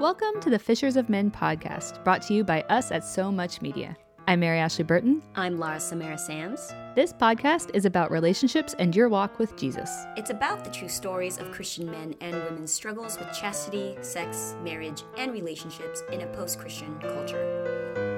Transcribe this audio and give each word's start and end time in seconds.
Welcome 0.00 0.40
to 0.40 0.48
the 0.48 0.58
Fishers 0.58 0.96
of 0.96 1.10
Men 1.10 1.30
podcast, 1.30 2.02
brought 2.04 2.22
to 2.22 2.32
you 2.32 2.42
by 2.42 2.62
us 2.70 2.90
at 2.90 3.04
So 3.04 3.30
Much 3.30 3.60
Media. 3.60 3.94
I'm 4.26 4.40
Mary 4.40 4.58
Ashley 4.58 4.82
Burton. 4.82 5.22
I'm 5.34 5.58
Laura 5.58 5.78
Samara 5.78 6.16
Sands. 6.16 6.72
This 6.94 7.12
podcast 7.12 7.70
is 7.74 7.84
about 7.84 8.10
relationships 8.10 8.74
and 8.78 8.96
your 8.96 9.10
walk 9.10 9.38
with 9.38 9.58
Jesus. 9.58 9.90
It's 10.16 10.30
about 10.30 10.64
the 10.64 10.70
true 10.70 10.88
stories 10.88 11.36
of 11.36 11.52
Christian 11.52 11.84
men 11.90 12.14
and 12.22 12.34
women's 12.34 12.72
struggles 12.72 13.18
with 13.18 13.30
chastity, 13.34 13.94
sex, 14.00 14.56
marriage, 14.64 15.02
and 15.18 15.34
relationships 15.34 16.02
in 16.10 16.22
a 16.22 16.26
post 16.28 16.58
Christian 16.58 16.98
culture. 17.00 18.09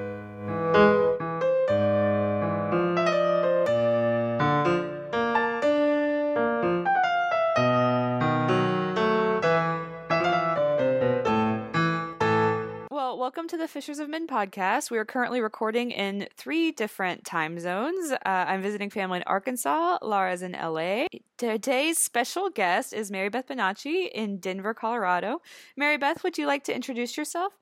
Fishers 13.83 13.99
of 13.99 14.09
Men 14.09 14.29
podcast. 14.29 14.93
We 14.93 14.99
are 14.99 15.05
currently 15.05 15.41
recording 15.41 15.91
in 15.91 16.29
three 16.37 16.71
different 16.71 17.25
time 17.25 17.59
zones. 17.59 18.13
Uh, 18.13 18.19
I'm 18.25 18.63
visiting 18.63 18.91
family 18.91 19.17
in 19.17 19.25
Arkansas. 19.25 19.99
Laura's 20.03 20.41
in 20.41 20.53
LA. 20.53 21.07
Today's 21.37 21.99
special 21.99 22.49
guest 22.49 22.93
is 22.93 23.11
Mary 23.11 23.29
Beth 23.29 23.49
Bonacci 23.49 24.09
in 24.13 24.39
Denver, 24.39 24.73
Colorado. 24.73 25.43
Mary 25.77 25.97
Beth, 25.97 26.23
would 26.23 26.39
you 26.39 26.47
like 26.47 26.63
to 26.63 26.73
introduce 26.73 27.17
yourself? 27.17 27.55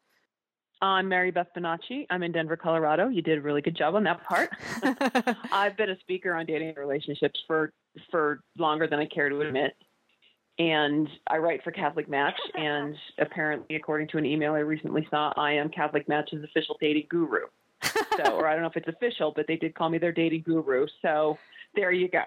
I'm 0.82 1.08
Mary 1.08 1.30
Beth 1.30 1.48
Bonacci. 1.56 2.04
I'm 2.10 2.22
in 2.22 2.32
Denver, 2.32 2.58
Colorado. 2.58 3.08
You 3.08 3.22
did 3.22 3.38
a 3.38 3.40
really 3.40 3.62
good 3.62 3.74
job 3.74 3.94
on 3.94 4.04
that 4.04 4.22
part. 4.22 4.50
I've 5.50 5.78
been 5.78 5.88
a 5.88 5.98
speaker 6.00 6.34
on 6.34 6.44
dating 6.44 6.68
and 6.68 6.76
relationships 6.76 7.40
for 7.46 7.72
for 8.10 8.42
longer 8.58 8.86
than 8.86 8.98
I 8.98 9.06
care 9.06 9.30
to 9.30 9.40
admit. 9.40 9.72
And 10.60 11.08
I 11.26 11.38
write 11.38 11.64
for 11.64 11.70
Catholic 11.70 12.06
Match, 12.06 12.38
and 12.54 12.94
apparently, 13.18 13.76
according 13.76 14.08
to 14.08 14.18
an 14.18 14.26
email 14.26 14.52
I 14.52 14.58
recently 14.58 15.06
saw, 15.10 15.32
I 15.36 15.52
am 15.52 15.70
Catholic 15.70 16.06
Match's 16.06 16.44
official 16.44 16.76
dating 16.80 17.06
guru. 17.08 17.46
So, 17.82 18.32
or 18.32 18.46
I 18.46 18.52
don't 18.52 18.60
know 18.60 18.68
if 18.68 18.76
it's 18.76 18.88
official, 18.88 19.32
but 19.34 19.46
they 19.46 19.56
did 19.56 19.74
call 19.74 19.88
me 19.88 19.96
their 19.96 20.12
dating 20.12 20.42
guru. 20.42 20.86
So, 21.00 21.38
there 21.74 21.92
you 21.92 22.08
go. 22.08 22.24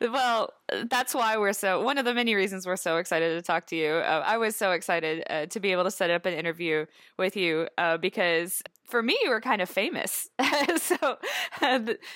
Well, 0.00 0.52
that's 0.90 1.14
why 1.14 1.38
we're 1.38 1.54
so 1.54 1.80
one 1.82 1.96
of 1.96 2.04
the 2.04 2.12
many 2.12 2.34
reasons 2.34 2.66
we're 2.66 2.76
so 2.76 2.96
excited 2.96 3.36
to 3.36 3.42
talk 3.42 3.66
to 3.68 3.76
you. 3.76 3.88
Uh, 3.92 4.22
I 4.26 4.36
was 4.36 4.56
so 4.56 4.72
excited 4.72 5.22
uh, 5.30 5.46
to 5.46 5.60
be 5.60 5.72
able 5.72 5.84
to 5.84 5.90
set 5.90 6.10
up 6.10 6.26
an 6.26 6.34
interview 6.34 6.86
with 7.16 7.36
you 7.36 7.68
uh, 7.78 7.96
because 7.96 8.62
for 8.90 9.02
me, 9.02 9.16
you 9.22 9.30
were 9.30 9.40
kind 9.40 9.62
of 9.62 9.68
famous. 9.68 10.28
so 10.76 11.16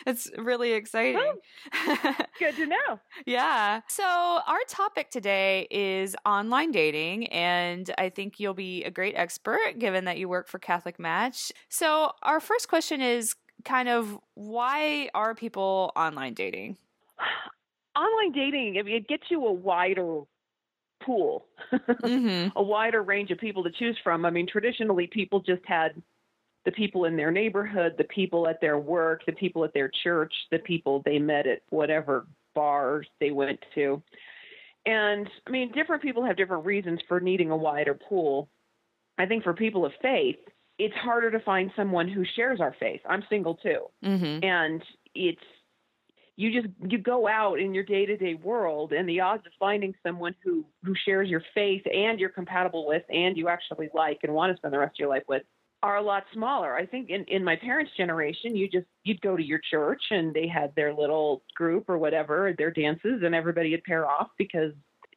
it's 0.06 0.30
really 0.36 0.72
exciting. 0.72 1.34
Oh, 1.75 2.14
good 2.39 2.56
to 2.56 2.66
know. 2.66 3.00
yeah. 3.27 3.81
So, 3.89 4.05
our 4.05 4.58
topic 4.69 5.11
today 5.11 5.66
is 5.70 6.16
online 6.27 6.72
dating, 6.72 7.28
and 7.28 7.91
I 7.98 8.08
think 8.08 8.41
you'll 8.41 8.55
be 8.55 8.84
a 8.84 8.91
great 8.91 9.14
expert 9.16 9.78
given 9.78 10.05
that 10.05 10.19
you 10.19 10.28
work 10.28 10.48
for 10.48 10.58
Catholic 10.58 10.98
Match. 10.98 11.53
So, 11.69 12.12
our 12.22 12.41
first 12.41 12.69
question 12.69 13.00
is 13.00 13.34
kind 13.64 13.88
of 13.88 14.19
why 14.34 15.09
are 15.14 15.34
people 15.34 15.92
online 15.97 16.34
dating? 16.34 16.77
Online 17.97 18.33
dating, 18.33 18.77
I 18.77 18.83
mean, 18.83 18.97
it 18.97 19.06
gets 19.06 19.22
you 19.31 19.47
a 19.47 19.53
wider 19.53 20.22
pool, 21.05 21.47
mm-hmm. 21.72 22.48
a 22.56 22.62
wider 22.62 23.03
range 23.03 23.31
of 23.31 23.38
people 23.38 23.62
to 23.62 23.70
choose 23.70 23.97
from. 24.03 24.25
I 24.25 24.31
mean, 24.31 24.48
traditionally, 24.50 25.06
people 25.06 25.38
just 25.38 25.62
had 25.64 26.03
the 26.64 26.72
people 26.72 27.04
in 27.04 27.16
their 27.16 27.30
neighborhood, 27.30 27.94
the 27.98 28.04
people 28.04 28.48
at 28.48 28.60
their 28.60 28.78
work, 28.78 29.22
the 29.26 29.32
people 29.32 29.64
at 29.64 29.74
their 29.74 29.90
church, 30.02 30.32
the 30.50 30.58
people 30.58 31.02
they 31.04 31.18
met 31.18 31.46
at 31.46 31.62
whatever 31.70 32.26
bars 32.54 33.06
they 33.20 33.30
went 33.30 33.60
to. 33.74 34.02
And 34.86 35.28
I 35.46 35.50
mean, 35.50 35.72
different 35.72 36.02
people 36.02 36.24
have 36.24 36.36
different 36.36 36.64
reasons 36.64 37.00
for 37.08 37.20
needing 37.20 37.50
a 37.50 37.56
wider 37.56 37.94
pool. 37.94 38.48
I 39.18 39.26
think 39.26 39.44
for 39.44 39.54
people 39.54 39.86
of 39.86 39.92
faith, 40.02 40.36
it's 40.78 40.94
harder 40.96 41.30
to 41.30 41.40
find 41.40 41.70
someone 41.76 42.08
who 42.08 42.24
shares 42.36 42.60
our 42.60 42.74
faith. 42.80 43.00
I'm 43.08 43.22
single 43.28 43.54
too. 43.54 43.86
Mm-hmm. 44.04 44.44
And 44.44 44.82
it's 45.14 45.41
you 46.36 46.60
just 46.60 46.72
you 46.88 46.98
go 46.98 47.28
out 47.28 47.60
in 47.60 47.74
your 47.74 47.84
day-to-day 47.84 48.34
world 48.34 48.92
and 48.92 49.08
the 49.08 49.20
odds 49.20 49.47
of 49.47 49.53
finding 49.58 49.94
someone 50.03 50.34
who 50.42 50.64
who 50.82 50.94
shares 51.04 51.28
your 51.28 51.42
faith 51.54 51.82
and 51.86 52.19
you're 52.19 52.28
compatible 52.28 52.86
with 52.86 53.04
and 53.08 53.36
you 53.36 53.48
actually 53.48 53.88
like 53.94 54.19
and 54.24 54.34
want 54.34 54.53
to 54.53 54.56
spend 54.56 54.74
the 54.74 54.78
rest 54.78 54.97
of 54.97 54.98
your 54.98 55.08
life 55.08 55.22
with 55.28 55.42
are 55.84 55.97
a 55.97 56.03
lot 56.03 56.25
smaller. 56.33 56.75
I 56.75 56.87
think 56.87 57.11
in 57.11 57.25
in 57.25 57.45
my 57.45 57.56
parents' 57.56 57.93
generation, 57.97 58.56
you 58.56 58.69
just 58.69 58.87
you'd 59.05 59.21
go 59.21 59.37
to 59.37 59.43
your 59.43 59.61
church 59.71 60.03
and 60.11 60.34
they 60.34 60.49
had 60.49 60.75
their 60.75 60.93
little 60.93 61.43
group 61.55 61.89
or 61.89 61.99
whatever, 61.99 62.55
their 62.56 62.71
dances 62.71 63.22
and 63.22 63.34
everybody 63.34 63.71
would 63.71 63.84
pair 63.84 64.09
off 64.09 64.28
because 64.39 64.72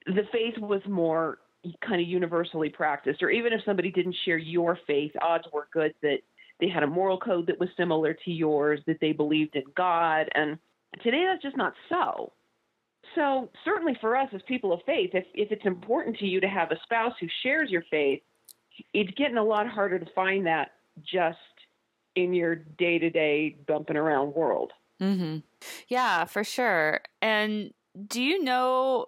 the 0.06 0.24
faith 0.32 0.58
was 0.60 0.82
more 0.88 1.40
kind 1.82 2.02
of 2.02 2.08
universally 2.08 2.70
practiced 2.70 3.24
or 3.24 3.30
even 3.30 3.52
if 3.52 3.62
somebody 3.66 3.92
didn't 3.92 4.16
share 4.24 4.38
your 4.38 4.78
faith, 4.86 5.12
odds 5.22 5.46
were 5.52 5.68
good 5.74 5.94
that 6.02 6.20
they 6.60 6.70
had 6.70 6.84
a 6.84 6.88
moral 6.88 7.20
code 7.20 7.48
that 7.48 7.60
was 7.60 7.70
similar 7.76 8.14
to 8.14 8.32
yours, 8.32 8.80
that 8.88 9.00
they 9.02 9.12
believed 9.12 9.56
in 9.56 9.64
God 9.76 10.30
and 10.36 10.60
Today, 11.04 11.26
that's 11.28 11.44
just 11.44 11.58
not 11.58 11.74
so. 11.90 12.32
So, 13.16 13.50
certainly 13.64 13.98
for 14.02 14.16
us 14.16 14.30
as 14.34 14.42
people 14.48 14.74
of 14.74 14.82
faith, 14.86 15.12
if, 15.14 15.26
if 15.34 15.52
it's 15.52 15.66
important 15.66 16.18
to 16.18 16.26
you 16.26 16.40
to 16.42 16.48
have 16.48 16.72
a 16.72 16.80
spouse 16.84 17.14
who 17.20 17.28
shares 17.44 17.70
your 17.70 17.84
faith, 17.90 18.22
it's 18.94 19.12
getting 19.18 19.38
a 19.38 19.44
lot 19.44 19.68
harder 19.68 20.00
to 20.00 20.06
find 20.14 20.46
that 20.48 20.72
just 21.02 21.38
in 22.16 22.34
your 22.34 22.56
day 22.56 22.98
to 23.00 23.10
day 23.10 23.56
bumping 23.68 23.98
around 23.98 24.34
world. 24.34 24.72
Mm-hmm. 25.02 25.38
Yeah, 25.88 26.26
for 26.26 26.44
sure. 26.44 27.02
And 27.22 27.72
do 28.08 28.22
you 28.22 28.44
know 28.44 29.06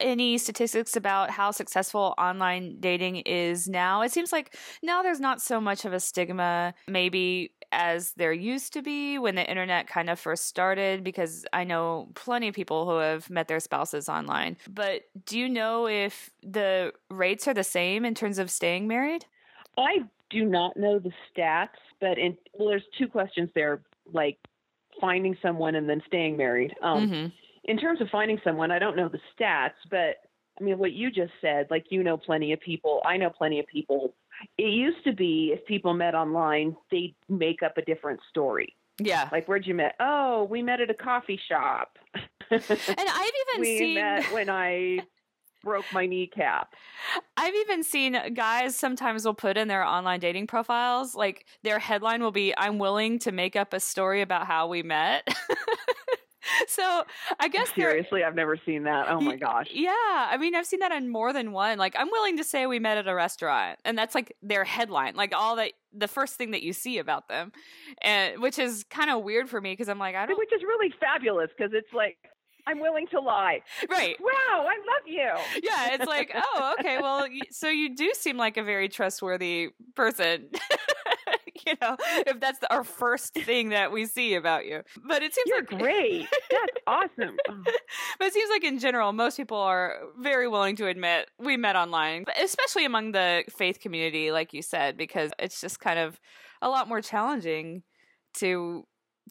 any 0.00 0.38
statistics 0.38 0.96
about 0.96 1.30
how 1.30 1.50
successful 1.50 2.14
online 2.18 2.78
dating 2.80 3.16
is 3.18 3.68
now? 3.68 4.02
It 4.02 4.12
seems 4.12 4.32
like 4.32 4.56
now 4.82 5.02
there's 5.02 5.20
not 5.20 5.40
so 5.40 5.60
much 5.60 5.84
of 5.84 5.92
a 5.92 6.00
stigma, 6.00 6.74
maybe 6.88 7.52
as 7.72 8.12
there 8.12 8.32
used 8.32 8.72
to 8.74 8.82
be 8.82 9.18
when 9.18 9.34
the 9.34 9.48
internet 9.48 9.88
kind 9.88 10.08
of 10.08 10.18
first 10.20 10.46
started, 10.46 11.02
because 11.02 11.44
I 11.52 11.64
know 11.64 12.08
plenty 12.14 12.48
of 12.48 12.54
people 12.54 12.84
who 12.84 12.98
have 12.98 13.28
met 13.30 13.48
their 13.48 13.60
spouses 13.60 14.08
online. 14.08 14.56
But 14.68 15.02
do 15.26 15.38
you 15.38 15.48
know 15.48 15.88
if 15.88 16.30
the 16.42 16.92
rates 17.10 17.48
are 17.48 17.54
the 17.54 17.64
same 17.64 18.04
in 18.04 18.14
terms 18.14 18.38
of 18.38 18.50
staying 18.50 18.86
married? 18.86 19.24
I 19.76 20.04
do 20.30 20.44
not 20.44 20.76
know 20.76 20.98
the 20.98 21.12
stats, 21.34 21.68
but 22.00 22.18
in, 22.18 22.36
well, 22.54 22.68
there's 22.68 22.84
two 22.98 23.08
questions 23.08 23.50
there, 23.54 23.80
like 24.12 24.38
finding 25.00 25.36
someone 25.42 25.74
and 25.74 25.88
then 25.88 26.02
staying 26.06 26.36
married. 26.36 26.74
Um, 26.82 27.08
mm-hmm 27.08 27.26
in 27.64 27.78
terms 27.78 28.00
of 28.00 28.08
finding 28.10 28.40
someone, 28.42 28.70
I 28.70 28.78
don't 28.78 28.96
know 28.96 29.08
the 29.08 29.20
stats, 29.38 29.74
but 29.90 30.16
I 30.60 30.64
mean, 30.64 30.78
what 30.78 30.92
you 30.92 31.10
just 31.10 31.32
said, 31.40 31.68
like 31.70 31.86
you 31.90 32.02
know 32.02 32.16
plenty 32.16 32.52
of 32.52 32.60
people, 32.60 33.00
I 33.04 33.16
know 33.16 33.30
plenty 33.30 33.60
of 33.60 33.66
people. 33.66 34.14
It 34.58 34.72
used 34.72 35.04
to 35.04 35.12
be 35.12 35.52
if 35.54 35.64
people 35.66 35.94
met 35.94 36.14
online, 36.14 36.76
they'd 36.90 37.14
make 37.28 37.62
up 37.62 37.78
a 37.78 37.82
different 37.82 38.20
story. 38.30 38.76
Yeah. 38.98 39.28
Like, 39.32 39.46
where'd 39.46 39.66
you 39.66 39.74
met? 39.74 39.94
Oh, 40.00 40.44
we 40.44 40.62
met 40.62 40.80
at 40.80 40.90
a 40.90 40.94
coffee 40.94 41.40
shop. 41.48 41.98
and 42.14 42.22
I've 42.50 42.70
even 42.70 43.60
we 43.60 43.78
seen. 43.78 43.94
met 43.94 44.24
when 44.32 44.48
I 44.50 45.00
broke 45.62 45.84
my 45.92 46.06
kneecap. 46.06 46.74
I've 47.36 47.54
even 47.54 47.82
seen 47.84 48.34
guys 48.34 48.74
sometimes 48.76 49.24
will 49.24 49.34
put 49.34 49.56
in 49.56 49.68
their 49.68 49.84
online 49.84 50.20
dating 50.20 50.48
profiles, 50.48 51.14
like 51.14 51.46
their 51.62 51.78
headline 51.78 52.20
will 52.22 52.32
be, 52.32 52.52
I'm 52.56 52.78
willing 52.78 53.18
to 53.20 53.32
make 53.32 53.54
up 53.54 53.72
a 53.72 53.80
story 53.80 54.22
about 54.22 54.46
how 54.46 54.66
we 54.66 54.82
met. 54.82 55.26
so 56.68 57.04
I 57.40 57.48
guess 57.48 57.72
seriously, 57.74 58.24
I've 58.24 58.34
never 58.34 58.56
seen 58.64 58.84
that. 58.84 59.06
Oh 59.08 59.20
my 59.20 59.36
gosh. 59.36 59.68
Yeah, 59.72 59.92
I 59.94 60.36
mean, 60.38 60.54
I've 60.54 60.66
seen 60.66 60.80
that 60.80 60.92
on 60.92 61.08
more 61.08 61.32
than 61.32 61.52
one. 61.52 61.78
Like, 61.78 61.94
I'm 61.98 62.10
willing 62.10 62.36
to 62.38 62.44
say 62.44 62.66
we 62.66 62.78
met 62.78 62.98
at 62.98 63.08
a 63.08 63.14
restaurant, 63.14 63.78
and 63.84 63.96
that's 63.96 64.14
like 64.14 64.36
their 64.42 64.64
headline, 64.64 65.14
like 65.14 65.34
all 65.34 65.56
that 65.56 65.72
the 65.92 66.08
first 66.08 66.36
thing 66.36 66.52
that 66.52 66.62
you 66.62 66.72
see 66.72 66.98
about 66.98 67.28
them, 67.28 67.52
and 68.00 68.40
which 68.40 68.58
is 68.58 68.84
kind 68.90 69.10
of 69.10 69.22
weird 69.22 69.48
for 69.48 69.60
me 69.60 69.72
because 69.72 69.88
I'm 69.88 69.98
like, 69.98 70.14
I 70.14 70.26
don't. 70.26 70.38
Which 70.38 70.52
is 70.52 70.62
really 70.62 70.92
fabulous 71.00 71.50
because 71.56 71.72
it's 71.74 71.92
like 71.92 72.16
I'm 72.66 72.80
willing 72.80 73.06
to 73.08 73.20
lie. 73.20 73.60
Right. 73.90 74.16
Wow, 74.20 74.66
I 74.68 74.76
love 74.76 75.06
you. 75.06 75.30
Yeah, 75.62 75.94
it's 75.94 76.06
like, 76.06 76.30
oh, 76.34 76.76
okay. 76.78 76.98
Well, 77.00 77.26
so 77.50 77.68
you 77.68 77.94
do 77.94 78.12
seem 78.14 78.36
like 78.36 78.56
a 78.56 78.62
very 78.62 78.88
trustworthy 78.88 79.70
person. 79.94 80.48
you 81.66 81.74
know, 81.80 81.96
if 82.26 82.40
that's 82.40 82.58
the, 82.60 82.72
our 82.72 82.84
first 82.84 83.34
thing 83.34 83.70
that 83.70 83.92
we 83.92 84.06
see 84.06 84.34
about 84.34 84.66
you. 84.66 84.82
But 85.06 85.22
it 85.22 85.34
seems 85.34 85.46
You're 85.46 85.58
like 85.60 85.68
great. 85.68 86.28
That's 86.50 86.72
awesome. 86.86 87.36
but 88.18 88.26
it 88.26 88.32
seems 88.32 88.50
like 88.50 88.64
in 88.64 88.78
general, 88.78 89.12
most 89.12 89.36
people 89.36 89.58
are 89.58 89.96
very 90.18 90.48
willing 90.48 90.76
to 90.76 90.86
admit 90.86 91.28
we 91.38 91.56
met 91.56 91.76
online, 91.76 92.24
especially 92.42 92.84
among 92.84 93.12
the 93.12 93.44
faith 93.50 93.80
community, 93.80 94.32
like 94.32 94.52
you 94.52 94.62
said, 94.62 94.96
because 94.96 95.30
it's 95.38 95.60
just 95.60 95.80
kind 95.80 95.98
of 95.98 96.18
a 96.60 96.68
lot 96.68 96.88
more 96.88 97.00
challenging 97.00 97.82
to 98.34 98.86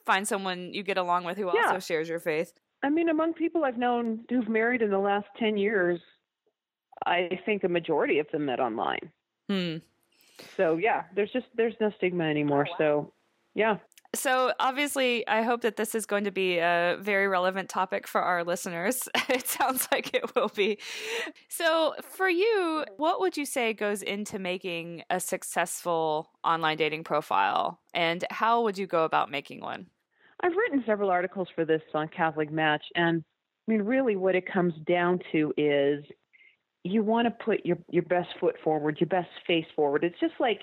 find 0.05 0.27
someone 0.27 0.73
you 0.73 0.83
get 0.83 0.97
along 0.97 1.23
with 1.25 1.37
who 1.37 1.51
Yeah. 1.53 1.67
also 1.67 1.79
shares 1.79 2.07
your 2.09 2.19
faith. 2.19 2.53
I 2.83 2.89
mean, 2.89 3.09
among 3.09 3.33
people 3.33 3.63
I've 3.63 3.77
known 3.77 4.25
who've 4.29 4.49
married 4.49 4.81
in 4.81 4.89
the 4.89 4.97
last 4.99 5.27
10 5.37 5.57
years, 5.57 5.99
I 7.05 7.39
think 7.45 7.63
a 7.63 7.67
majority 7.69 8.19
of 8.19 8.27
them 8.31 8.45
met 8.45 8.59
online. 8.59 9.11
Hmm. 9.49 9.77
So, 10.57 10.77
yeah, 10.77 11.03
there's 11.15 11.31
just 11.31 11.47
there's 11.55 11.75
no 11.79 11.91
stigma 11.97 12.25
anymore. 12.25 12.67
Oh, 12.71 12.75
so, 12.77 13.13
yeah. 13.55 13.77
So, 14.13 14.51
obviously, 14.59 15.25
I 15.27 15.41
hope 15.41 15.61
that 15.61 15.77
this 15.77 15.95
is 15.95 16.05
going 16.05 16.25
to 16.25 16.31
be 16.31 16.57
a 16.57 16.97
very 16.99 17.29
relevant 17.29 17.69
topic 17.69 18.07
for 18.07 18.21
our 18.21 18.43
listeners. 18.43 19.07
It 19.29 19.47
sounds 19.47 19.87
like 19.93 20.13
it 20.13 20.35
will 20.35 20.49
be. 20.49 20.77
So, 21.47 21.93
for 22.01 22.29
you, 22.29 22.83
what 22.97 23.21
would 23.21 23.37
you 23.37 23.45
say 23.45 23.73
goes 23.73 24.01
into 24.01 24.39
making 24.39 25.03
a 25.09 25.21
successful 25.21 26.29
online 26.43 26.75
dating 26.77 27.05
profile? 27.05 27.79
And 27.93 28.25
how 28.29 28.63
would 28.63 28.77
you 28.77 28.87
go 28.87 29.05
about 29.05 29.31
making 29.31 29.61
one? 29.61 29.87
I've 30.41 30.55
written 30.55 30.83
several 30.85 31.09
articles 31.09 31.47
for 31.55 31.63
this 31.63 31.81
on 31.93 32.09
Catholic 32.09 32.51
Match. 32.51 32.83
And 32.95 33.23
I 33.67 33.71
mean, 33.71 33.83
really, 33.83 34.17
what 34.17 34.35
it 34.35 34.51
comes 34.51 34.73
down 34.85 35.19
to 35.31 35.53
is 35.55 36.03
you 36.83 37.03
want 37.03 37.25
to 37.27 37.45
put 37.45 37.65
your, 37.65 37.77
your 37.89 38.03
best 38.03 38.29
foot 38.39 38.55
forward, 38.63 38.97
your 38.99 39.07
best 39.07 39.29
face 39.45 39.65
forward. 39.75 40.03
It's 40.03 40.19
just 40.19 40.33
like 40.39 40.61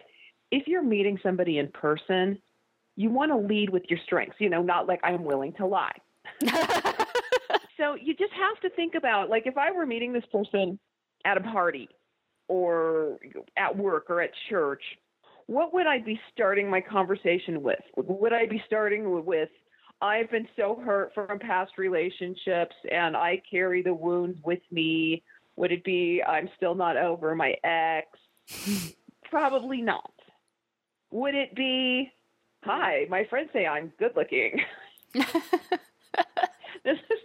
if 0.50 0.66
you're 0.66 0.82
meeting 0.82 1.18
somebody 1.22 1.58
in 1.58 1.68
person, 1.68 2.38
you 2.96 3.10
want 3.10 3.30
to 3.30 3.36
lead 3.36 3.70
with 3.70 3.84
your 3.88 3.98
strengths, 4.04 4.36
you 4.40 4.50
know, 4.50 4.62
not 4.62 4.88
like 4.88 5.00
I'm 5.04 5.24
willing 5.24 5.52
to 5.54 5.66
lie. 5.66 5.96
so 7.76 7.94
you 7.94 8.14
just 8.14 8.32
have 8.32 8.60
to 8.62 8.70
think 8.74 8.94
about 8.94 9.30
like 9.30 9.46
if 9.46 9.56
I 9.56 9.70
were 9.70 9.86
meeting 9.86 10.12
this 10.12 10.24
person 10.32 10.78
at 11.24 11.36
a 11.36 11.40
party 11.40 11.88
or 12.48 13.18
at 13.56 13.76
work 13.76 14.06
or 14.08 14.20
at 14.20 14.30
church, 14.48 14.82
what 15.46 15.72
would 15.72 15.86
I 15.86 15.98
be 16.00 16.20
starting 16.32 16.68
my 16.68 16.80
conversation 16.80 17.62
with? 17.62 17.78
Would 17.96 18.32
I 18.32 18.46
be 18.46 18.62
starting 18.66 19.24
with 19.24 19.48
I've 20.00 20.30
been 20.30 20.46
so 20.56 20.80
hurt 20.84 21.12
from 21.14 21.38
past 21.38 21.72
relationships 21.76 22.74
and 22.90 23.16
I 23.16 23.42
carry 23.50 23.82
the 23.82 23.94
wounds 23.94 24.38
with 24.44 24.60
me? 24.70 25.24
Would 25.58 25.72
it 25.72 25.82
be 25.82 26.22
I'm 26.22 26.48
still 26.56 26.76
not 26.76 26.96
over 26.96 27.34
my 27.34 27.54
ex? 27.64 28.06
Probably 29.30 29.82
not. 29.82 30.12
Would 31.10 31.34
it 31.34 31.54
be 31.56 32.12
hi, 32.62 33.06
my 33.10 33.24
friends 33.24 33.50
say 33.52 33.66
I'm 33.66 33.92
good 33.98 34.12
looking. 34.14 34.60
this 35.14 35.24
is 36.84 37.18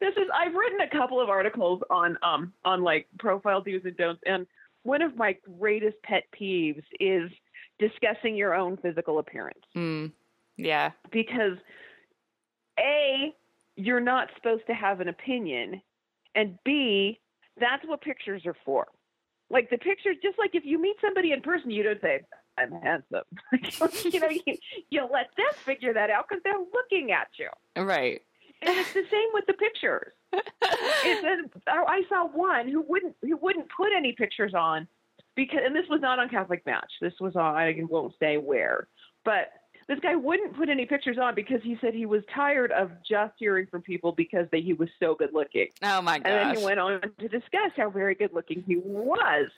this 0.00 0.14
is 0.16 0.26
I've 0.34 0.54
written 0.54 0.80
a 0.80 0.90
couple 0.90 1.20
of 1.20 1.28
articles 1.28 1.82
on 1.88 2.18
um 2.22 2.52
on 2.64 2.82
like 2.82 3.06
profile 3.20 3.60
do's 3.60 3.82
and 3.84 3.96
don'ts 3.96 4.22
and 4.26 4.44
one 4.82 5.00
of 5.00 5.16
my 5.16 5.36
greatest 5.58 6.02
pet 6.02 6.24
peeves 6.38 6.82
is 6.98 7.30
discussing 7.78 8.34
your 8.34 8.54
own 8.54 8.76
physical 8.76 9.20
appearance. 9.20 9.60
Mm, 9.76 10.10
yeah. 10.56 10.90
Because 11.12 11.58
A, 12.80 13.32
you're 13.76 14.00
not 14.00 14.30
supposed 14.34 14.66
to 14.66 14.74
have 14.74 15.00
an 15.00 15.08
opinion 15.08 15.80
and 16.38 16.56
B, 16.64 17.18
that's 17.58 17.84
what 17.84 18.00
pictures 18.00 18.46
are 18.46 18.56
for. 18.64 18.86
Like 19.50 19.70
the 19.70 19.78
pictures, 19.78 20.16
just 20.22 20.38
like 20.38 20.54
if 20.54 20.64
you 20.64 20.80
meet 20.80 20.94
somebody 21.00 21.32
in 21.32 21.40
person, 21.40 21.70
you 21.72 21.82
don't 21.82 22.00
say, 22.00 22.20
I'm 22.56 22.70
handsome. 22.70 23.24
you 24.12 24.20
know, 24.20 24.28
you, 24.28 24.56
you 24.88 25.00
let 25.12 25.30
them 25.36 25.52
figure 25.64 25.92
that 25.94 26.10
out 26.10 26.26
because 26.28 26.40
they're 26.44 26.54
looking 26.72 27.10
at 27.10 27.26
you. 27.38 27.48
Right. 27.82 28.20
And 28.62 28.78
it's 28.78 28.92
the 28.92 29.04
same 29.10 29.28
with 29.32 29.46
the 29.46 29.54
pictures. 29.54 30.12
it's 30.32 31.56
a, 31.66 31.72
oh, 31.72 31.84
I 31.88 32.02
saw 32.08 32.28
one 32.28 32.68
who 32.68 32.84
wouldn't 32.86 33.16
who 33.22 33.36
wouldn't 33.36 33.66
put 33.76 33.88
any 33.96 34.12
pictures 34.12 34.54
on 34.54 34.86
because, 35.34 35.60
and 35.64 35.74
this 35.74 35.86
was 35.88 36.00
not 36.00 36.20
on 36.20 36.28
Catholic 36.28 36.64
Match. 36.66 36.90
This 37.00 37.14
was 37.20 37.34
on 37.34 37.56
I 37.56 37.74
won't 37.88 38.14
say 38.20 38.36
where, 38.36 38.88
but 39.24 39.48
this 39.88 39.98
guy 40.00 40.14
wouldn't 40.14 40.56
put 40.56 40.68
any 40.68 40.84
pictures 40.84 41.16
on 41.20 41.34
because 41.34 41.60
he 41.62 41.76
said 41.80 41.94
he 41.94 42.06
was 42.06 42.22
tired 42.34 42.70
of 42.72 42.90
just 43.08 43.32
hearing 43.38 43.66
from 43.66 43.82
people 43.82 44.12
because 44.12 44.46
they, 44.52 44.60
he 44.60 44.74
was 44.74 44.88
so 45.00 45.14
good 45.14 45.30
looking. 45.32 45.68
Oh 45.82 46.02
my 46.02 46.18
gosh! 46.18 46.30
And 46.30 46.50
then 46.50 46.58
he 46.58 46.64
went 46.64 46.78
on 46.78 47.00
to 47.00 47.28
discuss 47.28 47.72
how 47.76 47.90
very 47.90 48.14
good 48.14 48.32
looking 48.32 48.62
he 48.66 48.76
was, 48.76 49.48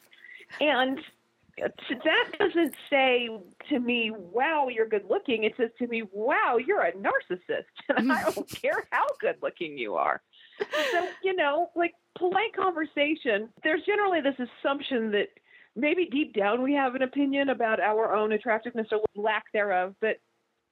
and 0.60 1.00
that 1.58 2.38
doesn't 2.38 2.74
say 2.88 3.28
to 3.68 3.78
me, 3.78 4.10
wow, 4.10 4.68
you're 4.68 4.88
good 4.88 5.04
looking. 5.08 5.44
It 5.44 5.54
says 5.56 5.70
to 5.78 5.86
me, 5.86 6.02
wow, 6.12 6.58
you're 6.64 6.82
a 6.82 6.92
narcissist. 6.92 7.64
And 7.96 8.12
I 8.12 8.30
don't 8.30 8.48
care 8.62 8.86
how 8.90 9.06
good 9.20 9.36
looking 9.42 9.76
you 9.76 9.96
are. 9.96 10.22
So, 10.92 11.08
you 11.24 11.34
know, 11.34 11.70
like 11.74 11.94
polite 12.16 12.54
conversation, 12.54 13.48
there's 13.62 13.82
generally 13.84 14.20
this 14.20 14.36
assumption 14.38 15.10
that 15.12 15.28
maybe 15.76 16.06
deep 16.06 16.34
down 16.34 16.62
we 16.62 16.74
have 16.74 16.94
an 16.94 17.02
opinion 17.02 17.48
about 17.48 17.80
our 17.80 18.14
own 18.14 18.32
attractiveness 18.32 18.88
or 18.92 19.00
lack 19.14 19.44
thereof, 19.52 19.94
but 20.00 20.16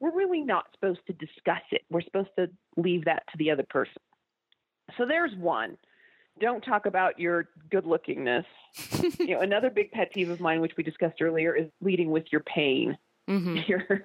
we're 0.00 0.14
really 0.14 0.42
not 0.42 0.66
supposed 0.72 1.00
to 1.06 1.12
discuss 1.12 1.62
it. 1.70 1.82
We're 1.90 2.02
supposed 2.02 2.30
to 2.38 2.48
leave 2.76 3.04
that 3.06 3.24
to 3.30 3.38
the 3.38 3.50
other 3.50 3.64
person. 3.68 4.00
So 4.96 5.06
there's 5.06 5.34
one 5.36 5.76
don't 6.40 6.62
talk 6.62 6.86
about 6.86 7.18
your 7.18 7.48
good 7.70 7.84
lookingness. 7.84 8.44
you 9.18 9.34
know, 9.34 9.40
another 9.40 9.70
big 9.70 9.90
pet 9.92 10.12
peeve 10.12 10.30
of 10.30 10.40
mine, 10.40 10.60
which 10.60 10.76
we 10.76 10.84
discussed 10.84 11.20
earlier, 11.20 11.54
is 11.54 11.66
leading 11.80 12.10
with 12.10 12.24
your 12.30 12.42
pain. 12.42 12.96
Mm-hmm. 13.28 13.58
Your, 13.66 14.02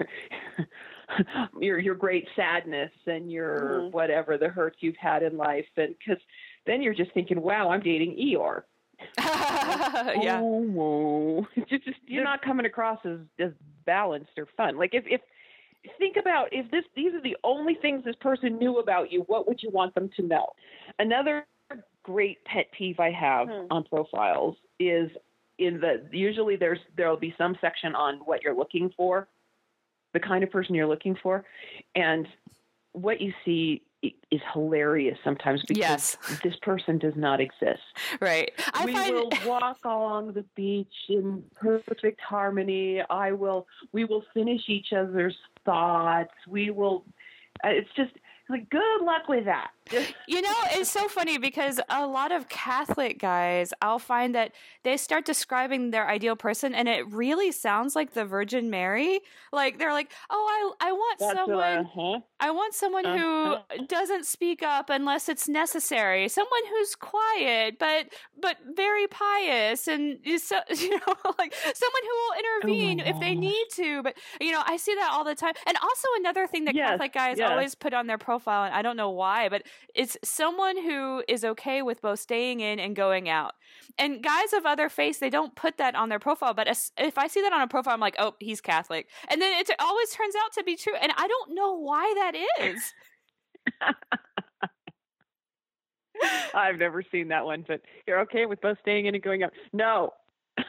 your 1.61 1.79
your 1.79 1.95
great 1.95 2.27
sadness 2.35 2.91
and 3.07 3.31
your 3.31 3.59
mm-hmm. 3.59 3.91
whatever 3.91 4.37
the 4.37 4.49
hurts 4.49 4.79
you've 4.81 4.97
had 4.97 5.23
in 5.23 5.37
life, 5.37 5.65
and 5.77 5.95
because 5.97 6.21
then 6.65 6.81
you're 6.81 6.93
just 6.93 7.13
thinking, 7.13 7.41
"Wow, 7.41 7.69
I'm 7.69 7.79
dating 7.79 8.17
Eeyore." 8.17 8.63
yeah. 9.19 10.39
Oh. 10.41 11.45
Just, 11.69 11.85
just 11.85 11.97
you're 12.05 12.23
not 12.23 12.41
coming 12.41 12.65
across 12.65 12.99
as 13.05 13.19
as 13.39 13.51
balanced 13.85 14.31
or 14.37 14.47
fun. 14.57 14.77
Like 14.77 14.93
if 14.93 15.03
if 15.07 15.21
think 15.97 16.17
about 16.17 16.49
if 16.51 16.69
this 16.71 16.83
these 16.95 17.13
are 17.13 17.21
the 17.21 17.37
only 17.43 17.75
things 17.75 18.03
this 18.03 18.15
person 18.21 18.57
knew 18.57 18.79
about 18.79 19.11
you, 19.11 19.21
what 19.27 19.47
would 19.47 19.61
you 19.61 19.69
want 19.69 19.93
them 19.95 20.09
to 20.15 20.23
know? 20.23 20.47
Another 20.99 21.45
great 22.03 22.43
pet 22.45 22.67
peeve 22.77 22.99
I 22.99 23.11
have 23.11 23.47
hmm. 23.47 23.65
on 23.71 23.83
profiles 23.83 24.55
is 24.79 25.09
in 25.59 25.79
the 25.79 26.05
usually 26.11 26.55
there's 26.55 26.79
there'll 26.97 27.17
be 27.17 27.33
some 27.37 27.55
section 27.61 27.95
on 27.95 28.15
what 28.25 28.41
you're 28.41 28.55
looking 28.55 28.91
for, 28.95 29.27
the 30.13 30.19
kind 30.19 30.43
of 30.43 30.51
person 30.51 30.75
you're 30.75 30.87
looking 30.87 31.17
for, 31.21 31.45
and 31.95 32.27
what 32.93 33.21
you 33.21 33.33
see 33.45 33.81
is 34.31 34.41
hilarious 34.53 35.17
sometimes 35.23 35.61
because 35.67 35.79
yes. 35.79 36.17
this 36.43 36.55
person 36.61 36.97
does 36.97 37.15
not 37.15 37.39
exist. 37.39 37.81
Right. 38.19 38.51
I 38.73 38.85
we 38.85 38.93
find... 38.93 39.13
will 39.13 39.29
walk 39.45 39.77
along 39.83 40.33
the 40.33 40.43
beach 40.55 40.93
in 41.09 41.43
perfect 41.55 42.19
harmony. 42.21 43.01
I 43.09 43.31
will. 43.31 43.67
We 43.91 44.05
will 44.05 44.23
finish 44.33 44.61
each 44.67 44.93
other's 44.93 45.37
thoughts. 45.65 46.33
We 46.47 46.71
will. 46.71 47.05
Uh, 47.63 47.69
it's 47.69 47.89
just 47.95 48.11
like, 48.49 48.69
good 48.69 49.01
luck 49.01 49.29
with 49.29 49.45
that. 49.45 49.71
you 50.27 50.41
know, 50.41 50.53
it's 50.71 50.89
so 50.89 51.07
funny 51.07 51.37
because 51.37 51.79
a 51.89 52.07
lot 52.07 52.31
of 52.31 52.47
Catholic 52.49 53.19
guys, 53.19 53.73
I'll 53.81 53.99
find 53.99 54.33
that 54.35 54.51
they 54.83 54.97
start 54.97 55.25
describing 55.25 55.91
their 55.91 56.07
ideal 56.07 56.35
person, 56.35 56.73
and 56.73 56.87
it 56.87 57.07
really 57.11 57.51
sounds 57.51 57.95
like 57.95 58.13
the 58.13 58.25
Virgin 58.25 58.69
Mary. 58.69 59.19
Like 59.51 59.79
they're 59.79 59.91
like, 59.91 60.11
"Oh, 60.29 60.75
I 60.79 60.87
I 60.89 60.91
want 60.93 61.19
That's 61.19 61.33
someone, 61.33 61.77
uh-huh. 61.85 62.19
I 62.39 62.51
want 62.51 62.73
someone 62.73 63.05
uh-huh. 63.05 63.59
who 63.77 63.85
doesn't 63.87 64.25
speak 64.25 64.63
up 64.63 64.89
unless 64.89 65.27
it's 65.29 65.49
necessary, 65.49 66.29
someone 66.29 66.61
who's 66.69 66.95
quiet 66.95 67.77
but 67.77 68.07
but 68.41 68.57
very 68.75 69.07
pious, 69.07 69.87
and 69.87 70.17
so 70.37 70.59
you 70.69 70.91
know, 70.91 71.15
like 71.37 71.53
someone 71.53 72.03
who 72.03 72.15
will 72.15 72.39
intervene 72.39 73.01
oh 73.01 73.09
if 73.09 73.19
they 73.19 73.35
need 73.35 73.65
to. 73.73 74.03
But 74.03 74.15
you 74.39 74.51
know, 74.51 74.63
I 74.65 74.77
see 74.77 74.95
that 74.95 75.11
all 75.11 75.23
the 75.23 75.35
time. 75.35 75.53
And 75.67 75.77
also 75.81 76.07
another 76.17 76.47
thing 76.47 76.65
that 76.65 76.75
yes, 76.75 76.91
Catholic 76.91 77.13
guys 77.13 77.37
yes. 77.37 77.49
always 77.49 77.75
put 77.75 77.93
on 77.93 78.07
their 78.07 78.17
profile, 78.17 78.32
and 78.45 78.73
I 78.73 78.81
don't 78.81 78.97
know 78.97 79.09
why, 79.09 79.49
but 79.49 79.63
it's 79.93 80.17
someone 80.23 80.81
who 80.81 81.23
is 81.27 81.43
okay 81.43 81.81
with 81.81 82.01
both 82.01 82.19
staying 82.19 82.59
in 82.59 82.79
and 82.79 82.95
going 82.95 83.29
out. 83.29 83.53
And 83.97 84.23
guys 84.23 84.53
of 84.53 84.65
other 84.65 84.89
faiths, 84.89 85.19
they 85.19 85.29
don't 85.29 85.55
put 85.55 85.77
that 85.77 85.95
on 85.95 86.09
their 86.09 86.19
profile. 86.19 86.53
But 86.53 86.67
if 86.97 87.17
I 87.17 87.27
see 87.27 87.41
that 87.41 87.53
on 87.53 87.61
a 87.61 87.67
profile, 87.67 87.93
I'm 87.93 87.99
like, 87.99 88.15
oh, 88.19 88.35
he's 88.39 88.61
Catholic. 88.61 89.07
And 89.29 89.41
then 89.41 89.51
it 89.59 89.69
always 89.79 90.09
turns 90.11 90.35
out 90.43 90.53
to 90.53 90.63
be 90.63 90.75
true. 90.75 90.95
And 91.01 91.11
I 91.17 91.27
don't 91.27 91.55
know 91.55 91.79
why 91.79 92.13
that 92.15 92.35
is. 92.61 92.93
I've 96.53 96.77
never 96.77 97.03
seen 97.11 97.29
that 97.29 97.45
one, 97.45 97.65
but 97.67 97.81
you're 98.07 98.19
okay 98.21 98.45
with 98.45 98.61
both 98.61 98.77
staying 98.81 99.07
in 99.07 99.15
and 99.15 99.23
going 99.23 99.43
out. 99.43 99.51
No, 99.73 100.11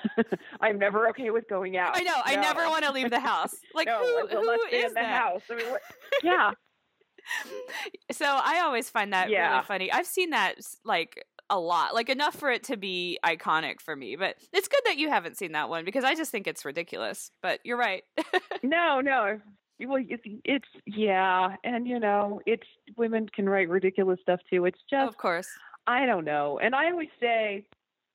I'm 0.60 0.78
never 0.78 1.08
okay 1.10 1.30
with 1.30 1.48
going 1.48 1.76
out. 1.76 1.96
I 1.96 2.02
know. 2.02 2.12
No. 2.12 2.22
I 2.24 2.36
never 2.36 2.68
want 2.68 2.84
to 2.84 2.92
leave 2.92 3.10
the 3.10 3.20
house. 3.20 3.54
Like 3.74 3.86
no, 3.86 4.26
who, 4.28 4.40
who 4.40 4.52
is 4.72 4.84
in 4.84 4.88
the 4.88 4.94
that? 4.94 5.22
house? 5.22 5.42
I 5.50 5.56
mean, 5.56 5.66
yeah 6.22 6.50
so 8.12 8.26
I 8.26 8.60
always 8.60 8.90
find 8.90 9.12
that 9.12 9.30
yeah. 9.30 9.52
really 9.52 9.64
funny. 9.64 9.92
I've 9.92 10.06
seen 10.06 10.30
that 10.30 10.56
like 10.84 11.24
a 11.50 11.58
lot, 11.58 11.94
like 11.94 12.08
enough 12.08 12.34
for 12.34 12.50
it 12.50 12.64
to 12.64 12.76
be 12.76 13.18
iconic 13.24 13.80
for 13.80 13.94
me. 13.94 14.16
But 14.16 14.36
it's 14.52 14.68
good 14.68 14.80
that 14.86 14.96
you 14.96 15.08
haven't 15.08 15.36
seen 15.36 15.52
that 15.52 15.68
one 15.68 15.84
because 15.84 16.04
I 16.04 16.14
just 16.14 16.30
think 16.30 16.46
it's 16.46 16.64
ridiculous. 16.64 17.30
But 17.42 17.60
you're 17.64 17.76
right. 17.76 18.02
no, 18.62 19.00
no. 19.00 19.40
Well, 19.80 20.02
it's, 20.08 20.22
it's 20.44 20.68
yeah, 20.86 21.56
and 21.64 21.86
you 21.86 21.98
know, 21.98 22.40
it's 22.46 22.66
women 22.96 23.28
can 23.28 23.48
write 23.48 23.68
ridiculous 23.68 24.20
stuff 24.22 24.40
too. 24.48 24.64
It's 24.66 24.78
just, 24.88 25.08
of 25.08 25.16
course, 25.16 25.48
I 25.86 26.06
don't 26.06 26.24
know. 26.24 26.60
And 26.62 26.74
I 26.74 26.90
always 26.90 27.08
say, 27.20 27.66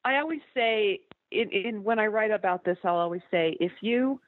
I 0.05 0.17
always 0.17 0.39
say, 0.55 1.01
in, 1.31 1.49
in 1.51 1.83
when 1.83 1.99
I 1.99 2.07
write 2.07 2.31
about 2.31 2.63
this, 2.63 2.77
I'll 2.83 2.95
always 2.95 3.21
say, 3.29 3.57
if 3.59 3.73
you 3.81 4.21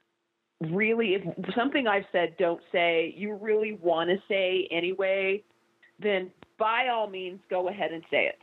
really, 0.70 1.14
if 1.14 1.22
something 1.54 1.86
I've 1.86 2.04
said 2.12 2.36
don't 2.38 2.60
say, 2.70 3.14
you 3.16 3.34
really 3.34 3.78
want 3.80 4.10
to 4.10 4.16
say 4.28 4.68
anyway, 4.70 5.42
then 5.98 6.30
by 6.58 6.88
all 6.88 7.08
means 7.08 7.40
go 7.50 7.68
ahead 7.68 7.92
and 7.92 8.02
say 8.10 8.26
it. 8.26 8.38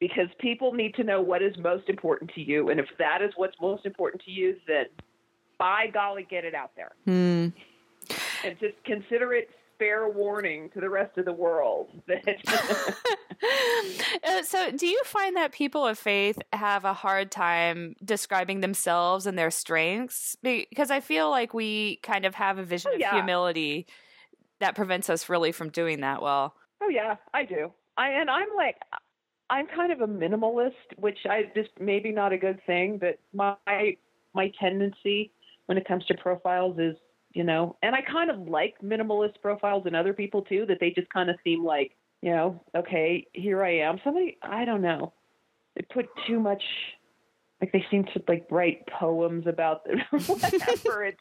Because 0.00 0.28
people 0.38 0.72
need 0.72 0.94
to 0.96 1.04
know 1.04 1.20
what 1.20 1.42
is 1.42 1.56
most 1.58 1.88
important 1.88 2.30
to 2.34 2.40
you. 2.40 2.70
And 2.70 2.80
if 2.80 2.86
that 2.98 3.22
is 3.22 3.32
what's 3.36 3.54
most 3.60 3.86
important 3.86 4.22
to 4.24 4.30
you, 4.30 4.56
then 4.66 4.86
by 5.58 5.86
golly, 5.92 6.26
get 6.28 6.44
it 6.44 6.54
out 6.54 6.72
there. 6.76 6.92
Hmm. 7.04 7.48
and 8.44 8.58
just 8.60 8.74
consider 8.84 9.32
it 9.34 9.48
fair 9.78 10.08
warning 10.08 10.70
to 10.70 10.80
the 10.80 10.88
rest 10.88 11.16
of 11.18 11.24
the 11.24 11.32
world 11.32 11.90
that 12.06 12.24
uh, 14.24 14.42
so 14.42 14.70
do 14.70 14.86
you 14.86 15.00
find 15.04 15.36
that 15.36 15.52
people 15.52 15.86
of 15.86 15.98
faith 15.98 16.38
have 16.52 16.84
a 16.84 16.94
hard 16.94 17.30
time 17.30 17.94
describing 18.04 18.60
themselves 18.60 19.26
and 19.26 19.38
their 19.38 19.50
strengths? 19.50 20.36
Because 20.42 20.90
i 20.90 21.00
feel 21.00 21.30
like 21.30 21.54
we 21.54 21.96
kind 22.02 22.24
of 22.24 22.34
have 22.34 22.58
a 22.58 22.64
vision 22.64 22.92
oh, 22.94 22.96
of 22.96 23.10
humility 23.12 23.86
that 24.60 24.74
prevents 24.74 25.10
us 25.10 25.28
really 25.28 25.52
from 25.52 25.68
doing 25.70 26.00
that 26.00 26.22
well. 26.22 26.54
Oh 26.82 26.88
yeah 26.88 27.16
i 27.32 27.44
do. 27.44 27.72
I 27.96 28.10
and 28.10 28.30
i'm 28.30 28.48
like 28.56 28.76
i'm 29.50 29.66
kind 29.66 29.92
of 29.92 30.00
a 30.00 30.06
minimalist 30.06 30.72
which 30.96 31.18
i 31.28 31.42
just 31.54 31.70
maybe 31.78 32.10
not 32.10 32.32
a 32.32 32.38
good 32.38 32.60
thing 32.66 32.98
but 32.98 33.18
my 33.32 33.96
my 34.34 34.52
tendency 34.60 35.32
when 35.66 35.78
it 35.78 35.86
comes 35.86 36.04
to 36.06 36.14
profiles 36.14 36.78
is 36.78 36.96
you 37.34 37.42
know, 37.42 37.76
and 37.82 37.94
I 37.94 38.00
kind 38.00 38.30
of 38.30 38.48
like 38.48 38.76
minimalist 38.82 39.40
profiles 39.42 39.86
in 39.86 39.94
other 39.94 40.14
people 40.14 40.42
too, 40.42 40.64
that 40.68 40.78
they 40.80 40.90
just 40.90 41.10
kind 41.10 41.28
of 41.28 41.36
seem 41.42 41.64
like, 41.64 41.96
you 42.22 42.30
know, 42.30 42.62
okay, 42.74 43.26
here 43.32 43.62
I 43.62 43.78
am. 43.78 43.98
Somebody, 44.04 44.38
I 44.40 44.64
don't 44.64 44.80
know, 44.80 45.12
they 45.74 45.82
put 45.92 46.06
too 46.26 46.38
much, 46.38 46.62
like 47.60 47.72
they 47.72 47.84
seem 47.90 48.04
to 48.04 48.22
like 48.28 48.46
write 48.50 48.86
poems 48.86 49.48
about 49.48 49.84
them, 49.84 49.98
whatever. 50.26 51.04
it's, 51.04 51.20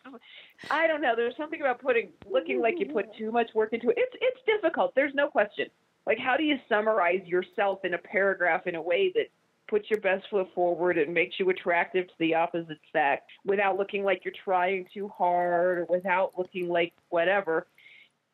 I 0.69 0.85
don't 0.85 1.01
know. 1.01 1.13
There's 1.15 1.35
something 1.35 1.59
about 1.59 1.81
putting, 1.81 2.09
looking 2.29 2.61
like 2.61 2.75
you 2.77 2.85
put 2.85 3.07
too 3.17 3.31
much 3.31 3.49
work 3.55 3.73
into 3.73 3.89
it. 3.89 3.95
It's, 3.97 4.15
it's 4.21 4.39
difficult. 4.45 4.93
There's 4.95 5.15
no 5.15 5.27
question. 5.27 5.67
Like, 6.05 6.19
how 6.19 6.37
do 6.37 6.43
you 6.43 6.57
summarize 6.69 7.25
yourself 7.25 7.79
in 7.85 7.95
a 7.95 7.97
paragraph 7.97 8.67
in 8.67 8.75
a 8.75 8.81
way 8.81 9.11
that 9.15 9.27
puts 9.73 9.89
your 9.89 10.01
best 10.01 10.23
foot 10.29 10.47
forward 10.53 10.99
and 10.99 11.11
makes 11.11 11.39
you 11.39 11.49
attractive 11.49 12.05
to 12.05 12.13
the 12.19 12.35
opposite 12.35 12.77
sex 12.91 13.23
without 13.43 13.75
looking 13.75 14.03
like 14.03 14.21
you're 14.23 14.33
trying 14.45 14.85
too 14.93 15.07
hard 15.07 15.79
or 15.79 15.85
without 15.89 16.31
looking 16.37 16.69
like 16.69 16.93
whatever. 17.09 17.65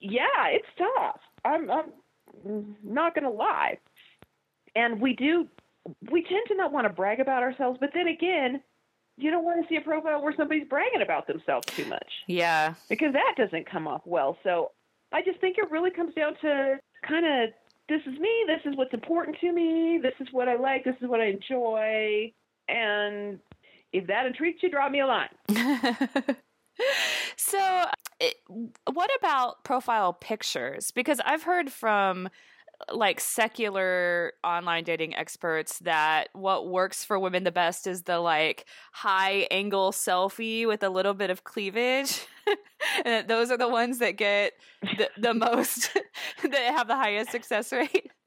Yeah, 0.02 0.48
it's 0.48 0.68
tough. 0.78 1.22
I'm, 1.46 1.72
I'm 1.72 2.76
not 2.84 3.16
going 3.16 3.24
to 3.24 3.30
lie. 3.30 3.78
And 4.76 5.00
we 5.00 5.14
do, 5.14 5.48
we 6.12 6.24
tend 6.24 6.42
to 6.50 6.56
not 6.56 6.74
want 6.74 6.88
to 6.88 6.94
brag 6.94 7.22
about 7.22 7.42
ourselves, 7.42 7.78
but 7.80 7.92
then 7.94 8.10
again, 8.10 8.62
you 9.16 9.32
don't 9.32 9.46
want 9.46 9.62
to 9.62 9.70
see 9.70 9.78
a 9.78 9.82
profile 9.82 10.22
where 10.22 10.36
somebody's 10.36 10.68
bragging 10.68 11.02
about 11.02 11.26
themselves 11.26 11.68
too 11.68 11.86
much. 11.86 12.12
Yeah. 12.28 12.74
Because 12.90 13.14
that 13.14 13.36
doesn't 13.38 13.66
come 13.66 13.88
off 13.88 14.02
well. 14.04 14.38
So 14.44 14.72
I 15.14 15.22
just 15.22 15.40
think 15.40 15.58
it 15.58 15.72
really 15.72 15.92
comes 15.92 16.14
down 16.16 16.34
to 16.42 16.80
kind 17.08 17.26
of 17.26 17.50
this 17.90 18.02
is 18.06 18.20
me, 18.20 18.46
this 18.48 18.62
is 18.66 18.78
what's 18.78 18.94
important 18.94 19.38
to 19.42 19.52
me, 19.52 20.00
this 20.02 20.14
is 20.20 20.28
what 20.32 20.48
I 20.48 20.56
like, 20.56 20.84
this 20.84 20.96
is 21.02 21.10
what 21.10 21.20
I 21.20 21.26
enjoy. 21.26 22.32
And 22.68 23.40
if 23.92 24.08
that 24.08 24.26
intrigues 24.26 24.62
you, 24.62 24.70
drop 24.70 24.92
me 24.92 25.02
a 25.02 25.08
line. 25.08 25.30
so, 27.36 27.86
it, 28.20 28.36
what 28.92 29.10
about 29.20 29.64
profile 29.64 30.14
pictures? 30.14 30.92
Because 30.92 31.20
I've 31.26 31.44
heard 31.44 31.72
from 31.72 32.30
like 32.94 33.20
secular 33.20 34.34
online 34.44 34.84
dating 34.84 35.16
experts 35.16 35.80
that 35.80 36.30
what 36.34 36.70
works 36.70 37.04
for 37.04 37.20
women 37.20 37.44
the 37.44 37.52
best 37.52 37.88
is 37.88 38.04
the 38.04 38.20
like 38.20 38.66
high 38.94 39.48
angle 39.52 39.92
selfie 39.92 40.66
with 40.66 40.82
a 40.84 40.90
little 40.90 41.14
bit 41.14 41.30
of 41.30 41.44
cleavage. 41.44 42.26
and 43.06 43.28
those 43.28 43.52
are 43.52 43.58
the 43.58 43.68
ones 43.68 44.00
that 44.00 44.18
get 44.18 44.54
the, 44.82 45.10
the 45.18 45.34
most 45.34 45.92
that 46.44 46.74
have 46.76 46.88
the 46.88 46.96
highest 46.96 47.32
success 47.32 47.72
rate. 47.72 48.12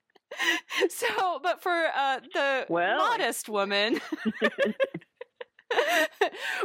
So, 0.88 1.40
but 1.42 1.62
for 1.62 1.70
uh, 1.70 2.20
the 2.32 2.64
well. 2.70 2.96
modest 2.96 3.50
woman, 3.50 4.00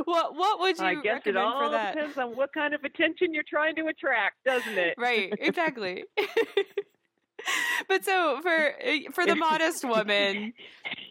what 0.06 0.36
what 0.36 0.62
would 0.62 0.78
you 0.78 0.86
I 0.86 0.94
guess 0.96 1.06
recommend 1.16 1.28
it 1.28 1.36
all 1.36 1.66
for 1.66 1.70
that? 1.72 1.94
depends 1.94 2.18
on 2.18 2.38
what 2.38 2.54
kind 2.54 2.74
of 2.74 2.86
attention 2.86 3.34
you're 3.34 3.44
trying 3.46 3.76
to 3.76 3.88
attract, 3.88 4.38
doesn't 4.46 4.78
it? 4.78 4.96
Right, 4.98 5.34
exactly. 5.38 6.06
but 7.90 8.06
so 8.06 8.40
for 8.42 8.50
uh, 8.50 9.12
for 9.12 9.26
the 9.26 9.36
modest 9.36 9.84
woman, 9.84 10.54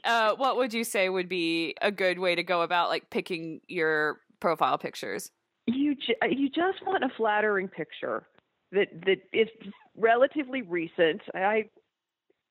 uh, 0.05 0.35
what 0.37 0.57
would 0.57 0.73
you 0.73 0.83
say 0.85 1.11
would 1.11 1.29
be 1.29 1.75
a 1.83 1.93
good 1.93 2.19
way 2.19 2.35
to 2.35 2.43
go 2.43 2.63
about 2.63 2.89
like 2.89 3.11
picking 3.11 3.61
your 3.69 4.21
profile 4.41 4.79
pictures? 4.79 5.31
You 5.67 5.95
ju- 5.95 6.15
uh, 6.23 6.27
you 6.27 6.49
just 6.49 6.85
want 6.87 7.05
a 7.05 7.09
flattering 7.17 7.69
picture 7.69 8.27
that 8.73 8.89
that 9.05 9.19
is 9.33 9.49
relatively 9.97 10.63
recent. 10.63 11.23
I 11.35 11.71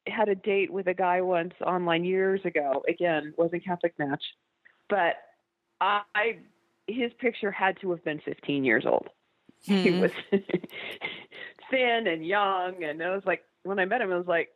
had 0.07 0.29
a 0.29 0.35
date 0.35 0.71
with 0.71 0.87
a 0.87 0.93
guy 0.93 1.21
once 1.21 1.53
online 1.65 2.03
years 2.03 2.41
ago. 2.45 2.83
Again, 2.87 3.33
wasn't 3.37 3.65
Catholic 3.65 3.93
match, 3.97 4.23
but 4.89 5.15
I, 5.81 6.01
I 6.13 6.37
his 6.87 7.11
picture 7.19 7.51
had 7.51 7.79
to 7.81 7.91
have 7.91 8.03
been 8.03 8.21
15 8.23 8.63
years 8.63 8.85
old. 8.85 9.07
Hmm. 9.65 9.83
He 9.83 9.91
was 9.91 10.11
thin 11.71 12.07
and 12.07 12.25
young, 12.25 12.83
and 12.83 13.01
I 13.01 13.15
was 13.15 13.23
like, 13.25 13.41
when 13.63 13.79
I 13.79 13.85
met 13.85 14.01
him, 14.01 14.11
I 14.11 14.17
was 14.17 14.27
like, 14.27 14.49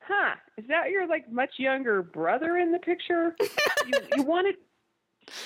"Huh, 0.00 0.34
is 0.58 0.66
that 0.68 0.90
your 0.90 1.06
like 1.06 1.30
much 1.30 1.52
younger 1.58 2.02
brother 2.02 2.58
in 2.58 2.72
the 2.72 2.78
picture?" 2.78 3.34
you, 3.86 3.98
you 4.16 4.22
wanted 4.22 4.56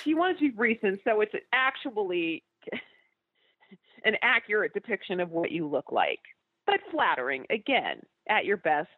you 0.05 0.17
wanted 0.17 0.39
to 0.39 0.51
be 0.51 0.57
recent, 0.57 1.01
so 1.05 1.21
it's 1.21 1.33
actually 1.53 2.43
an 4.05 4.15
accurate 4.23 4.73
depiction 4.75 5.21
of 5.21 5.31
what 5.31 5.51
you 5.51 5.67
look 5.67 5.93
like, 5.93 6.21
but 6.67 6.81
flattering 6.91 7.47
again 7.51 8.01
at 8.29 8.45
your 8.45 8.57
best. 8.57 8.89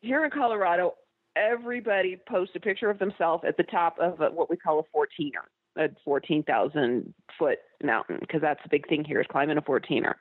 Here 0.00 0.24
in 0.24 0.30
Colorado, 0.30 0.94
everybody 1.36 2.18
posts 2.28 2.54
a 2.56 2.60
picture 2.60 2.90
of 2.90 2.98
themselves 2.98 3.44
at 3.46 3.56
the 3.56 3.64
top 3.64 3.98
of 3.98 4.20
a, 4.20 4.30
what 4.30 4.50
we 4.50 4.56
call 4.56 4.80
a 4.80 4.96
14er, 4.96 5.46
a 5.76 5.88
14,000 6.04 7.14
foot 7.38 7.58
mountain, 7.82 8.18
because 8.20 8.40
that's 8.40 8.62
the 8.62 8.68
big 8.68 8.88
thing 8.88 9.04
here 9.04 9.20
is 9.20 9.26
climbing 9.30 9.58
a 9.58 9.62
14er. 9.62 10.14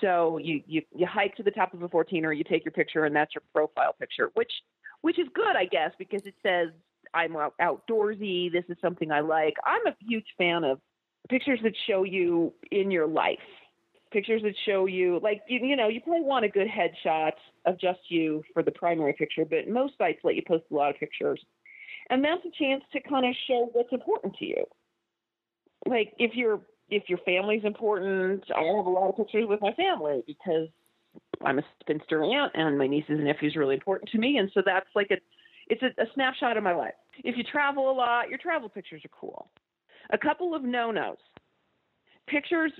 So 0.00 0.38
you, 0.38 0.62
you 0.66 0.82
you 0.94 1.06
hike 1.06 1.36
to 1.36 1.42
the 1.42 1.50
top 1.50 1.74
of 1.74 1.82
a 1.82 1.88
14er, 1.88 2.36
you 2.36 2.44
take 2.44 2.64
your 2.64 2.72
picture, 2.72 3.04
and 3.04 3.14
that's 3.14 3.34
your 3.34 3.42
profile 3.54 3.94
picture, 3.98 4.30
which 4.34 4.52
which 5.02 5.18
is 5.18 5.26
good, 5.34 5.56
I 5.56 5.66
guess, 5.66 5.90
because 5.98 6.22
it 6.24 6.34
says 6.42 6.70
I'm 7.14 7.36
out, 7.36 7.54
outdoorsy. 7.60 8.50
This 8.52 8.64
is 8.68 8.76
something 8.80 9.10
I 9.10 9.20
like. 9.20 9.54
I'm 9.64 9.86
a 9.86 9.96
huge 10.00 10.26
fan 10.38 10.64
of 10.64 10.80
pictures 11.28 11.60
that 11.62 11.74
show 11.86 12.04
you 12.04 12.52
in 12.70 12.90
your 12.90 13.06
life. 13.06 13.38
Pictures 14.12 14.42
that 14.42 14.54
show 14.66 14.86
you, 14.86 15.20
like 15.22 15.40
you, 15.48 15.66
you 15.66 15.76
know, 15.76 15.88
you 15.88 16.00
probably 16.00 16.22
want 16.22 16.44
a 16.44 16.48
good 16.48 16.68
headshot 16.68 17.32
of 17.64 17.80
just 17.80 18.00
you 18.08 18.42
for 18.52 18.62
the 18.62 18.70
primary 18.70 19.14
picture, 19.14 19.44
but 19.44 19.68
most 19.68 19.94
sites 19.96 20.18
let 20.22 20.34
you 20.34 20.42
post 20.46 20.64
a 20.70 20.74
lot 20.74 20.90
of 20.90 21.00
pictures, 21.00 21.40
and 22.10 22.22
that's 22.22 22.42
a 22.44 22.50
chance 22.62 22.84
to 22.92 23.00
kind 23.00 23.24
of 23.24 23.34
show 23.48 23.70
what's 23.72 23.92
important 23.92 24.34
to 24.36 24.44
you. 24.44 24.64
Like 25.86 26.12
if 26.18 26.32
you're 26.34 26.60
if 26.90 27.04
your 27.08 27.18
family's 27.24 27.64
important, 27.64 28.44
I 28.54 28.60
have 28.60 28.84
a 28.84 28.90
lot 28.90 29.08
of 29.08 29.16
pictures 29.16 29.46
with 29.48 29.62
my 29.62 29.72
family 29.72 30.22
because 30.26 30.68
I'm 31.42 31.58
a 31.58 31.62
spinster 31.80 32.22
aunt 32.22 32.52
and 32.54 32.76
my 32.76 32.86
nieces 32.86 33.10
and 33.10 33.24
nephews 33.24 33.56
are 33.56 33.60
really 33.60 33.76
important 33.76 34.10
to 34.10 34.18
me, 34.18 34.36
and 34.36 34.50
so 34.52 34.60
that's 34.62 34.88
like 34.94 35.10
a 35.10 35.16
it's 35.68 35.82
a, 35.82 35.88
a 36.00 36.06
snapshot 36.14 36.56
of 36.56 36.64
my 36.64 36.74
life. 36.74 36.94
If 37.24 37.36
you 37.36 37.44
travel 37.44 37.90
a 37.90 37.92
lot, 37.92 38.28
your 38.28 38.38
travel 38.38 38.68
pictures 38.68 39.02
are 39.04 39.10
cool. 39.18 39.50
A 40.10 40.18
couple 40.18 40.54
of 40.54 40.62
no-nos. 40.62 41.16
Pictures 42.26 42.72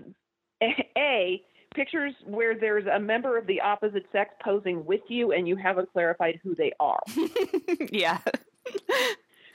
a 0.96 1.42
pictures 1.74 2.12
where 2.26 2.58
there's 2.58 2.86
a 2.86 3.00
member 3.00 3.36
of 3.38 3.46
the 3.46 3.60
opposite 3.60 4.04
sex 4.12 4.30
posing 4.44 4.84
with 4.84 5.00
you 5.08 5.32
and 5.32 5.48
you 5.48 5.56
haven't 5.56 5.90
clarified 5.92 6.38
who 6.42 6.54
they 6.54 6.72
are. 6.78 7.02
yeah. 7.90 8.18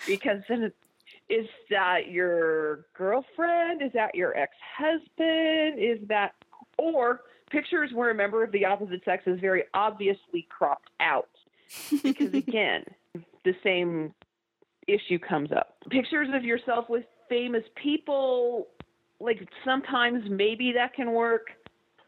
because 0.07 0.41
then 0.49 0.63
it's 0.63 0.75
is 1.29 1.45
that 1.69 2.09
your 2.09 2.85
girlfriend? 2.95 3.81
Is 3.81 3.91
that 3.93 4.15
your 4.15 4.35
ex 4.37 4.53
husband? 4.77 5.79
Is 5.79 5.99
that, 6.07 6.33
or 6.77 7.21
pictures 7.49 7.91
where 7.93 8.11
a 8.11 8.15
member 8.15 8.43
of 8.43 8.51
the 8.51 8.65
opposite 8.65 9.03
sex 9.03 9.23
is 9.25 9.39
very 9.39 9.63
obviously 9.73 10.47
cropped 10.49 10.89
out? 10.99 11.29
Because 12.01 12.33
again, 12.33 12.83
the 13.47 13.55
same 13.63 14.13
issue 14.87 15.19
comes 15.19 15.51
up. 15.51 15.77
Pictures 15.89 16.29
of 16.33 16.43
yourself 16.43 16.85
with 16.89 17.03
famous 17.29 17.63
people, 17.81 18.67
like 19.19 19.47
sometimes 19.65 20.23
maybe 20.29 20.73
that 20.73 20.93
can 20.93 21.11
work. 21.11 21.47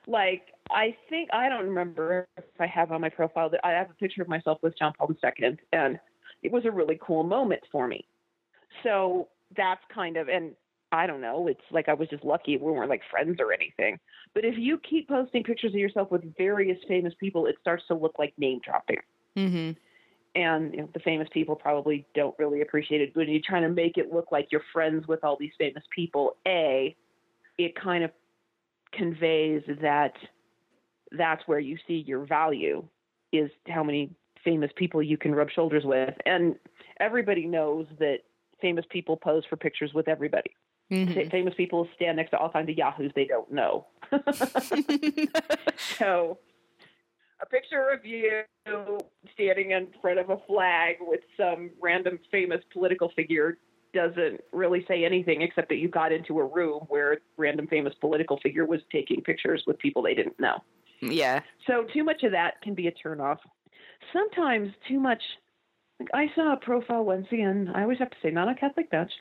Like, 0.07 0.43
I 0.71 0.95
think, 1.09 1.29
I 1.33 1.49
don't 1.49 1.65
remember 1.65 2.27
if 2.37 2.45
I 2.59 2.67
have 2.67 2.91
on 2.91 3.01
my 3.01 3.09
profile 3.09 3.49
that 3.49 3.59
I 3.63 3.71
have 3.71 3.89
a 3.89 3.93
picture 3.95 4.21
of 4.21 4.27
myself 4.27 4.59
with 4.61 4.77
John 4.77 4.93
Paul 4.97 5.09
II, 5.11 5.57
and 5.73 5.99
it 6.41 6.51
was 6.51 6.65
a 6.65 6.71
really 6.71 6.99
cool 7.01 7.23
moment 7.23 7.61
for 7.71 7.87
me 7.87 8.05
so 8.83 9.27
that's 9.55 9.81
kind 9.93 10.17
of 10.17 10.29
and 10.29 10.51
I 10.91 11.05
don't 11.05 11.21
know, 11.21 11.47
it's 11.47 11.61
like 11.71 11.87
I 11.87 11.93
was 11.93 12.09
just 12.09 12.23
lucky 12.23 12.57
we 12.57 12.71
weren't 12.71 12.89
like 12.89 13.01
friends 13.11 13.37
or 13.39 13.53
anything. 13.53 13.99
But 14.33 14.43
if 14.43 14.55
you 14.57 14.79
keep 14.79 15.07
posting 15.07 15.43
pictures 15.43 15.73
of 15.73 15.79
yourself 15.79 16.09
with 16.09 16.35
various 16.35 16.79
famous 16.87 17.13
people, 17.19 17.45
it 17.45 17.55
starts 17.61 17.83
to 17.87 17.93
look 17.93 18.17
like 18.17 18.33
name 18.37 18.59
dropping. 18.63 18.97
Mm-hmm. 19.37 19.71
And 20.35 20.73
you 20.73 20.81
know, 20.81 20.89
the 20.93 20.99
famous 20.99 21.27
people 21.33 21.55
probably 21.55 22.05
don't 22.13 22.35
really 22.37 22.61
appreciate 22.61 23.01
it. 23.01 23.15
When 23.15 23.29
you're 23.29 23.41
trying 23.43 23.63
to 23.63 23.69
make 23.69 23.97
it 23.97 24.13
look 24.13 24.31
like 24.31 24.49
you're 24.51 24.61
friends 24.71 25.07
with 25.07 25.23
all 25.23 25.37
these 25.39 25.53
famous 25.57 25.83
people, 25.93 26.37
A, 26.47 26.95
it 27.57 27.75
kind 27.75 28.03
of 28.03 28.11
conveys 28.91 29.63
that 29.81 30.13
that's 31.11 31.47
where 31.47 31.59
you 31.59 31.77
see 31.87 32.03
your 32.07 32.25
value 32.25 32.83
is 33.31 33.49
how 33.67 33.83
many 33.83 34.11
famous 34.43 34.71
people 34.75 35.01
you 35.01 35.17
can 35.17 35.33
rub 35.33 35.49
shoulders 35.49 35.83
with. 35.83 36.13
And 36.25 36.55
everybody 36.99 37.45
knows 37.45 37.87
that 37.99 38.19
famous 38.61 38.85
people 38.89 39.17
pose 39.17 39.43
for 39.49 39.55
pictures 39.55 39.93
with 39.93 40.07
everybody. 40.07 40.51
Mm-hmm. 40.91 41.29
Famous 41.29 41.53
people 41.55 41.87
stand 41.95 42.17
next 42.17 42.31
to 42.31 42.37
all 42.37 42.49
kinds 42.49 42.69
of 42.69 42.75
yahoos 42.75 43.11
they 43.15 43.25
don't 43.25 43.51
know. 43.51 43.85
so, 45.77 46.39
a 47.41 47.45
picture 47.45 47.89
of 47.89 48.05
you 48.05 48.41
standing 49.33 49.71
in 49.71 49.87
front 50.01 50.19
of 50.19 50.29
a 50.29 50.37
flag 50.47 50.97
with 50.99 51.21
some 51.37 51.71
random 51.81 52.19
famous 52.31 52.61
political 52.73 53.11
figure 53.15 53.57
doesn't 53.93 54.41
really 54.51 54.85
say 54.87 55.03
anything 55.03 55.41
except 55.41 55.69
that 55.69 55.77
you 55.77 55.87
got 55.87 56.11
into 56.11 56.39
a 56.39 56.45
room 56.45 56.85
where 56.89 57.13
a 57.13 57.17
random 57.37 57.67
famous 57.67 57.93
political 57.99 58.37
figure 58.41 58.65
was 58.65 58.81
taking 58.91 59.21
pictures 59.21 59.63
with 59.65 59.79
people 59.79 60.01
they 60.01 60.13
didn't 60.13 60.39
know. 60.39 60.57
Yeah. 61.01 61.41
So 61.65 61.85
too 61.93 62.03
much 62.03 62.23
of 62.23 62.31
that 62.31 62.61
can 62.61 62.75
be 62.75 62.87
a 62.87 62.91
turnoff. 62.91 63.37
Sometimes 64.13 64.71
too 64.87 64.99
much. 64.99 65.21
Like 65.99 66.09
I 66.13 66.35
saw 66.35 66.53
a 66.53 66.57
profile 66.57 67.03
once 67.03 67.27
again. 67.31 67.71
I 67.73 67.81
always 67.81 67.99
have 67.99 68.09
to 68.11 68.17
say, 68.21 68.29
not 68.29 68.49
a 68.49 68.55
Catholic 68.55 68.91
Match, 68.91 69.11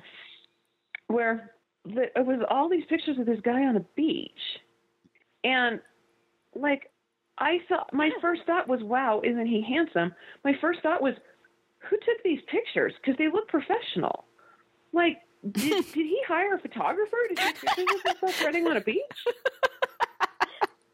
where 1.06 1.52
the, 1.84 2.06
it 2.14 2.26
was 2.26 2.40
all 2.50 2.68
these 2.68 2.84
pictures 2.88 3.18
of 3.18 3.26
this 3.26 3.40
guy 3.42 3.64
on 3.64 3.76
a 3.76 3.84
beach, 3.96 4.30
and 5.44 5.80
like 6.54 6.90
I 7.38 7.58
thought, 7.68 7.92
my 7.92 8.10
first 8.20 8.42
thought 8.46 8.68
was, 8.68 8.82
"Wow, 8.82 9.20
isn't 9.24 9.46
he 9.46 9.62
handsome?" 9.62 10.14
My 10.44 10.54
first 10.60 10.80
thought 10.82 11.00
was, 11.02 11.14
"Who 11.88 11.96
took 11.96 12.22
these 12.24 12.40
pictures? 12.48 12.94
Because 13.00 13.16
they 13.16 13.28
look 13.28 13.48
professional." 13.48 14.24
Like, 14.92 15.18
did, 15.50 15.84
did 15.92 16.06
he 16.06 16.20
hire 16.26 16.54
a 16.54 16.58
photographer 16.58 17.16
to 17.28 17.34
take 17.34 17.60
pictures 17.60 17.86
of 17.94 18.02
himself 18.02 18.44
running 18.44 18.66
on 18.66 18.76
a 18.76 18.80
beach? 18.80 19.24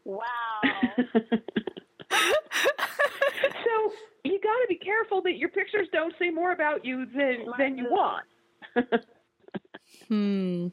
Wow. 0.05 0.61
so 1.01 1.23
you 4.23 4.39
got 4.39 4.59
to 4.61 4.65
be 4.69 4.77
careful 4.77 5.21
that 5.23 5.37
your 5.37 5.49
pictures 5.49 5.87
don't 5.91 6.13
say 6.19 6.29
more 6.29 6.51
about 6.51 6.85
you 6.85 7.07
than 7.07 7.45
than 7.57 7.77
you 7.77 7.85
want. 7.89 8.25
Hmm. 10.07 10.67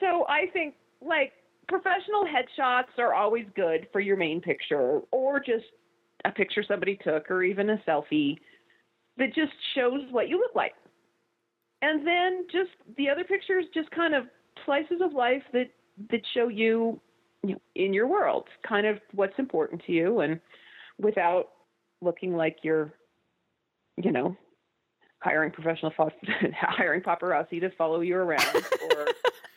So 0.00 0.26
I 0.28 0.46
think 0.52 0.74
like 1.00 1.32
professional 1.70 2.24
headshots 2.24 2.98
are 2.98 3.14
always 3.14 3.46
good 3.54 3.86
for 3.92 4.00
your 4.00 4.16
main 4.16 4.40
picture, 4.40 5.00
or 5.12 5.40
just 5.40 5.64
a 6.24 6.30
picture 6.30 6.62
somebody 6.66 6.98
took, 7.02 7.30
or 7.30 7.42
even 7.42 7.70
a 7.70 7.82
selfie 7.88 8.36
that 9.16 9.34
just 9.34 9.52
shows 9.74 10.02
what 10.10 10.28
you 10.28 10.38
look 10.38 10.54
like. 10.54 10.74
And 11.80 12.06
then 12.06 12.46
just 12.52 12.70
the 12.98 13.08
other 13.08 13.24
pictures, 13.24 13.64
just 13.72 13.90
kind 13.92 14.14
of 14.14 14.24
slices 14.66 15.00
of 15.00 15.14
life 15.14 15.42
that 15.52 15.70
that 16.10 16.20
show 16.34 16.48
you 16.48 17.00
in 17.74 17.94
your 17.94 18.06
world, 18.06 18.48
kind 18.66 18.86
of 18.86 18.98
what's 19.12 19.38
important 19.38 19.82
to 19.86 19.92
you, 19.92 20.20
and 20.20 20.40
without 20.98 21.50
looking 22.02 22.36
like 22.36 22.58
you're, 22.62 22.92
you 23.96 24.12
know, 24.12 24.36
hiring 25.20 25.50
professional 25.50 25.92
hiring 26.52 27.00
paparazzi 27.00 27.60
to 27.60 27.70
follow 27.76 28.00
you 28.00 28.16
around 28.16 28.56
or 28.56 29.06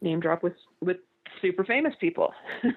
name 0.00 0.20
drop 0.20 0.42
with 0.42 0.54
with 0.80 0.98
super 1.40 1.64
famous 1.64 1.94
people 2.00 2.32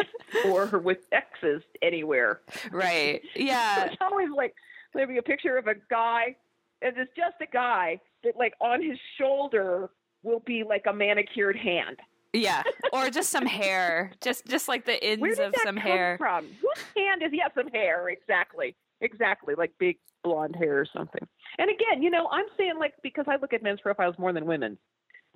or 0.46 0.78
with 0.78 0.98
exes 1.12 1.62
anywhere. 1.82 2.40
Right. 2.70 3.22
Yeah. 3.36 3.86
It's 3.86 3.96
always 4.00 4.28
like 4.34 4.54
maybe 4.94 5.18
a 5.18 5.22
picture 5.22 5.56
of 5.56 5.66
a 5.66 5.74
guy 5.90 6.36
and 6.82 6.96
it's 6.96 7.10
just 7.16 7.36
a 7.40 7.46
guy 7.50 8.00
that 8.22 8.36
like 8.36 8.54
on 8.60 8.82
his 8.82 8.98
shoulder 9.18 9.90
will 10.22 10.40
be 10.40 10.62
like 10.66 10.84
a 10.88 10.92
manicured 10.92 11.56
hand. 11.56 11.98
Yeah. 12.32 12.62
Or 12.92 13.10
just 13.10 13.30
some 13.30 13.46
hair. 13.46 14.12
Just 14.20 14.46
just 14.46 14.68
like 14.68 14.84
the 14.84 15.02
ends 15.02 15.38
of 15.38 15.54
some 15.62 15.76
hair. 15.76 16.16
from? 16.18 16.46
Whose 16.60 16.84
hand 16.96 17.22
is 17.22 17.30
yeah, 17.32 17.48
some 17.54 17.68
hair, 17.68 18.08
exactly. 18.08 18.74
Exactly, 19.00 19.54
like 19.56 19.72
big 19.78 19.98
blonde 20.22 20.56
hair 20.56 20.80
or 20.80 20.86
something. 20.96 21.26
And 21.58 21.70
again, 21.70 22.02
you 22.02 22.10
know, 22.10 22.28
I'm 22.30 22.46
saying 22.56 22.74
like 22.78 22.94
because 23.02 23.26
I 23.28 23.36
look 23.36 23.52
at 23.52 23.62
men's 23.62 23.80
profiles 23.80 24.16
more 24.18 24.32
than 24.32 24.46
women's. 24.46 24.78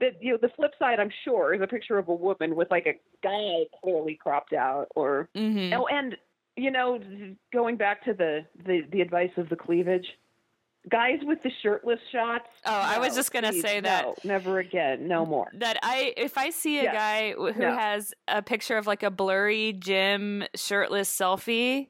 That 0.01 0.23
you 0.23 0.33
know, 0.33 0.39
the 0.41 0.51
flip 0.55 0.73
side, 0.79 1.01
I'm 1.01 1.11
sure, 1.25 1.55
is 1.55 1.61
a 1.61 1.67
picture 1.67 1.99
of 1.99 2.09
a 2.09 2.15
woman 2.15 2.55
with 2.55 2.71
like 2.71 2.87
a 2.87 2.95
guy 3.23 3.65
clearly 3.83 4.15
cropped 4.15 4.53
out, 4.53 4.87
or 4.95 5.29
hmm 5.35 5.71
oh, 5.73 5.87
and 5.91 6.17
you 6.57 6.71
know, 6.71 7.01
going 7.53 7.77
back 7.77 8.05
to 8.05 8.15
the 8.15 8.47
the, 8.65 8.83
the 8.93 9.01
advice 9.01 9.31
of 9.37 9.49
the 9.49 9.57
cleavage, 9.57 10.07
guys 10.89 11.19
with 11.23 11.43
the 11.43 11.51
shirtless 11.63 12.01
shots. 12.13 12.47
Oh, 12.65 12.71
I 12.73 12.99
was 12.99 13.15
just 13.15 13.33
gonna 13.33 13.51
please, 13.53 13.63
say 13.63 13.81
that. 13.81 14.05
no, 14.05 14.15
never 14.25 14.59
again, 14.61 15.09
no 15.09 15.27
more. 15.27 15.51
that 15.55 15.79
I 15.83 16.13
if 16.17 16.39
I 16.39 16.51
see 16.51 16.79
a 16.79 16.85
Yes. 16.85 16.95
guy 16.95 17.33
who 17.33 17.53
No. 17.61 17.77
has 17.77 18.15
a 18.29 18.43
picture 18.43 18.77
of 18.77 18.87
like 18.87 19.03
a 19.03 19.11
blurry 19.11 19.73
gym 19.73 20.45
shirtless 20.55 21.11
selfie, 21.17 21.89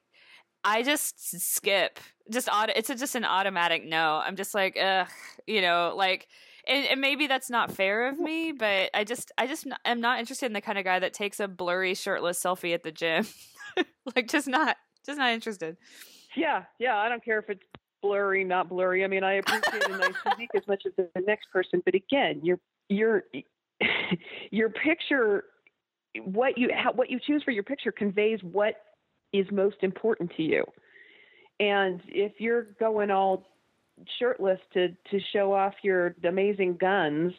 I 0.65 0.83
just 0.83 1.41
skip. 1.55 1.99
Just 2.31 2.49
auto, 2.49 2.73
it's 2.77 2.91
a, 2.91 2.95
just 2.95 3.15
an 3.15 3.25
automatic 3.25 3.85
no. 3.85 4.21
I'm 4.25 4.37
just 4.37 4.55
like, 4.55 4.77
ugh, 4.81 5.09
you 5.47 5.63
know, 5.63 5.95
like, 5.97 6.29
and, 6.69 6.87
and 6.87 7.01
maybe 7.01 7.27
that's 7.27 7.51
not 7.51 7.73
fair 7.73 8.09
of 8.09 8.19
me, 8.19 8.53
but 8.53 8.91
I 8.95 9.05
just, 9.05 9.33
I 9.39 9.47
just 9.47 9.67
am 9.85 10.01
not 10.01 10.21
interested 10.21 10.47
in 10.47 10.53
the 10.53 10.61
kind 10.61 10.79
of 10.79 10.85
guy 10.85 10.99
that 10.99 11.15
takes 11.15 11.41
a 11.41 11.49
blurry 11.49 11.95
shirtless 11.95 12.43
selfie 12.43 12.75
at 12.75 12.83
the 12.83 12.93
gym. 12.93 13.27
like, 14.15 14.29
just 14.29 14.47
not, 14.47 14.77
just 15.05 15.19
not 15.19 15.33
interested. 15.33 15.77
Yeah, 16.37 16.65
yeah. 16.79 16.97
I 16.97 17.09
don't 17.09 17.25
care 17.25 17.39
if 17.39 17.49
it's 17.49 17.63
blurry, 18.03 18.45
not 18.45 18.69
blurry. 18.69 19.05
I 19.05 19.07
mean, 19.07 19.25
I 19.25 19.35
appreciate 19.35 19.85
a 19.89 19.97
nice 19.97 20.15
physique 20.29 20.51
as 20.55 20.67
much 20.67 20.85
as 20.87 20.93
the 20.97 21.09
next 21.27 21.51
person, 21.53 21.83
but 21.85 21.95
again, 21.95 22.41
your 22.43 22.59
your 22.89 23.25
your 24.51 24.71
picture, 24.71 25.45
what 26.25 26.57
you 26.59 26.71
how, 26.75 26.93
what 26.93 27.11
you 27.11 27.19
choose 27.25 27.43
for 27.43 27.51
your 27.51 27.63
picture 27.63 27.93
conveys 27.93 28.41
what 28.43 28.75
is 29.33 29.47
most 29.51 29.77
important 29.83 30.33
to 30.37 30.43
you. 30.43 30.65
And 31.61 32.01
if 32.07 32.33
you're 32.39 32.69
going 32.79 33.11
all 33.11 33.47
shirtless 34.19 34.61
to 34.75 34.89
to 35.11 35.21
show 35.33 35.53
off 35.53 35.75
your 35.83 36.15
amazing 36.25 36.77
guns, 36.77 37.33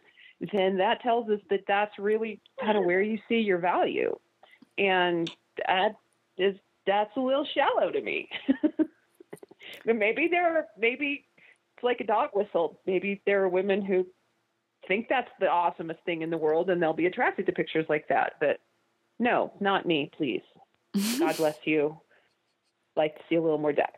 then 0.54 0.78
that 0.78 1.02
tells 1.02 1.30
us 1.30 1.40
that 1.50 1.66
that's 1.68 1.98
really 2.00 2.42
kind 2.62 2.78
of 2.78 2.86
where 2.86 3.02
you 3.02 3.20
see 3.28 3.40
your 3.40 3.60
value, 3.60 4.18
and 4.78 5.30
that 5.68 5.96
is 6.38 6.56
that's 6.86 7.16
a 7.18 7.20
little 7.20 7.46
shallow 7.54 7.92
to 7.92 8.02
me. 8.02 8.30
But 9.86 9.96
maybe 9.96 10.28
there 10.30 10.58
are 10.58 10.66
maybe 10.78 11.26
it's 11.76 11.84
like 11.84 12.00
a 12.00 12.06
dog 12.06 12.30
whistle. 12.34 12.80
Maybe 12.86 13.22
there 13.26 13.44
are 13.44 13.50
women 13.50 13.84
who 13.84 14.06
think 14.88 15.08
that's 15.10 15.30
the 15.40 15.46
awesomest 15.46 16.00
thing 16.06 16.22
in 16.22 16.30
the 16.30 16.38
world 16.38 16.70
and 16.70 16.82
they'll 16.82 16.94
be 16.94 17.06
attracted 17.06 17.46
to 17.46 17.52
pictures 17.52 17.86
like 17.90 18.08
that. 18.10 18.34
But 18.40 18.60
no, 19.20 19.54
not 19.60 19.86
me, 19.86 20.12
please. 20.16 20.42
God 21.20 21.38
bless 21.38 21.58
you. 21.66 22.00
Like 22.96 23.16
to 23.16 23.22
see 23.30 23.36
a 23.36 23.42
little 23.42 23.58
more 23.58 23.74
depth. 23.74 23.98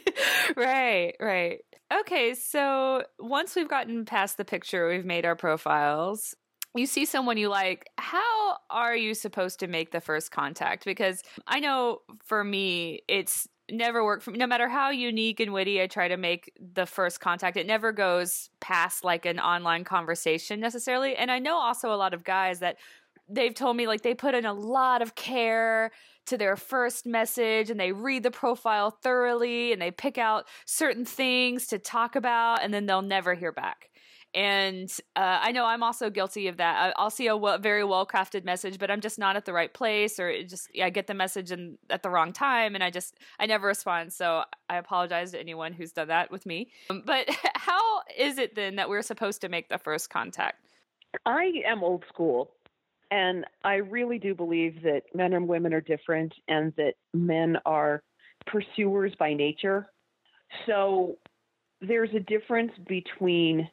right, 0.56 1.14
right. 1.20 1.60
Okay, 2.00 2.34
so 2.34 3.04
once 3.18 3.54
we've 3.54 3.68
gotten 3.68 4.04
past 4.04 4.36
the 4.36 4.44
picture, 4.44 4.88
we've 4.88 5.04
made 5.04 5.26
our 5.26 5.36
profiles. 5.36 6.34
You 6.74 6.86
see 6.86 7.04
someone 7.04 7.36
you 7.36 7.50
like, 7.50 7.90
how 7.98 8.56
are 8.70 8.96
you 8.96 9.12
supposed 9.12 9.60
to 9.60 9.66
make 9.66 9.90
the 9.90 10.00
first 10.00 10.30
contact? 10.30 10.86
Because 10.86 11.22
I 11.46 11.60
know 11.60 11.98
for 12.24 12.44
me, 12.44 13.02
it's 13.08 13.46
never 13.70 14.04
worked 14.04 14.22
for 14.22 14.30
me. 14.30 14.38
No 14.38 14.46
matter 14.46 14.68
how 14.68 14.88
unique 14.88 15.38
and 15.40 15.52
witty 15.52 15.82
I 15.82 15.86
try 15.86 16.08
to 16.08 16.16
make 16.16 16.52
the 16.74 16.86
first 16.86 17.20
contact, 17.20 17.58
it 17.58 17.66
never 17.66 17.92
goes 17.92 18.48
past 18.60 19.04
like 19.04 19.26
an 19.26 19.38
online 19.38 19.84
conversation 19.84 20.60
necessarily. 20.60 21.14
And 21.14 21.30
I 21.30 21.40
know 21.40 21.56
also 21.56 21.92
a 21.92 21.96
lot 21.96 22.14
of 22.14 22.24
guys 22.24 22.60
that 22.60 22.76
they've 23.28 23.54
told 23.54 23.76
me 23.76 23.86
like 23.86 24.00
they 24.02 24.14
put 24.14 24.34
in 24.34 24.46
a 24.46 24.54
lot 24.54 25.02
of 25.02 25.14
care 25.14 25.90
to 26.26 26.38
their 26.38 26.56
first 26.56 27.06
message 27.06 27.70
and 27.70 27.78
they 27.78 27.92
read 27.92 28.22
the 28.22 28.30
profile 28.30 28.90
thoroughly 28.90 29.72
and 29.72 29.80
they 29.80 29.90
pick 29.90 30.18
out 30.18 30.46
certain 30.64 31.04
things 31.04 31.66
to 31.68 31.78
talk 31.78 32.16
about 32.16 32.62
and 32.62 32.72
then 32.72 32.86
they'll 32.86 33.02
never 33.02 33.34
hear 33.34 33.52
back. 33.52 33.90
And 34.34 34.90
uh, 35.14 35.40
I 35.42 35.52
know 35.52 35.66
I'm 35.66 35.82
also 35.82 36.08
guilty 36.08 36.48
of 36.48 36.56
that. 36.56 36.94
I'll 36.96 37.10
see 37.10 37.26
a 37.26 37.36
very 37.58 37.84
well 37.84 38.06
crafted 38.06 38.44
message, 38.44 38.78
but 38.78 38.90
I'm 38.90 39.02
just 39.02 39.18
not 39.18 39.36
at 39.36 39.44
the 39.44 39.52
right 39.52 39.72
place, 39.72 40.18
or 40.18 40.42
just 40.44 40.68
I 40.82 40.88
get 40.88 41.06
the 41.06 41.14
message 41.14 41.52
in, 41.52 41.76
at 41.90 42.02
the 42.02 42.08
wrong 42.08 42.32
time, 42.32 42.74
and 42.74 42.82
I 42.82 42.90
just 42.90 43.18
I 43.38 43.44
never 43.44 43.66
respond. 43.66 44.12
So 44.12 44.44
I 44.70 44.76
apologize 44.76 45.32
to 45.32 45.40
anyone 45.40 45.74
who's 45.74 45.92
done 45.92 46.08
that 46.08 46.30
with 46.30 46.46
me. 46.46 46.68
Um, 46.88 47.02
But 47.04 47.28
how 47.54 48.00
is 48.16 48.38
it 48.38 48.54
then 48.54 48.76
that 48.76 48.88
we're 48.88 49.02
supposed 49.02 49.42
to 49.42 49.50
make 49.50 49.68
the 49.68 49.78
first 49.78 50.08
contact? 50.08 50.64
I 51.26 51.62
am 51.66 51.84
old 51.84 52.06
school, 52.08 52.50
and 53.12 53.44
I 53.62 53.74
really 53.74 54.18
do 54.18 54.34
believe 54.34 54.82
that 54.84 55.02
men 55.14 55.34
and 55.34 55.46
women 55.46 55.74
are 55.74 55.82
different, 55.82 56.32
and 56.48 56.72
that 56.78 56.94
men 57.12 57.58
are 57.66 58.02
pursuers 58.46 59.12
by 59.18 59.34
nature. 59.34 59.90
So 60.66 61.18
there's 61.82 62.14
a 62.14 62.20
difference 62.20 62.72
between 62.88 63.68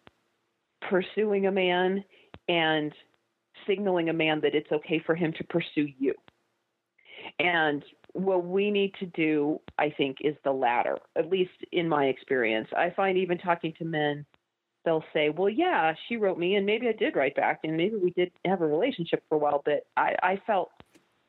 pursuing 0.90 1.48
a 1.48 1.52
man 1.52 2.04
and 2.50 2.92
signaling 3.66 4.10
a 4.10 4.14
man 4.14 4.42
that 4.42 4.56
it's 4.56 4.72
okay 4.74 5.02
for 5.06 5.16
him 5.16 5.32
to 5.38 5.44
pursue 5.46 5.88
you. 5.98 6.14
And 7.40 7.82
what 8.12 8.46
we 8.46 8.72
need 8.72 8.94
to 9.00 9.06
do, 9.06 9.62
I 9.78 9.94
think, 9.96 10.18
is 10.22 10.36
the 10.44 10.52
latter, 10.52 10.98
at 11.18 11.30
least 11.30 11.52
in 11.72 11.88
my 11.88 12.06
experience. 12.06 12.68
I 12.76 12.90
find 12.90 13.18
even 13.18 13.38
talking 13.38 13.74
to 13.78 13.86
men, 13.86 14.26
they'll 14.90 15.04
say, 15.14 15.30
Well, 15.30 15.50
yeah, 15.50 15.94
she 16.08 16.18
wrote 16.18 16.40
me, 16.40 16.56
and 16.56 16.66
maybe 16.66 16.88
I 16.88 16.94
did 16.94 17.16
write 17.16 17.36
back, 17.36 17.60
and 17.64 17.78
maybe 17.78 17.96
we 17.96 18.10
did 18.10 18.32
have 18.44 18.62
a 18.62 18.68
relationship 18.68 19.24
for 19.30 19.36
a 19.36 19.38
while, 19.38 19.62
but 19.64 19.86
I, 19.96 20.16
I 20.24 20.42
felt 20.48 20.72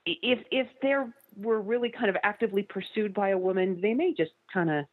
if 0.06 0.38
if 0.50 0.66
they 0.80 0.94
were 1.36 1.60
really 1.60 1.90
kind 1.90 2.08
of 2.08 2.16
actively 2.22 2.62
pursued 2.62 3.12
by 3.12 3.30
a 3.30 3.38
woman, 3.38 3.78
they 3.82 3.92
may 3.92 4.14
just 4.14 4.32
kind 4.52 4.70
of 4.70 4.86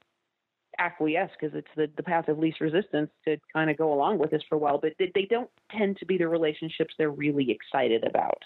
acquiesce 0.79 1.31
because 1.39 1.55
it's 1.57 1.67
the, 1.77 1.89
the 1.95 2.03
path 2.03 2.27
of 2.27 2.37
least 2.37 2.59
resistance 2.59 3.09
to 3.25 3.37
kind 3.53 3.69
of 3.71 3.77
go 3.77 3.93
along 3.93 4.19
with 4.19 4.31
this 4.31 4.43
for 4.47 4.55
a 4.55 4.59
while, 4.59 4.77
but 4.77 4.91
they, 4.99 5.11
they 5.15 5.25
don't 5.29 5.49
tend 5.71 5.97
to 5.97 6.05
be 6.05 6.17
the 6.17 6.27
relationships 6.27 6.93
they're 6.97 7.09
really 7.09 7.49
excited 7.49 8.03
about. 8.03 8.37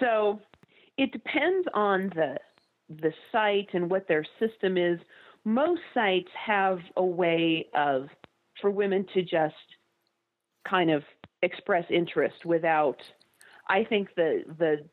So 0.00 0.40
it 0.96 1.10
depends 1.10 1.66
on 1.74 2.12
the 2.14 2.36
the 2.88 3.12
site 3.32 3.70
and 3.72 3.90
what 3.90 4.06
their 4.06 4.24
system 4.38 4.78
is. 4.78 5.00
Most 5.44 5.80
sites 5.92 6.30
have 6.46 6.78
a 6.96 7.04
way 7.04 7.66
of 7.74 8.08
for 8.60 8.70
women 8.70 9.06
to 9.14 9.22
just 9.22 9.54
kind 10.68 10.90
of 10.90 11.02
express 11.42 11.84
interest 11.90 12.44
without 12.44 13.00
I 13.68 13.84
think 13.84 14.08
the 14.16 14.44
the 14.58 14.84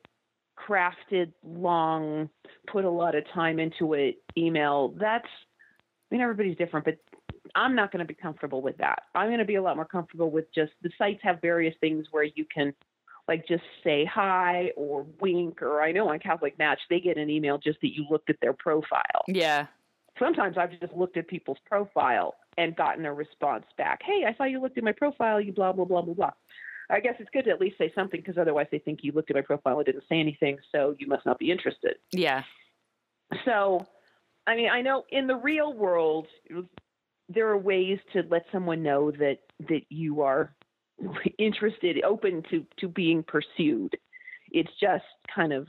crafted 0.57 1.31
long 1.43 2.29
put 2.67 2.85
a 2.85 2.89
lot 2.89 3.15
of 3.15 3.23
time 3.33 3.59
into 3.59 3.93
it 3.93 4.17
email 4.37 4.93
that's 4.99 5.25
I 5.25 6.15
mean 6.15 6.21
everybody's 6.21 6.57
different 6.57 6.85
but 6.85 6.97
I'm 7.55 7.75
not 7.75 7.91
going 7.91 7.99
to 7.99 8.05
be 8.05 8.15
comfortable 8.15 8.61
with 8.61 8.77
that. 8.77 9.03
I'm 9.13 9.27
going 9.27 9.39
to 9.39 9.45
be 9.45 9.55
a 9.55 9.61
lot 9.61 9.75
more 9.75 9.85
comfortable 9.85 10.31
with 10.31 10.45
just 10.53 10.71
the 10.81 10.89
sites 10.97 11.19
have 11.23 11.41
various 11.41 11.75
things 11.81 12.07
where 12.11 12.23
you 12.23 12.45
can 12.53 12.73
like 13.27 13.47
just 13.47 13.63
say 13.83 14.05
hi 14.05 14.71
or 14.75 15.05
wink 15.19 15.61
or 15.61 15.81
I 15.81 15.91
know 15.91 16.09
on 16.09 16.19
Catholic 16.19 16.57
Match 16.57 16.79
they 16.89 16.99
get 16.99 17.17
an 17.17 17.29
email 17.29 17.57
just 17.57 17.79
that 17.81 17.93
you 17.93 18.05
looked 18.09 18.29
at 18.29 18.37
their 18.41 18.53
profile. 18.53 19.23
Yeah. 19.27 19.67
Sometimes 20.19 20.57
I've 20.57 20.79
just 20.79 20.93
looked 20.93 21.17
at 21.17 21.27
people's 21.27 21.57
profile 21.65 22.35
and 22.57 22.75
gotten 22.75 23.05
a 23.05 23.13
response 23.13 23.65
back. 23.77 24.01
Hey, 24.03 24.25
I 24.27 24.35
saw 24.35 24.43
you 24.43 24.61
looked 24.61 24.77
at 24.77 24.83
my 24.83 24.91
profile. 24.91 25.41
You 25.41 25.53
blah 25.53 25.71
blah 25.71 25.85
blah 25.85 26.01
blah 26.01 26.13
blah. 26.13 26.31
I 26.89 26.99
guess 26.99 27.15
it's 27.19 27.29
good 27.31 27.45
to 27.45 27.51
at 27.51 27.61
least 27.61 27.77
say 27.77 27.91
something 27.95 28.19
because 28.19 28.37
otherwise 28.37 28.67
they 28.71 28.79
think 28.79 28.99
you 29.03 29.11
looked 29.11 29.29
at 29.31 29.35
my 29.35 29.41
profile 29.41 29.77
and 29.77 29.85
didn't 29.85 30.03
say 30.09 30.19
anything, 30.19 30.57
so 30.71 30.95
you 30.99 31.07
must 31.07 31.25
not 31.25 31.39
be 31.39 31.49
interested. 31.49 31.95
Yeah. 32.11 32.43
So, 33.45 33.87
I 34.45 34.55
mean, 34.55 34.69
I 34.69 34.81
know 34.81 35.03
in 35.09 35.27
the 35.27 35.35
real 35.35 35.73
world 35.73 36.27
there 37.29 37.47
are 37.47 37.57
ways 37.57 37.99
to 38.13 38.23
let 38.29 38.45
someone 38.51 38.83
know 38.83 39.11
that 39.11 39.39
that 39.69 39.81
you 39.89 40.21
are 40.21 40.53
interested, 41.37 42.03
open 42.03 42.43
to 42.51 42.65
to 42.79 42.87
being 42.87 43.23
pursued. 43.23 43.97
It's 44.51 44.71
just 44.79 45.05
kind 45.33 45.53
of 45.53 45.67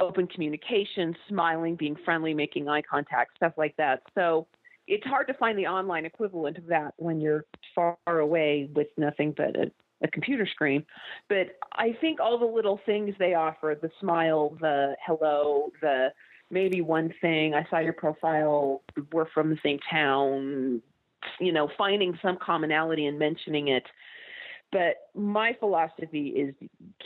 open 0.00 0.26
communication, 0.26 1.16
smiling, 1.28 1.76
being 1.76 1.96
friendly, 2.04 2.34
making 2.34 2.68
eye 2.68 2.82
contact, 2.82 3.36
stuff 3.36 3.52
like 3.56 3.76
that. 3.76 4.02
So 4.14 4.46
it's 4.86 5.04
hard 5.04 5.26
to 5.28 5.34
find 5.34 5.58
the 5.58 5.66
online 5.66 6.04
equivalent 6.04 6.58
of 6.58 6.66
that 6.66 6.94
when 6.96 7.20
you're 7.20 7.44
far 7.74 7.96
away 8.06 8.70
with 8.74 8.88
nothing 8.96 9.34
but 9.36 9.56
a, 9.56 9.70
a 10.02 10.08
computer 10.08 10.46
screen. 10.46 10.84
But 11.28 11.58
I 11.72 11.96
think 12.00 12.20
all 12.20 12.38
the 12.38 12.46
little 12.46 12.80
things 12.86 13.14
they 13.18 13.34
offer 13.34 13.76
the 13.80 13.90
smile, 14.00 14.56
the 14.60 14.96
hello, 15.04 15.72
the 15.80 16.08
maybe 16.50 16.80
one 16.80 17.12
thing, 17.20 17.54
I 17.54 17.66
saw 17.68 17.78
your 17.78 17.92
profile, 17.92 18.82
we're 19.12 19.28
from 19.30 19.50
the 19.50 19.58
same 19.62 19.78
town, 19.90 20.80
you 21.38 21.52
know, 21.52 21.68
finding 21.76 22.18
some 22.22 22.38
commonality 22.40 23.06
and 23.06 23.18
mentioning 23.18 23.68
it 23.68 23.84
but 24.70 24.96
my 25.14 25.54
philosophy 25.58 26.28
is 26.28 26.54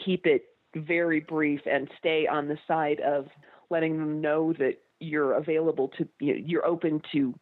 keep 0.05 0.27
it 0.27 0.45
very 0.75 1.21
brief 1.21 1.61
and 1.71 1.91
stay 1.99 2.27
on 2.27 2.49
the 2.49 2.59
side 2.67 3.01
of 3.01 3.27
letting 3.71 3.99
them 3.99 4.21
know 4.21 4.53
that 4.55 4.83
you're 5.01 5.35
available 5.35 5.89
to 5.99 6.09
you're 6.21 6.65
open 6.65 7.03
to 7.13 7.35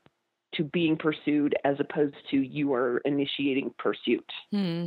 to 0.54 0.64
being 0.64 0.96
pursued 0.96 1.54
as 1.64 1.76
opposed 1.78 2.16
to 2.30 2.36
you 2.36 2.72
are 2.72 2.98
initiating 3.04 3.72
pursuit. 3.78 4.28
Hmm. 4.50 4.86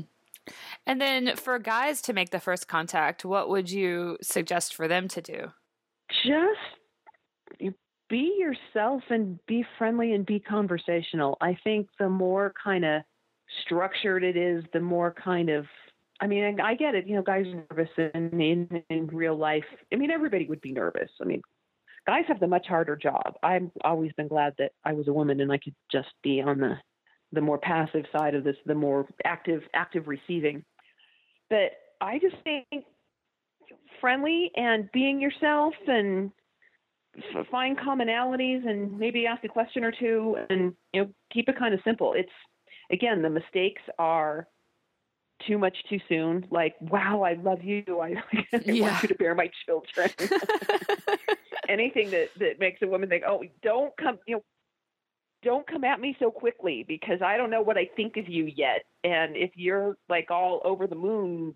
And 0.86 1.00
then 1.00 1.38
for 1.38 1.58
guys 1.58 2.02
to 2.02 2.14
make 2.14 2.32
the 2.32 2.40
first 2.40 2.68
contact, 2.68 3.24
what 3.24 3.48
would 3.48 3.72
you 3.72 4.18
suggest 4.22 4.76
for 4.76 4.90
them 4.90 5.08
to 5.08 5.22
do? 5.22 5.52
Just 6.26 7.72
be 8.10 8.36
yourself 8.38 9.02
and 9.10 9.40
be 9.48 9.66
friendly 9.78 10.14
and 10.14 10.26
be 10.26 10.40
conversational. 10.40 11.38
I 11.42 11.58
think 11.64 11.88
the 11.98 12.10
more 12.10 12.54
kind 12.62 12.84
of 12.86 13.02
structured 13.64 14.24
it 14.24 14.36
is, 14.36 14.64
the 14.74 14.82
more 14.82 15.14
kind 15.14 15.50
of 15.50 15.66
I 16.24 16.28
mean, 16.28 16.62
I 16.62 16.76
get 16.76 16.96
it. 16.96 17.06
You 17.06 17.18
know, 17.18 17.22
guys 17.22 17.46
are 17.48 17.66
nervous 17.70 17.90
in, 17.98 18.40
in 18.40 18.84
in 18.90 19.08
real 19.08 19.36
life. 19.36 19.66
I 19.92 19.98
mean, 19.98 20.10
everybody 20.10 20.46
would 20.46 20.62
be 20.62 20.72
nervous. 20.72 21.10
I 21.22 21.26
mean, 21.26 21.42
guys 22.08 22.24
have 22.30 22.40
the 22.40 22.48
much 22.48 22.66
harder 22.66 22.96
job. 22.96 23.34
I've 23.44 23.70
always 23.84 24.14
been 24.14 24.30
glad 24.30 24.54
that 24.58 24.72
I 24.86 24.94
was 24.94 25.10
a 25.10 25.14
woman 25.14 25.42
and 25.42 25.52
I 25.52 25.58
could 25.58 25.76
just 25.92 26.08
be 26.24 26.42
on 26.42 26.60
the 26.60 26.76
the 27.34 27.42
more 27.42 27.58
passive 27.58 28.06
side 28.16 28.36
of 28.36 28.46
this, 28.46 28.56
the 28.66 28.74
more 28.74 29.06
active 29.26 29.64
active 29.74 30.08
receiving. 30.08 30.64
But 31.50 31.74
I 32.00 32.20
just 32.20 32.42
think 32.46 32.86
friendly 34.00 34.50
and 34.56 34.90
being 34.94 35.20
yourself 35.20 35.74
and 35.88 36.32
find 37.52 37.78
commonalities 37.78 38.66
and 38.66 38.98
maybe 38.98 39.28
ask 39.28 39.44
a 39.44 39.50
question 39.50 39.84
or 39.84 39.92
two 39.92 40.38
and 40.50 40.74
you 40.94 41.02
know 41.02 41.10
keep 41.34 41.50
it 41.50 41.60
kind 41.60 41.74
of 41.74 41.82
simple. 41.84 42.14
It's 42.14 42.32
again, 42.90 43.22
the 43.22 43.30
mistakes 43.30 43.82
are 44.00 44.48
too 45.48 45.58
much 45.58 45.78
too 45.90 46.00
soon. 46.08 46.46
Like, 46.50 46.76
wow, 46.80 47.24
I 47.24 47.34
love 47.34 47.64
you. 47.64 47.84
I, 48.02 48.16
I 48.54 48.62
yeah. 48.66 48.92
want 48.92 49.04
you 49.04 49.10
to 49.10 49.16
bear 49.16 49.36
my 49.36 49.50
children. 49.66 50.10
Anything 51.70 52.12
that 52.12 52.30
that 52.40 52.60
makes 52.60 52.82
a 52.82 52.88
woman 52.88 53.10
think, 53.10 53.24
oh, 53.28 53.44
don't 53.62 53.96
come, 53.98 54.20
you 54.28 54.36
know, 54.36 54.44
don't 55.44 55.68
come 55.68 55.84
at 55.84 56.00
me 56.00 56.16
so 56.20 56.32
quickly 56.32 56.86
because 56.88 57.22
I 57.22 57.38
don't 57.38 57.50
know 57.50 57.62
what 57.62 57.78
I 57.78 57.90
think 57.96 58.18
of 58.18 58.30
you 58.30 58.46
yet. 58.46 58.84
And 59.04 59.36
if 59.36 59.52
you're 59.56 59.98
like 60.10 60.32
all 60.32 60.62
over 60.64 60.88
the 60.88 60.96
moon, 60.96 61.54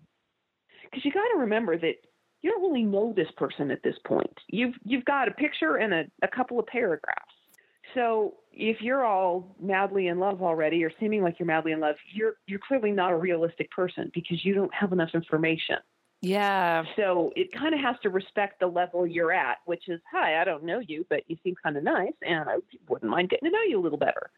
because 0.84 1.04
you 1.04 1.12
got 1.12 1.28
to 1.32 1.40
remember 1.40 1.76
that 1.78 1.94
you 2.42 2.50
don't 2.50 2.62
really 2.62 2.84
know 2.84 3.12
this 3.16 3.30
person 3.36 3.70
at 3.70 3.82
this 3.82 3.96
point. 4.06 4.32
You've 4.48 4.74
you've 4.84 5.04
got 5.04 5.28
a 5.28 5.32
picture 5.32 5.76
and 5.76 5.92
a, 5.92 6.04
a 6.22 6.28
couple 6.28 6.58
of 6.58 6.66
paragraphs. 6.66 7.34
So 7.94 8.34
if 8.52 8.80
you're 8.80 9.04
all 9.04 9.56
madly 9.60 10.08
in 10.08 10.18
love 10.18 10.42
already 10.42 10.84
or 10.84 10.92
seeming 10.98 11.22
like 11.22 11.38
you're 11.38 11.46
madly 11.46 11.72
in 11.72 11.80
love, 11.80 11.96
you're 12.12 12.34
you're 12.46 12.60
clearly 12.66 12.92
not 12.92 13.12
a 13.12 13.16
realistic 13.16 13.70
person 13.70 14.10
because 14.14 14.44
you 14.44 14.54
don't 14.54 14.72
have 14.74 14.92
enough 14.92 15.10
information. 15.14 15.76
Yeah. 16.20 16.82
So 16.96 17.32
it 17.36 17.52
kind 17.52 17.74
of 17.74 17.80
has 17.80 17.96
to 18.02 18.10
respect 18.10 18.58
the 18.58 18.66
level 18.66 19.06
you're 19.06 19.32
at, 19.32 19.58
which 19.66 19.88
is, 19.88 20.00
hi, 20.10 20.40
I 20.40 20.44
don't 20.44 20.64
know 20.64 20.80
you, 20.80 21.06
but 21.08 21.22
you 21.28 21.36
seem 21.44 21.54
kind 21.62 21.76
of 21.76 21.84
nice, 21.84 22.14
and 22.26 22.48
I 22.48 22.56
wouldn't 22.88 23.08
mind 23.08 23.30
getting 23.30 23.48
to 23.48 23.52
know 23.52 23.62
you 23.62 23.78
a 23.78 23.82
little 23.82 23.98
better. 23.98 24.30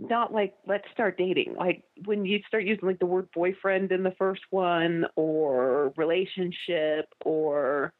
Not 0.00 0.32
like 0.32 0.54
let's 0.66 0.84
start 0.92 1.18
dating. 1.18 1.54
Like 1.56 1.82
when 2.04 2.24
you 2.24 2.40
start 2.46 2.64
using 2.64 2.88
like 2.88 2.98
the 2.98 3.06
word 3.06 3.28
boyfriend 3.34 3.92
in 3.92 4.02
the 4.02 4.14
first 4.18 4.42
one, 4.50 5.04
or 5.16 5.92
relationship, 5.96 7.06
or 7.24 7.92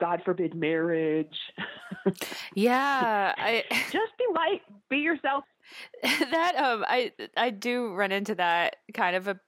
God 0.00 0.22
forbid 0.24 0.54
marriage. 0.54 1.38
yeah, 2.54 3.34
I 3.36 3.64
just 3.70 4.16
be 4.18 4.24
light, 4.34 4.62
be 4.88 4.98
yourself. 4.98 5.44
That 6.02 6.56
um, 6.56 6.84
I 6.88 7.12
I 7.36 7.50
do 7.50 7.92
run 7.92 8.10
into 8.10 8.34
that 8.36 8.76
kind 8.94 9.14
of 9.14 9.28
a 9.28 9.38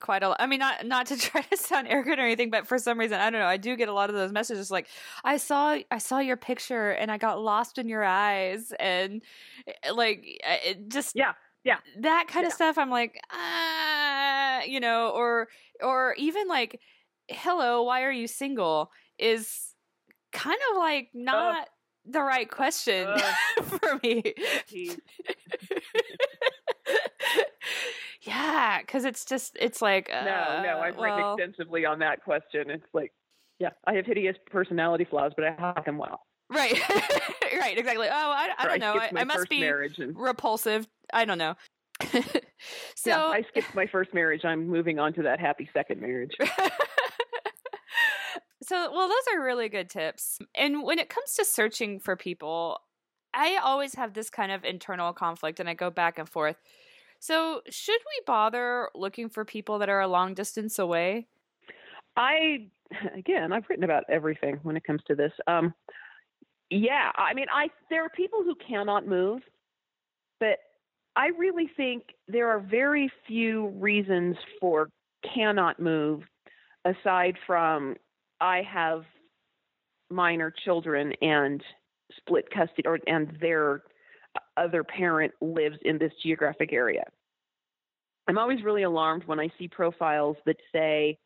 quite 0.00 0.22
a. 0.22 0.34
I 0.40 0.46
mean, 0.46 0.58
not 0.58 0.86
not 0.86 1.06
to 1.06 1.16
try 1.18 1.42
to 1.42 1.56
sound 1.56 1.88
arrogant 1.88 2.18
or 2.18 2.24
anything, 2.24 2.50
but 2.50 2.66
for 2.66 2.78
some 2.78 2.98
reason, 2.98 3.20
I 3.20 3.30
don't 3.30 3.40
know. 3.40 3.46
I 3.46 3.56
do 3.56 3.76
get 3.76 3.88
a 3.88 3.92
lot 3.92 4.10
of 4.10 4.16
those 4.16 4.32
messages 4.32 4.70
like, 4.70 4.88
I 5.24 5.36
saw 5.36 5.78
I 5.90 5.98
saw 5.98 6.18
your 6.18 6.36
picture 6.36 6.90
and 6.90 7.10
I 7.10 7.18
got 7.18 7.40
lost 7.40 7.78
in 7.78 7.88
your 7.88 8.04
eyes, 8.04 8.72
and 8.78 9.22
eh, 9.66 9.92
like 9.92 10.24
it 10.24 10.88
just 10.88 11.14
yeah 11.14 11.32
yeah 11.64 11.78
that 12.00 12.26
kind 12.28 12.44
yeah. 12.44 12.48
of 12.48 12.52
stuff. 12.52 12.78
I'm 12.78 12.90
like, 12.90 13.20
ah, 13.30 14.62
you 14.62 14.80
know, 14.80 15.10
or 15.10 15.48
or 15.82 16.14
even 16.18 16.48
like, 16.48 16.80
hello, 17.28 17.82
why 17.82 18.02
are 18.02 18.12
you 18.12 18.26
single? 18.26 18.90
Is 19.18 19.67
kind 20.32 20.58
of 20.70 20.78
like 20.78 21.08
uh, 21.14 21.18
not 21.18 21.62
uh, 21.62 21.64
the 22.06 22.22
right 22.22 22.50
question 22.50 23.06
uh, 23.06 23.20
for 23.62 24.00
me. 24.02 24.34
yeah, 28.22 28.80
because 28.80 29.04
it's 29.04 29.24
just 29.24 29.56
it's 29.60 29.82
like 29.82 30.10
uh, 30.12 30.24
no, 30.24 30.62
no. 30.62 30.80
I've 30.80 30.96
well, 30.96 31.16
written 31.16 31.32
extensively 31.32 31.84
on 31.84 31.98
that 32.00 32.24
question. 32.24 32.70
It's 32.70 32.86
like, 32.92 33.12
yeah, 33.58 33.70
I 33.86 33.94
have 33.94 34.06
hideous 34.06 34.36
personality 34.50 35.04
flaws, 35.04 35.32
but 35.36 35.44
I 35.44 35.54
have 35.58 35.84
them 35.84 35.98
well. 35.98 36.22
Right, 36.50 36.72
right, 37.58 37.76
exactly. 37.76 38.08
Oh, 38.08 38.10
I, 38.10 38.48
I 38.58 38.66
don't 38.66 38.80
know. 38.80 38.94
I, 38.94 39.10
I 39.14 39.24
must 39.24 39.50
be 39.50 39.62
and... 39.64 40.16
repulsive. 40.16 40.88
I 41.12 41.26
don't 41.26 41.38
know. 41.38 41.56
so 42.10 42.20
yeah, 43.06 43.24
I 43.24 43.42
skipped 43.50 43.74
my 43.74 43.86
first 43.86 44.14
marriage. 44.14 44.44
I'm 44.44 44.66
moving 44.66 44.98
on 44.98 45.12
to 45.14 45.22
that 45.24 45.40
happy 45.40 45.68
second 45.74 46.00
marriage. 46.00 46.32
So, 48.62 48.90
well, 48.92 49.08
those 49.08 49.34
are 49.34 49.42
really 49.42 49.68
good 49.68 49.88
tips. 49.88 50.40
And 50.54 50.82
when 50.82 50.98
it 50.98 51.08
comes 51.08 51.34
to 51.34 51.44
searching 51.44 52.00
for 52.00 52.16
people, 52.16 52.80
I 53.32 53.58
always 53.62 53.94
have 53.94 54.14
this 54.14 54.30
kind 54.30 54.50
of 54.50 54.64
internal 54.64 55.12
conflict 55.12 55.60
and 55.60 55.68
I 55.68 55.74
go 55.74 55.90
back 55.90 56.18
and 56.18 56.28
forth. 56.28 56.56
So, 57.20 57.62
should 57.68 58.00
we 58.06 58.22
bother 58.26 58.90
looking 58.94 59.28
for 59.28 59.44
people 59.44 59.78
that 59.78 59.88
are 59.88 60.00
a 60.00 60.08
long 60.08 60.34
distance 60.34 60.78
away? 60.78 61.26
I, 62.16 62.68
again, 63.16 63.52
I've 63.52 63.64
written 63.68 63.84
about 63.84 64.04
everything 64.08 64.60
when 64.62 64.76
it 64.76 64.84
comes 64.84 65.02
to 65.06 65.14
this. 65.14 65.32
Um, 65.46 65.74
yeah, 66.70 67.10
I 67.16 67.34
mean, 67.34 67.46
I 67.52 67.68
there 67.90 68.04
are 68.04 68.10
people 68.10 68.42
who 68.42 68.54
cannot 68.56 69.06
move, 69.06 69.40
but 70.38 70.58
I 71.16 71.28
really 71.28 71.70
think 71.76 72.04
there 72.28 72.48
are 72.50 72.60
very 72.60 73.10
few 73.26 73.68
reasons 73.68 74.36
for 74.60 74.90
cannot 75.34 75.80
move 75.80 76.22
aside 76.84 77.36
from 77.46 77.96
I 78.40 78.62
have 78.62 79.02
minor 80.10 80.52
children 80.64 81.12
and 81.20 81.62
split 82.16 82.50
custody, 82.50 82.82
or 82.86 82.98
and 83.06 83.36
their 83.40 83.82
other 84.56 84.84
parent 84.84 85.32
lives 85.40 85.76
in 85.82 85.98
this 85.98 86.12
geographic 86.22 86.72
area. 86.72 87.04
I'm 88.28 88.38
always 88.38 88.62
really 88.62 88.82
alarmed 88.82 89.24
when 89.26 89.40
I 89.40 89.48
see 89.58 89.68
profiles 89.68 90.36
that 90.46 90.56
say 90.72 91.18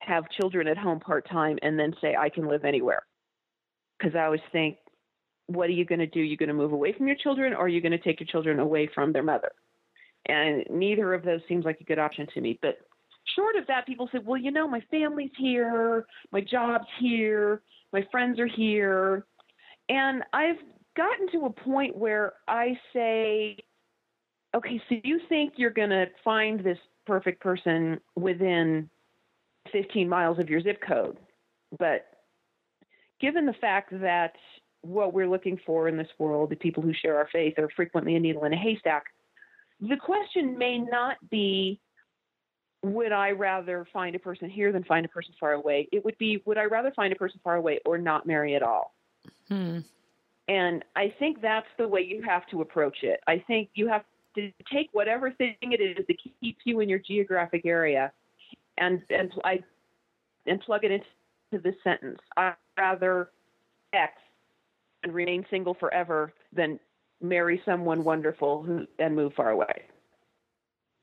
have 0.00 0.30
children 0.30 0.66
at 0.68 0.76
home 0.78 1.00
part 1.00 1.28
time 1.28 1.58
and 1.62 1.78
then 1.78 1.94
say 2.00 2.16
I 2.16 2.28
can 2.28 2.48
live 2.48 2.64
anywhere. 2.64 3.02
Because 3.98 4.14
I 4.14 4.24
always 4.24 4.40
think, 4.52 4.76
what 5.46 5.68
are 5.68 5.72
you 5.72 5.84
going 5.84 5.98
to 6.00 6.06
do? 6.06 6.20
You're 6.20 6.36
going 6.36 6.48
to 6.48 6.54
move 6.54 6.72
away 6.72 6.92
from 6.92 7.06
your 7.06 7.16
children, 7.16 7.52
or 7.52 7.62
are 7.62 7.68
you 7.68 7.80
going 7.80 7.92
to 7.92 7.98
take 7.98 8.20
your 8.20 8.26
children 8.26 8.58
away 8.58 8.88
from 8.94 9.12
their 9.12 9.22
mother? 9.22 9.50
And 10.26 10.64
neither 10.70 11.14
of 11.14 11.24
those 11.24 11.40
seems 11.48 11.64
like 11.64 11.80
a 11.80 11.84
good 11.84 11.98
option 11.98 12.26
to 12.34 12.40
me. 12.40 12.58
But 12.60 12.78
short 13.34 13.56
of 13.56 13.66
that, 13.66 13.86
people 13.86 14.08
say, 14.12 14.18
well, 14.24 14.40
you 14.40 14.50
know, 14.50 14.68
my 14.68 14.82
family's 14.90 15.30
here, 15.36 16.06
my 16.32 16.40
job's 16.40 16.86
here, 17.00 17.62
my 17.92 18.06
friends 18.10 18.38
are 18.38 18.46
here. 18.46 19.24
And 19.88 20.22
I've 20.32 20.58
gotten 20.96 21.30
to 21.32 21.46
a 21.46 21.50
point 21.50 21.96
where 21.96 22.34
I 22.46 22.78
say, 22.92 23.56
okay, 24.54 24.80
so 24.88 24.96
you 25.02 25.20
think 25.28 25.54
you're 25.56 25.70
going 25.70 25.90
to 25.90 26.06
find 26.24 26.60
this 26.60 26.78
perfect 27.06 27.40
person 27.40 28.00
within 28.16 28.88
15 29.72 30.08
miles 30.08 30.38
of 30.38 30.48
your 30.48 30.60
zip 30.60 30.80
code. 30.86 31.18
But 31.78 32.06
given 33.20 33.46
the 33.46 33.54
fact 33.54 33.90
that 34.00 34.32
what 34.82 35.12
we're 35.12 35.28
looking 35.28 35.58
for 35.66 35.88
in 35.88 35.96
this 35.96 36.08
world, 36.18 36.50
the 36.50 36.56
people 36.56 36.82
who 36.82 36.92
share 36.92 37.16
our 37.16 37.28
faith, 37.32 37.58
are 37.58 37.68
frequently 37.74 38.14
a 38.14 38.20
needle 38.20 38.44
in 38.44 38.52
a 38.52 38.56
haystack, 38.56 39.04
the 39.80 39.96
question 39.96 40.58
may 40.58 40.78
not 40.78 41.16
be 41.30 41.80
would 42.82 43.12
I 43.12 43.30
rather 43.30 43.86
find 43.92 44.14
a 44.14 44.18
person 44.18 44.48
here 44.48 44.72
than 44.72 44.84
find 44.84 45.04
a 45.04 45.08
person 45.08 45.34
far 45.38 45.52
away? 45.52 45.88
It 45.92 46.04
would 46.04 46.16
be 46.18 46.42
would 46.44 46.58
I 46.58 46.64
rather 46.64 46.92
find 46.92 47.12
a 47.12 47.16
person 47.16 47.40
far 47.42 47.56
away 47.56 47.80
or 47.84 47.98
not 47.98 48.26
marry 48.26 48.54
at 48.54 48.62
all? 48.62 48.94
Hmm. 49.48 49.78
And 50.48 50.84
I 50.96 51.12
think 51.18 51.42
that's 51.42 51.66
the 51.76 51.86
way 51.86 52.00
you 52.00 52.22
have 52.22 52.46
to 52.48 52.62
approach 52.62 52.98
it. 53.02 53.20
I 53.26 53.42
think 53.46 53.68
you 53.74 53.88
have 53.88 54.04
to 54.36 54.50
take 54.72 54.88
whatever 54.92 55.30
thing 55.30 55.56
it 55.60 55.80
is 55.80 56.06
that 56.06 56.16
keeps 56.40 56.60
you 56.64 56.80
in 56.80 56.88
your 56.88 57.00
geographic 57.00 57.66
area 57.66 58.12
and 58.78 59.02
and 59.10 59.32
I 59.44 59.60
and 60.46 60.60
plug 60.60 60.84
it 60.84 60.92
into 60.92 61.62
this 61.62 61.74
sentence. 61.84 62.18
I 62.36 62.54
rather 62.78 63.30
X 63.92 64.12
and 65.02 65.12
remain 65.12 65.44
single 65.50 65.74
forever 65.74 66.32
than 66.52 66.78
marry 67.20 67.60
someone 67.64 68.04
wonderful 68.04 68.62
who, 68.62 68.86
and 68.98 69.14
move 69.14 69.32
far 69.34 69.50
away. 69.50 69.84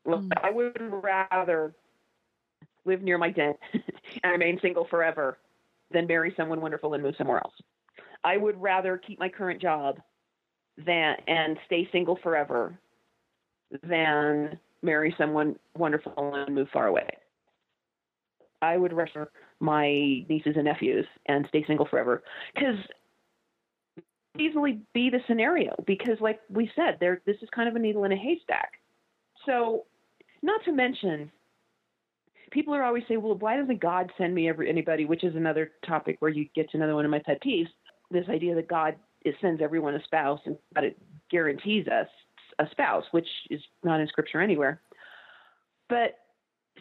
Mm. 0.06 0.32
I 0.42 0.52
would 0.52 0.78
rather 0.80 1.74
live 2.86 3.02
near 3.02 3.18
my 3.18 3.32
den 3.32 3.56
and 4.24 4.32
remain 4.32 4.60
single 4.62 4.86
forever 4.90 5.38
than 5.92 6.08
marry 6.08 6.34
someone 6.38 6.62
wonderful 6.62 6.94
and 6.94 7.04
move 7.04 7.16
somewhere 7.18 7.38
else. 7.38 7.54
I 8.24 8.38
would 8.38 8.60
rather 8.62 8.98
keep 8.98 9.20
my 9.20 9.30
current 9.30 9.62
job 9.62 10.00
than 10.78 11.16
and 11.28 11.58
stay 11.66 11.88
single 11.92 12.18
forever 12.22 12.78
than 13.84 14.60
marry 14.82 15.16
someone 15.18 15.56
wonderful 15.76 16.14
and 16.18 16.54
move 16.54 16.68
far 16.72 16.88
away. 16.88 17.08
I 18.62 18.78
would 18.78 18.94
rather 18.94 19.30
my 19.60 19.88
nieces 20.30 20.54
and 20.56 20.66
nephews 20.66 21.06
and 21.28 21.46
stay 21.50 21.64
single 21.66 21.88
forever 21.88 22.24
because 22.54 22.78
easily 24.38 24.82
be 24.94 25.10
the 25.10 25.20
scenario 25.28 25.74
because 25.88 26.20
like 26.20 26.40
we 26.50 26.70
said 26.76 26.98
there 27.00 27.22
this 27.26 27.38
is 27.42 27.50
kind 27.56 27.70
of 27.70 27.76
a 27.76 27.80
needle 27.80 28.04
in 28.04 28.12
a 28.12 28.18
haystack 28.18 28.74
so 29.46 29.86
not 30.46 30.64
to 30.66 30.72
mention 30.72 31.32
people 32.52 32.74
are 32.74 32.84
always 32.84 33.04
saying 33.08 33.22
well 33.22 33.36
why 33.36 33.58
doesn't 33.58 33.82
god 33.82 34.12
send 34.18 34.34
me 34.34 34.48
every, 34.48 34.70
anybody 34.70 35.06
which 35.06 35.24
is 35.24 35.36
another 35.36 35.72
topic 35.86 36.18
where 36.20 36.32
you 36.32 36.48
get 36.56 36.70
to 36.70 36.78
another 36.78 36.96
one 36.96 37.06
of 37.06 37.12
my 37.12 37.22
pet 37.26 37.42
peeves 37.44 37.70
this 38.12 38.28
idea 38.30 38.56
that 38.56 38.68
god 38.68 38.96
is, 39.24 39.36
sends 39.42 39.62
everyone 39.62 39.96
a 39.96 40.04
spouse 40.04 40.40
and 40.46 40.58
that 40.74 40.84
it 40.84 40.98
guarantees 41.32 41.88
us 41.88 42.08
a 42.60 42.68
spouse 42.72 43.04
which 43.12 43.28
is 43.50 43.62
not 43.84 44.00
in 44.00 44.08
scripture 44.08 44.40
anywhere 44.40 44.80
but 45.90 46.20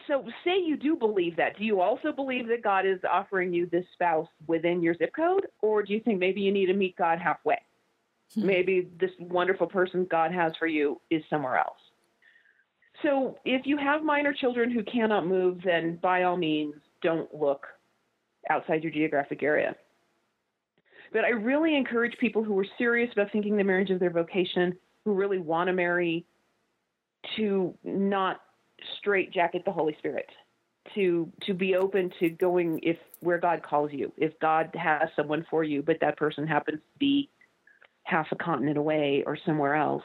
so 0.09 0.24
say 0.44 0.59
you 0.59 0.77
do 0.77 0.96
believe 0.96 1.37
that. 1.37 1.57
Do 1.57 1.64
you 1.64 1.81
also 1.81 2.12
believe 2.12 2.48
that 2.48 2.62
God 2.62 2.85
is 2.87 2.98
offering 3.09 3.53
you 3.53 3.66
this 3.66 3.85
spouse 3.92 4.27
within 4.46 4.83
your 4.83 4.94
zip 4.94 5.12
code? 5.14 5.46
Or 5.62 5.83
do 5.83 5.92
you 5.92 6.00
think 6.00 6.18
maybe 6.18 6.40
you 6.40 6.53
need 6.53 6.66
to 6.66 6.74
meet 6.74 6.96
God 6.96 7.18
halfway? 7.18 7.59
Hmm. 8.35 8.46
Maybe 8.46 8.88
this 8.98 9.11
wonderful 9.20 9.66
person 9.66 10.07
God 10.11 10.33
has 10.33 10.53
for 10.59 10.66
you 10.66 11.00
is 11.11 11.22
somewhere 11.31 11.59
else. 11.59 11.79
So 13.05 13.38
if 13.45 13.67
you 13.67 13.77
have 13.77 14.03
minor 14.03 14.33
children 14.33 14.71
who 14.71 14.83
cannot 14.83 15.27
move, 15.27 15.61
then 15.62 15.99
by 16.03 16.25
all 16.25 16.37
means, 16.37 16.75
don't 17.03 17.33
look 17.33 17.67
outside 18.51 18.83
your 18.83 18.93
geographic 18.93 19.43
area. 19.43 19.77
But 21.12 21.25
I 21.25 21.31
really 21.31 21.77
encourage 21.77 22.17
people 22.19 22.43
who 22.43 22.59
are 22.59 22.67
serious 22.79 23.12
about 23.12 23.31
thinking 23.31 23.57
the 23.57 23.62
marriage 23.62 23.90
is 23.90 24.01
their 24.01 24.11
vocation, 24.11 24.77
who 25.05 25.12
really 25.12 25.38
want 25.38 25.69
to 25.69 25.73
marry, 25.73 26.25
to 27.37 27.75
not 27.85 28.40
straight 28.99 29.33
jacket 29.33 29.62
the 29.64 29.73
Holy 29.73 29.95
Spirit 29.99 30.27
to 30.95 31.31
to 31.47 31.55
be 31.55 31.77
open 31.77 32.11
to 32.21 32.29
going 32.29 32.79
if 32.83 32.99
where 33.21 33.38
God 33.38 33.62
calls 33.62 33.90
you. 33.93 34.12
If 34.17 34.38
God 34.40 34.71
has 34.75 35.09
someone 35.17 35.47
for 35.51 35.64
you, 35.64 35.83
but 35.83 35.99
that 36.01 36.17
person 36.17 36.47
happens 36.47 36.79
to 36.79 36.99
be 36.99 37.31
half 38.03 38.27
a 38.33 38.37
continent 38.37 38.77
away 38.77 39.23
or 39.27 39.38
somewhere 39.47 39.75
else, 39.75 40.03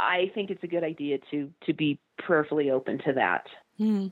I 0.00 0.30
think 0.34 0.50
it's 0.50 0.64
a 0.64 0.66
good 0.66 0.82
idea 0.82 1.18
to 1.30 1.52
to 1.66 1.74
be 1.74 1.98
prayerfully 2.18 2.70
open 2.70 2.98
to 3.04 3.12
that. 3.12 3.46
Hmm. 3.76 4.08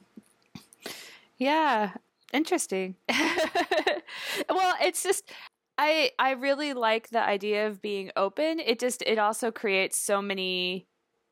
Yeah, 1.39 1.93
interesting. 2.33 2.97
well, 3.09 4.75
it's 4.83 5.03
just 5.03 5.33
I 5.79 6.11
I 6.19 6.33
really 6.33 6.75
like 6.75 7.09
the 7.09 7.23
idea 7.23 7.67
of 7.67 7.81
being 7.81 8.11
open. 8.17 8.61
It 8.61 8.79
just 8.79 9.03
it 9.03 9.19
also 9.19 9.51
creates 9.51 9.97
so 9.97 10.21
many 10.21 10.87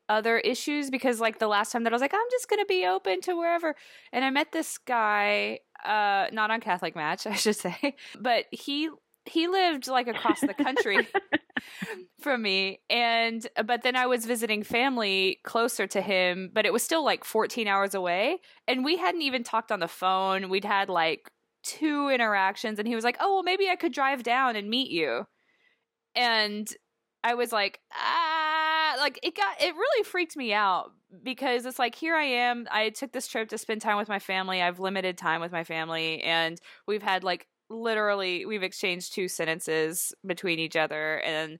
other 0.09 0.37
issues 0.39 0.89
because 0.89 1.19
like 1.19 1.37
the 1.37 1.47
last 1.47 1.71
time 1.71 1.83
that 1.83 1.91
I 1.91 1.95
was 1.95 2.01
like 2.01 2.13
I'm 2.13 2.19
just 2.31 2.49
going 2.49 2.61
to 2.61 2.65
be 2.65 2.85
open 2.85 3.19
to 3.21 3.35
wherever 3.35 3.75
and 4.13 4.23
I 4.23 4.29
met 4.29 4.53
this 4.53 4.77
guy 4.77 5.59
uh 5.83 6.27
not 6.31 6.49
on 6.49 6.61
Catholic 6.61 6.95
Match 6.95 7.27
I 7.27 7.33
should 7.33 7.57
say 7.57 7.93
but 8.17 8.45
he 8.51 8.89
he 9.25 9.49
lived 9.49 9.89
like 9.89 10.07
across 10.07 10.39
the 10.39 10.53
country 10.53 11.09
from 12.21 12.41
me. 12.41 12.79
And 12.89 13.45
but 13.65 13.83
then 13.83 13.95
I 13.95 14.05
was 14.05 14.25
visiting 14.25 14.63
family 14.63 15.39
closer 15.43 15.87
to 15.87 16.01
him 16.01 16.49
but 16.53 16.65
it 16.65 16.73
was 16.73 16.83
still 16.83 17.03
like 17.03 17.23
14 17.23 17.67
hours 17.67 17.93
away. 17.93 18.39
And 18.67 18.83
we 18.83 18.97
hadn't 18.97 19.21
even 19.21 19.43
talked 19.43 19.71
on 19.71 19.79
the 19.79 19.87
phone. 19.87 20.49
We'd 20.49 20.65
had 20.65 20.89
like 20.89 21.29
two 21.63 22.09
interactions. 22.09 22.79
And 22.79 22.87
he 22.87 22.95
was 22.95 23.03
like 23.03 23.17
oh 23.19 23.35
well 23.35 23.43
maybe 23.43 23.69
I 23.69 23.75
could 23.75 23.93
drive 23.93 24.23
down 24.23 24.55
and 24.55 24.69
meet 24.69 24.91
you. 24.91 25.25
And 26.15 26.67
I 27.23 27.33
was 27.33 27.51
like, 27.51 27.79
ah, 27.93 28.95
like 28.99 29.19
it 29.21 29.35
got, 29.35 29.61
it 29.61 29.75
really 29.75 30.03
freaked 30.03 30.37
me 30.37 30.53
out 30.53 30.91
because 31.23 31.65
it's 31.65 31.79
like, 31.79 31.95
here 31.95 32.15
I 32.15 32.23
am. 32.23 32.67
I 32.71 32.89
took 32.89 33.11
this 33.11 33.27
trip 33.27 33.49
to 33.49 33.57
spend 33.57 33.81
time 33.81 33.97
with 33.97 34.07
my 34.07 34.19
family. 34.19 34.61
I've 34.61 34.79
limited 34.79 35.17
time 35.17 35.41
with 35.41 35.51
my 35.51 35.63
family. 35.63 36.21
And 36.21 36.57
we've 36.87 37.03
had 37.03 37.23
like 37.23 37.47
literally, 37.69 38.45
we've 38.45 38.63
exchanged 38.63 39.13
two 39.13 39.27
sentences 39.27 40.13
between 40.25 40.59
each 40.59 40.75
other. 40.75 41.19
And, 41.21 41.59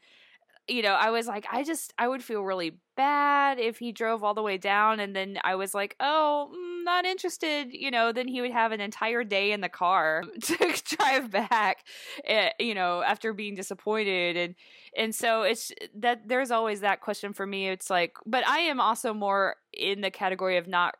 you 0.67 0.81
know, 0.81 0.93
I 0.93 1.11
was 1.11 1.27
like, 1.27 1.45
I 1.51 1.63
just, 1.63 1.93
I 1.97 2.07
would 2.07 2.23
feel 2.23 2.41
really 2.41 2.77
bad 2.95 3.59
if 3.59 3.77
he 3.77 3.91
drove 3.91 4.23
all 4.23 4.33
the 4.33 4.41
way 4.41 4.57
down 4.57 4.99
and 4.99 5.15
then 5.15 5.39
I 5.43 5.55
was 5.55 5.73
like, 5.73 5.95
oh, 5.99 6.51
mm, 6.53 6.83
not 6.83 7.05
interested, 7.05 7.69
you 7.71 7.91
know, 7.91 8.11
then 8.11 8.27
he 8.27 8.41
would 8.41 8.51
have 8.51 8.71
an 8.71 8.81
entire 8.81 9.23
day 9.23 9.51
in 9.51 9.61
the 9.61 9.69
car 9.69 10.23
to 10.41 10.81
drive 10.97 11.31
back, 11.31 11.85
eh, 12.25 12.49
you 12.59 12.73
know, 12.73 13.01
after 13.03 13.33
being 13.33 13.55
disappointed 13.55 14.35
and 14.35 14.55
and 14.97 15.13
so 15.13 15.43
it's 15.43 15.71
that 15.95 16.27
there's 16.27 16.49
always 16.49 16.79
that 16.79 17.01
question 17.01 17.33
for 17.33 17.45
me. 17.45 17.69
It's 17.69 17.89
like, 17.89 18.15
but 18.25 18.47
I 18.47 18.59
am 18.59 18.81
also 18.81 19.13
more 19.13 19.57
in 19.71 20.01
the 20.01 20.09
category 20.09 20.57
of 20.57 20.67
not 20.67 20.95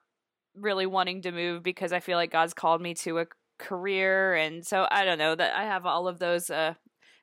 really 0.56 0.86
wanting 0.86 1.22
to 1.24 1.32
move 1.32 1.63
because 1.63 1.91
I 1.91 2.00
feel 2.00 2.17
like 2.17 2.32
God's 2.32 2.54
called 2.54 2.82
me 2.82 2.93
to 2.96 3.20
a 3.20 3.26
career 3.58 4.36
and 4.36 4.65
so 4.65 4.88
I 4.91 5.06
don't 5.06 5.17
know 5.17 5.36
that 5.36 5.56
I 5.56 5.63
have 5.63 5.86
all 5.86 6.08
of 6.08 6.20
those 6.20 6.50
uh 6.50 6.76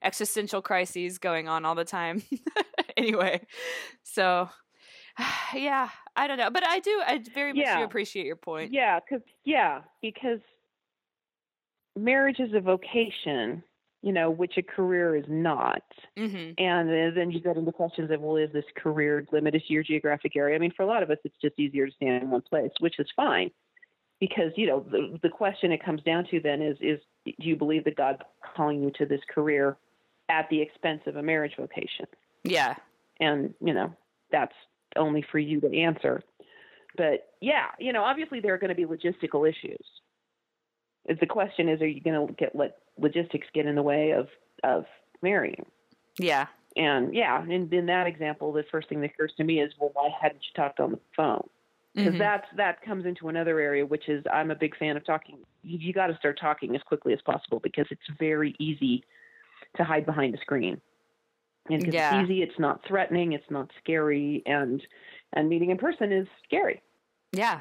existential 0.03 0.61
crises 0.62 1.18
going 1.18 1.49
on 1.49 1.64
all 1.64 1.75
the 1.75 1.85
time. 1.85 2.23
anyway, 2.97 3.47
so 4.03 4.49
yeah, 5.55 5.88
I 6.16 6.27
don't 6.27 6.38
know, 6.38 6.51
but 6.51 6.66
I 6.66 6.81
do. 6.81 7.03
I 7.07 7.20
very 7.35 7.53
much 7.53 7.66
do 7.66 7.83
appreciate 7.83 8.27
your 8.27 8.37
point. 8.37 8.73
Yeah, 8.73 9.01
because 9.01 9.25
yeah, 9.44 9.81
because 10.03 10.40
marriage 11.97 12.40
is 12.40 12.53
a 12.55 12.61
vocation, 12.61 13.62
you 14.03 14.12
know, 14.12 14.31
which 14.31 14.57
a 14.57 14.62
career 14.62 15.16
is 15.16 15.25
not. 15.29 15.83
Mm-hmm. 16.18 16.62
And 16.62 17.16
then 17.16 17.31
you 17.31 17.40
get 17.40 17.57
into 17.57 17.73
questions 17.73 18.11
of, 18.11 18.20
well, 18.20 18.37
is 18.37 18.53
this 18.53 18.64
career 18.77 19.27
limited 19.33 19.62
to 19.66 19.73
your 19.73 19.83
geographic 19.83 20.37
area? 20.37 20.57
I 20.57 20.59
mean, 20.59 20.73
for 20.77 20.83
a 20.83 20.87
lot 20.87 21.03
of 21.03 21.11
us, 21.11 21.18
it's 21.25 21.37
just 21.40 21.59
easier 21.59 21.87
to 21.87 21.92
stand 21.92 22.23
in 22.23 22.31
one 22.31 22.42
place, 22.42 22.73
which 22.81 22.99
is 22.99 23.07
fine. 23.14 23.51
Because 24.20 24.53
you 24.57 24.66
know 24.66 24.85
the 24.90 25.18
the 25.22 25.29
question 25.29 25.72
it 25.72 25.85
comes 25.85 26.03
down 26.03 26.27
to 26.31 26.40
then 26.40 26.62
is 26.62 26.77
is 26.81 27.00
do 27.24 27.33
you 27.38 27.57
believe 27.57 27.85
that 27.85 27.96
God's 27.96 28.20
calling 28.57 28.83
you 28.83 28.90
to 28.98 29.07
this 29.07 29.20
career 29.33 29.77
at 30.29 30.48
the 30.50 30.61
expense 30.61 31.03
of 31.07 31.16
a 31.16 31.22
marriage 31.22 31.55
vocation? 31.59 32.07
Yeah, 32.44 32.77
and 33.20 33.55
you 33.61 33.74
know 33.74 33.92
that's 34.31 34.55
only 34.96 35.24
for 35.31 35.38
you 35.38 35.61
to 35.61 35.81
answer. 35.81 36.22
But 36.96 37.33
yeah, 37.40 37.66
you 37.79 37.92
know, 37.92 38.03
obviously 38.03 38.40
there 38.40 38.55
are 38.55 38.59
going 38.59 38.68
to 38.68 38.74
be 38.74 38.87
logistical 38.87 39.48
issues. 39.48 39.85
The 41.07 41.27
question 41.27 41.68
is, 41.68 41.83
are 41.83 41.87
you 41.87 42.00
going 42.00 42.29
to 42.29 42.33
get 42.35 42.55
let 42.55 42.79
logistics 42.98 43.48
get 43.53 43.66
in 43.66 43.74
the 43.74 43.83
way 43.83 44.12
of 44.12 44.29
of 44.62 44.85
marrying? 45.22 45.66
Yeah. 46.18 46.46
And 46.77 47.14
yeah, 47.14 47.42
in, 47.42 47.72
in 47.72 47.87
that 47.87 48.07
example, 48.07 48.53
the 48.53 48.64
first 48.70 48.88
thing 48.88 49.00
that 49.00 49.11
occurs 49.11 49.33
to 49.37 49.44
me 49.44 49.61
is, 49.61 49.72
well, 49.79 49.90
why 49.92 50.09
hadn't 50.20 50.40
you 50.42 50.61
talked 50.61 50.81
on 50.81 50.92
the 50.92 51.00
phone? 51.16 51.48
Because 51.94 52.11
mm-hmm. 52.11 52.18
that's 52.18 52.46
that 52.57 52.83
comes 52.83 53.07
into 53.07 53.28
another 53.28 53.61
area, 53.61 53.87
which 53.87 54.09
is 54.09 54.24
I'm 54.33 54.50
a 54.50 54.57
big 54.57 54.76
fan 54.76 54.96
of 54.96 55.07
talking 55.07 55.38
you, 55.62 55.78
you 55.78 55.92
got 55.92 56.09
to 56.09 56.16
start 56.16 56.38
talking 56.40 56.74
as 56.74 56.83
quickly 56.83 57.12
as 57.12 57.20
possible 57.24 57.61
because 57.61 57.87
it's 57.90 58.02
very 58.18 58.54
easy 58.59 59.04
to 59.76 59.85
hide 59.85 60.04
behind 60.04 60.35
a 60.35 60.38
screen. 60.38 60.80
And 61.70 61.78
because 61.78 61.94
Yeah. 61.94 62.20
it's 62.20 62.30
easy, 62.30 62.42
it's 62.42 62.59
not 62.59 62.85
threatening, 62.87 63.33
it's 63.33 63.50
not 63.50 63.70
scary, 63.78 64.42
and 64.46 64.83
and 65.33 65.48
meeting 65.48 65.70
in 65.70 65.78
person 65.78 66.12
is 66.12 66.26
scary. 66.44 66.83
Yeah. 67.33 67.61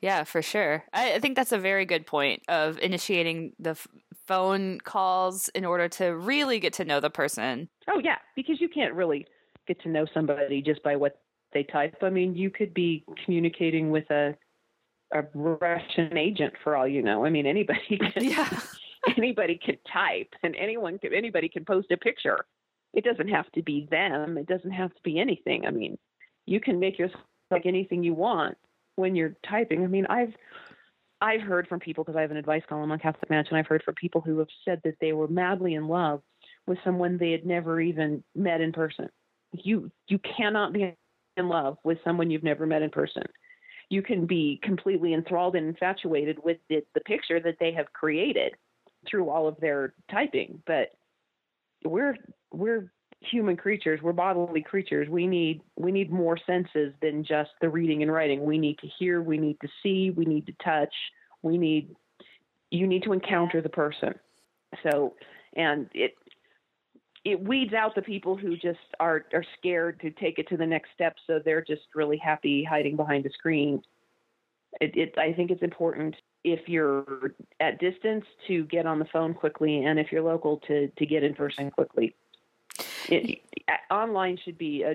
Yeah, 0.00 0.24
for 0.24 0.42
sure. 0.42 0.84
I, 0.92 1.14
I 1.14 1.18
think 1.18 1.34
that's 1.34 1.52
a 1.52 1.58
very 1.58 1.84
good 1.84 2.06
point 2.06 2.42
of 2.48 2.78
initiating 2.78 3.54
the 3.58 3.70
f- 3.70 3.88
phone 4.26 4.78
calls 4.80 5.48
in 5.48 5.64
order 5.64 5.88
to 5.88 6.06
really 6.16 6.60
get 6.60 6.72
to 6.74 6.84
know 6.84 7.00
the 7.00 7.10
person. 7.10 7.68
Oh 7.88 7.98
yeah, 7.98 8.18
because 8.36 8.60
you 8.60 8.68
can't 8.68 8.94
really 8.94 9.26
get 9.66 9.80
to 9.82 9.88
know 9.88 10.06
somebody 10.14 10.62
just 10.62 10.82
by 10.84 10.94
what 10.94 11.20
they 11.52 11.62
type. 11.64 11.96
I 12.02 12.10
mean, 12.10 12.34
you 12.34 12.50
could 12.50 12.74
be 12.74 13.04
communicating 13.24 13.90
with 13.90 14.10
a 14.10 14.34
a 15.12 15.22
Russian 15.34 16.16
agent 16.18 16.52
for 16.62 16.76
all 16.76 16.86
you 16.86 17.02
know. 17.02 17.24
I 17.24 17.30
mean, 17.30 17.46
anybody 17.46 17.80
can, 17.98 18.12
Yeah. 18.24 18.48
anybody 19.16 19.58
can 19.62 19.76
type, 19.90 20.34
and 20.42 20.54
anyone 20.56 20.98
can 20.98 21.14
anybody 21.14 21.48
can 21.48 21.64
post 21.64 21.90
a 21.90 21.96
picture. 21.96 22.44
It 22.94 23.04
doesn't 23.04 23.28
have 23.28 23.50
to 23.52 23.62
be 23.62 23.86
them. 23.90 24.38
It 24.38 24.46
doesn't 24.46 24.70
have 24.70 24.94
to 24.94 25.02
be 25.02 25.18
anything. 25.18 25.66
I 25.66 25.70
mean, 25.70 25.98
you 26.46 26.60
can 26.60 26.80
make 26.80 26.98
yourself 26.98 27.22
like 27.50 27.66
anything 27.66 28.02
you 28.02 28.14
want 28.14 28.56
when 28.96 29.14
you're 29.14 29.36
typing. 29.48 29.84
I 29.84 29.86
mean, 29.86 30.06
I've 30.06 30.34
I've 31.20 31.40
heard 31.40 31.68
from 31.68 31.80
people 31.80 32.04
because 32.04 32.16
I 32.16 32.22
have 32.22 32.30
an 32.30 32.36
advice 32.36 32.62
column 32.68 32.92
on 32.92 32.98
Catholic 32.98 33.30
Match, 33.30 33.46
and 33.50 33.58
I've 33.58 33.66
heard 33.66 33.82
from 33.82 33.94
people 33.94 34.20
who 34.20 34.38
have 34.38 34.48
said 34.64 34.80
that 34.84 34.96
they 35.00 35.12
were 35.12 35.28
madly 35.28 35.74
in 35.74 35.88
love 35.88 36.22
with 36.66 36.78
someone 36.84 37.18
they 37.18 37.32
had 37.32 37.46
never 37.46 37.80
even 37.80 38.22
met 38.34 38.60
in 38.60 38.72
person. 38.72 39.08
You 39.52 39.90
you 40.08 40.18
cannot 40.18 40.72
be 40.72 40.94
in 41.38 41.48
love 41.48 41.78
with 41.84 41.98
someone 42.04 42.30
you've 42.30 42.42
never 42.42 42.66
met 42.66 42.82
in 42.82 42.90
person. 42.90 43.24
You 43.90 44.02
can 44.02 44.26
be 44.26 44.60
completely 44.62 45.14
enthralled 45.14 45.56
and 45.56 45.66
infatuated 45.66 46.38
with 46.44 46.58
the, 46.68 46.84
the 46.94 47.00
picture 47.00 47.40
that 47.40 47.56
they 47.58 47.72
have 47.72 47.92
created 47.92 48.54
through 49.08 49.30
all 49.30 49.48
of 49.48 49.56
their 49.60 49.94
typing, 50.10 50.62
but 50.66 50.88
we're 51.84 52.16
we're 52.52 52.90
human 53.20 53.56
creatures. 53.56 54.00
We're 54.02 54.12
bodily 54.12 54.62
creatures. 54.62 55.08
We 55.08 55.26
need 55.26 55.62
we 55.76 55.92
need 55.92 56.10
more 56.10 56.38
senses 56.46 56.92
than 57.02 57.24
just 57.24 57.50
the 57.60 57.68
reading 57.68 58.02
and 58.02 58.12
writing. 58.12 58.44
We 58.44 58.58
need 58.58 58.78
to 58.78 58.88
hear 58.98 59.22
we 59.22 59.38
need 59.38 59.58
to 59.60 59.68
see 59.82 60.10
we 60.10 60.24
need 60.24 60.46
to 60.46 60.52
touch 60.64 60.92
we 61.42 61.58
need 61.58 61.94
you 62.70 62.86
need 62.86 63.02
to 63.04 63.12
encounter 63.12 63.60
the 63.60 63.68
person. 63.68 64.14
So 64.82 65.14
and 65.56 65.88
it 65.94 66.12
it 67.24 67.40
weeds 67.40 67.74
out 67.74 67.94
the 67.94 68.02
people 68.02 68.36
who 68.36 68.56
just 68.56 68.78
are 69.00 69.24
are 69.32 69.44
scared 69.58 70.00
to 70.00 70.10
take 70.10 70.38
it 70.38 70.48
to 70.48 70.56
the 70.56 70.66
next 70.66 70.90
step 70.94 71.16
so 71.26 71.40
they're 71.44 71.64
just 71.64 71.82
really 71.94 72.16
happy 72.16 72.64
hiding 72.64 72.96
behind 72.96 73.26
a 73.26 73.30
screen 73.30 73.82
it, 74.80 74.96
it 74.96 75.14
i 75.18 75.32
think 75.32 75.50
it's 75.50 75.62
important 75.62 76.14
if 76.44 76.68
you're 76.68 77.34
at 77.60 77.78
distance 77.80 78.24
to 78.46 78.64
get 78.64 78.86
on 78.86 78.98
the 78.98 79.06
phone 79.06 79.34
quickly 79.34 79.84
and 79.84 79.98
if 79.98 80.12
you're 80.12 80.22
local 80.22 80.58
to 80.58 80.88
to 80.98 81.06
get 81.06 81.22
in 81.22 81.34
person 81.34 81.70
quickly 81.70 82.14
it, 83.08 83.40
online 83.90 84.38
should 84.44 84.58
be 84.58 84.82
a 84.82 84.94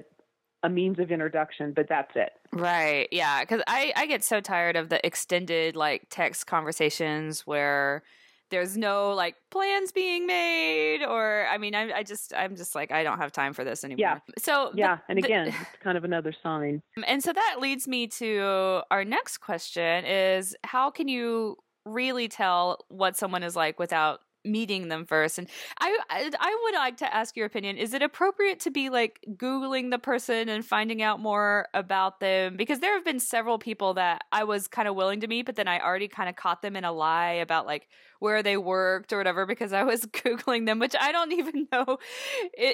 a 0.65 0.69
means 0.69 0.97
of 0.99 1.11
introduction 1.11 1.73
but 1.73 1.87
that's 1.89 2.11
it 2.15 2.31
Right. 2.53 3.07
Yeah. 3.11 3.41
Because 3.41 3.61
I, 3.67 3.91
I 3.95 4.05
get 4.05 4.23
so 4.23 4.39
tired 4.39 4.75
of 4.75 4.89
the 4.89 5.05
extended 5.05 5.75
like 5.75 6.03
text 6.09 6.45
conversations 6.45 7.47
where 7.47 8.03
there's 8.51 8.77
no 8.77 9.13
like 9.13 9.35
plans 9.51 9.91
being 9.91 10.27
made 10.27 11.03
or 11.03 11.47
I 11.51 11.57
mean 11.57 11.73
I, 11.75 11.91
I 11.91 12.03
just 12.03 12.33
I'm 12.35 12.55
just 12.55 12.75
like 12.75 12.91
I 12.91 13.03
don't 13.03 13.17
have 13.17 13.31
time 13.31 13.53
for 13.53 13.63
this 13.63 13.83
anymore. 13.83 13.99
Yeah. 13.99 14.19
So 14.37 14.69
the- 14.71 14.77
yeah 14.79 14.97
and 15.09 15.17
the- 15.17 15.25
again 15.25 15.47
it's 15.47 15.57
kind 15.81 15.97
of 15.97 16.03
another 16.03 16.33
sign 16.43 16.81
and 17.07 17.23
so 17.23 17.33
that 17.33 17.57
leads 17.59 17.87
me 17.87 18.07
to 18.07 18.81
our 18.91 19.03
next 19.05 19.37
question 19.39 20.05
is 20.05 20.55
how 20.63 20.91
can 20.91 21.07
you 21.07 21.57
really 21.85 22.27
tell 22.27 22.77
what 22.89 23.17
someone 23.17 23.43
is 23.43 23.55
like 23.55 23.79
without 23.79 24.19
meeting 24.45 24.87
them 24.89 25.05
first 25.05 25.37
and 25.37 25.47
I, 25.79 25.97
I 26.09 26.31
i 26.39 26.59
would 26.63 26.75
like 26.75 26.97
to 26.97 27.13
ask 27.13 27.35
your 27.35 27.45
opinion 27.45 27.77
is 27.77 27.93
it 27.93 28.01
appropriate 28.01 28.59
to 28.61 28.71
be 28.71 28.89
like 28.89 29.19
googling 29.35 29.91
the 29.91 29.99
person 29.99 30.49
and 30.49 30.65
finding 30.65 31.01
out 31.01 31.19
more 31.19 31.67
about 31.73 32.19
them 32.19 32.57
because 32.57 32.79
there 32.79 32.93
have 32.93 33.05
been 33.05 33.19
several 33.19 33.57
people 33.57 33.93
that 33.95 34.23
i 34.31 34.43
was 34.43 34.67
kind 34.67 34.87
of 34.87 34.95
willing 34.95 35.21
to 35.21 35.27
meet 35.27 35.45
but 35.45 35.55
then 35.55 35.67
i 35.67 35.79
already 35.79 36.07
kind 36.07 36.29
of 36.29 36.35
caught 36.35 36.61
them 36.61 36.75
in 36.75 36.83
a 36.83 36.91
lie 36.91 37.31
about 37.31 37.65
like 37.65 37.87
where 38.19 38.41
they 38.41 38.55
worked 38.57 39.11
or 39.13 39.17
whatever 39.17 39.45
because 39.45 39.73
i 39.73 39.83
was 39.83 40.05
googling 40.05 40.65
them 40.65 40.79
which 40.79 40.95
i 40.99 41.11
don't 41.11 41.31
even 41.33 41.67
know 41.71 41.97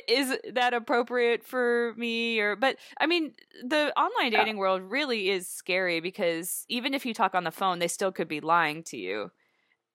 is 0.08 0.36
that 0.53 0.73
appropriate 0.73 1.43
for 1.43 1.93
me 1.97 2.39
or 2.39 2.55
but 2.55 2.77
i 2.99 3.05
mean 3.05 3.34
the 3.63 3.91
online 3.99 4.32
Yeah. 4.32 4.39
dating 4.39 4.58
world 4.58 4.82
really 4.84 5.29
is 5.29 5.47
scary 5.47 5.99
because 5.99 6.65
even 6.69 6.93
if 6.93 7.05
you 7.05 7.13
talk 7.13 7.36
on 7.36 7.43
the 7.43 7.51
phone 7.51 7.79
they 7.79 7.88
still 7.88 8.12
could 8.12 8.27
be 8.27 8.39
lying 8.41 8.84
to 8.84 8.97
you 8.97 9.32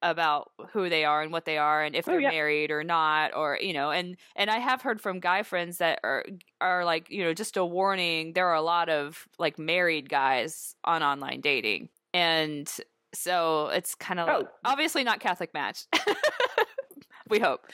about 0.04 0.52
who 0.72 0.88
they 0.88 1.04
are 1.04 1.22
and 1.22 1.32
what 1.32 1.46
they 1.46 1.58
are 1.58 1.82
and 1.82 1.96
if 1.96 2.06
Oh, 2.06 2.12
they're 2.12 2.20
yeah. 2.20 2.30
married 2.30 2.70
or 2.70 2.84
not 2.84 3.34
or 3.34 3.58
you 3.60 3.72
know 3.72 3.90
and 3.90 4.16
and 4.36 4.50
I 4.50 4.58
have 4.58 4.82
heard 4.82 5.00
from 5.00 5.18
guy 5.18 5.42
friends 5.42 5.78
that 5.78 5.98
are 6.04 6.24
are 6.60 6.84
like 6.84 7.10
you 7.10 7.24
know 7.24 7.32
just 7.34 7.56
a 7.56 7.64
warning 7.64 8.34
there 8.34 8.46
are 8.46 8.54
a 8.54 8.62
lot 8.62 8.88
of 8.90 9.26
like 9.38 9.58
married 9.58 10.08
guys 10.08 10.76
on 10.84 11.02
online 11.02 11.40
dating. 11.40 11.88
And 12.12 12.70
so 13.14 13.68
it's 13.68 13.94
kind 13.96 14.20
of 14.20 14.28
Oh. 14.28 14.48
obviously 14.64 15.02
not 15.04 15.18
Catholic 15.20 15.52
match 15.54 15.86
we 17.30 17.38
hope. 17.40 17.66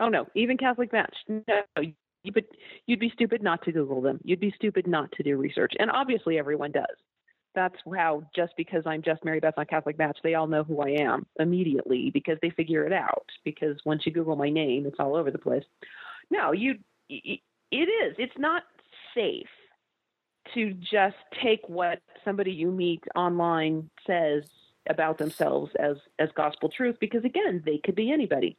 Oh 0.00 0.08
no 0.08 0.26
even 0.34 0.56
catholic 0.56 0.92
match 0.92 1.14
no 1.28 1.42
but 2.34 2.44
you'd 2.86 2.98
be 3.00 3.10
stupid 3.14 3.40
not 3.42 3.62
to 3.64 3.70
google 3.72 4.00
them. 4.00 4.18
You'd 4.24 4.40
be 4.40 4.52
stupid 4.56 4.86
not 4.88 5.12
to 5.12 5.22
do 5.22 5.36
research. 5.36 5.72
And 5.78 5.90
obviously 5.92 6.38
everyone 6.38 6.72
does 6.72 6.96
that's 7.56 7.74
how 7.96 8.22
just 8.36 8.52
because 8.56 8.82
i'm 8.86 9.02
just 9.02 9.24
mary 9.24 9.40
beth 9.40 9.54
on 9.56 9.66
catholic 9.66 9.98
match 9.98 10.18
they 10.22 10.34
all 10.34 10.46
know 10.46 10.62
who 10.62 10.80
i 10.80 10.90
am 10.90 11.26
immediately 11.40 12.10
because 12.10 12.38
they 12.42 12.50
figure 12.50 12.84
it 12.84 12.92
out. 12.92 13.26
Because 13.44 13.76
once 13.84 14.02
you 14.06 14.12
google 14.12 14.36
my 14.36 14.50
name 14.50 14.86
it's 14.86 15.00
all 15.00 15.16
over 15.16 15.30
the 15.30 15.38
place. 15.38 15.64
No 16.30 16.52
you 16.52 16.76
it 17.08 17.40
is. 17.74 18.14
It's 18.18 18.38
not 18.38 18.62
safe 19.14 19.48
to 20.54 20.72
just 20.74 21.16
take 21.42 21.60
what 21.68 22.00
somebody 22.24 22.52
you 22.52 22.70
meet 22.70 23.02
online 23.14 23.90
says 24.06 24.44
about 24.88 25.18
themselves 25.18 25.72
as 25.78 25.96
as 26.18 26.28
gospel 26.36 26.68
truth 26.68 26.96
because 27.00 27.24
again 27.24 27.62
they 27.64 27.78
could 27.78 27.96
be 27.96 28.12
anybody. 28.12 28.56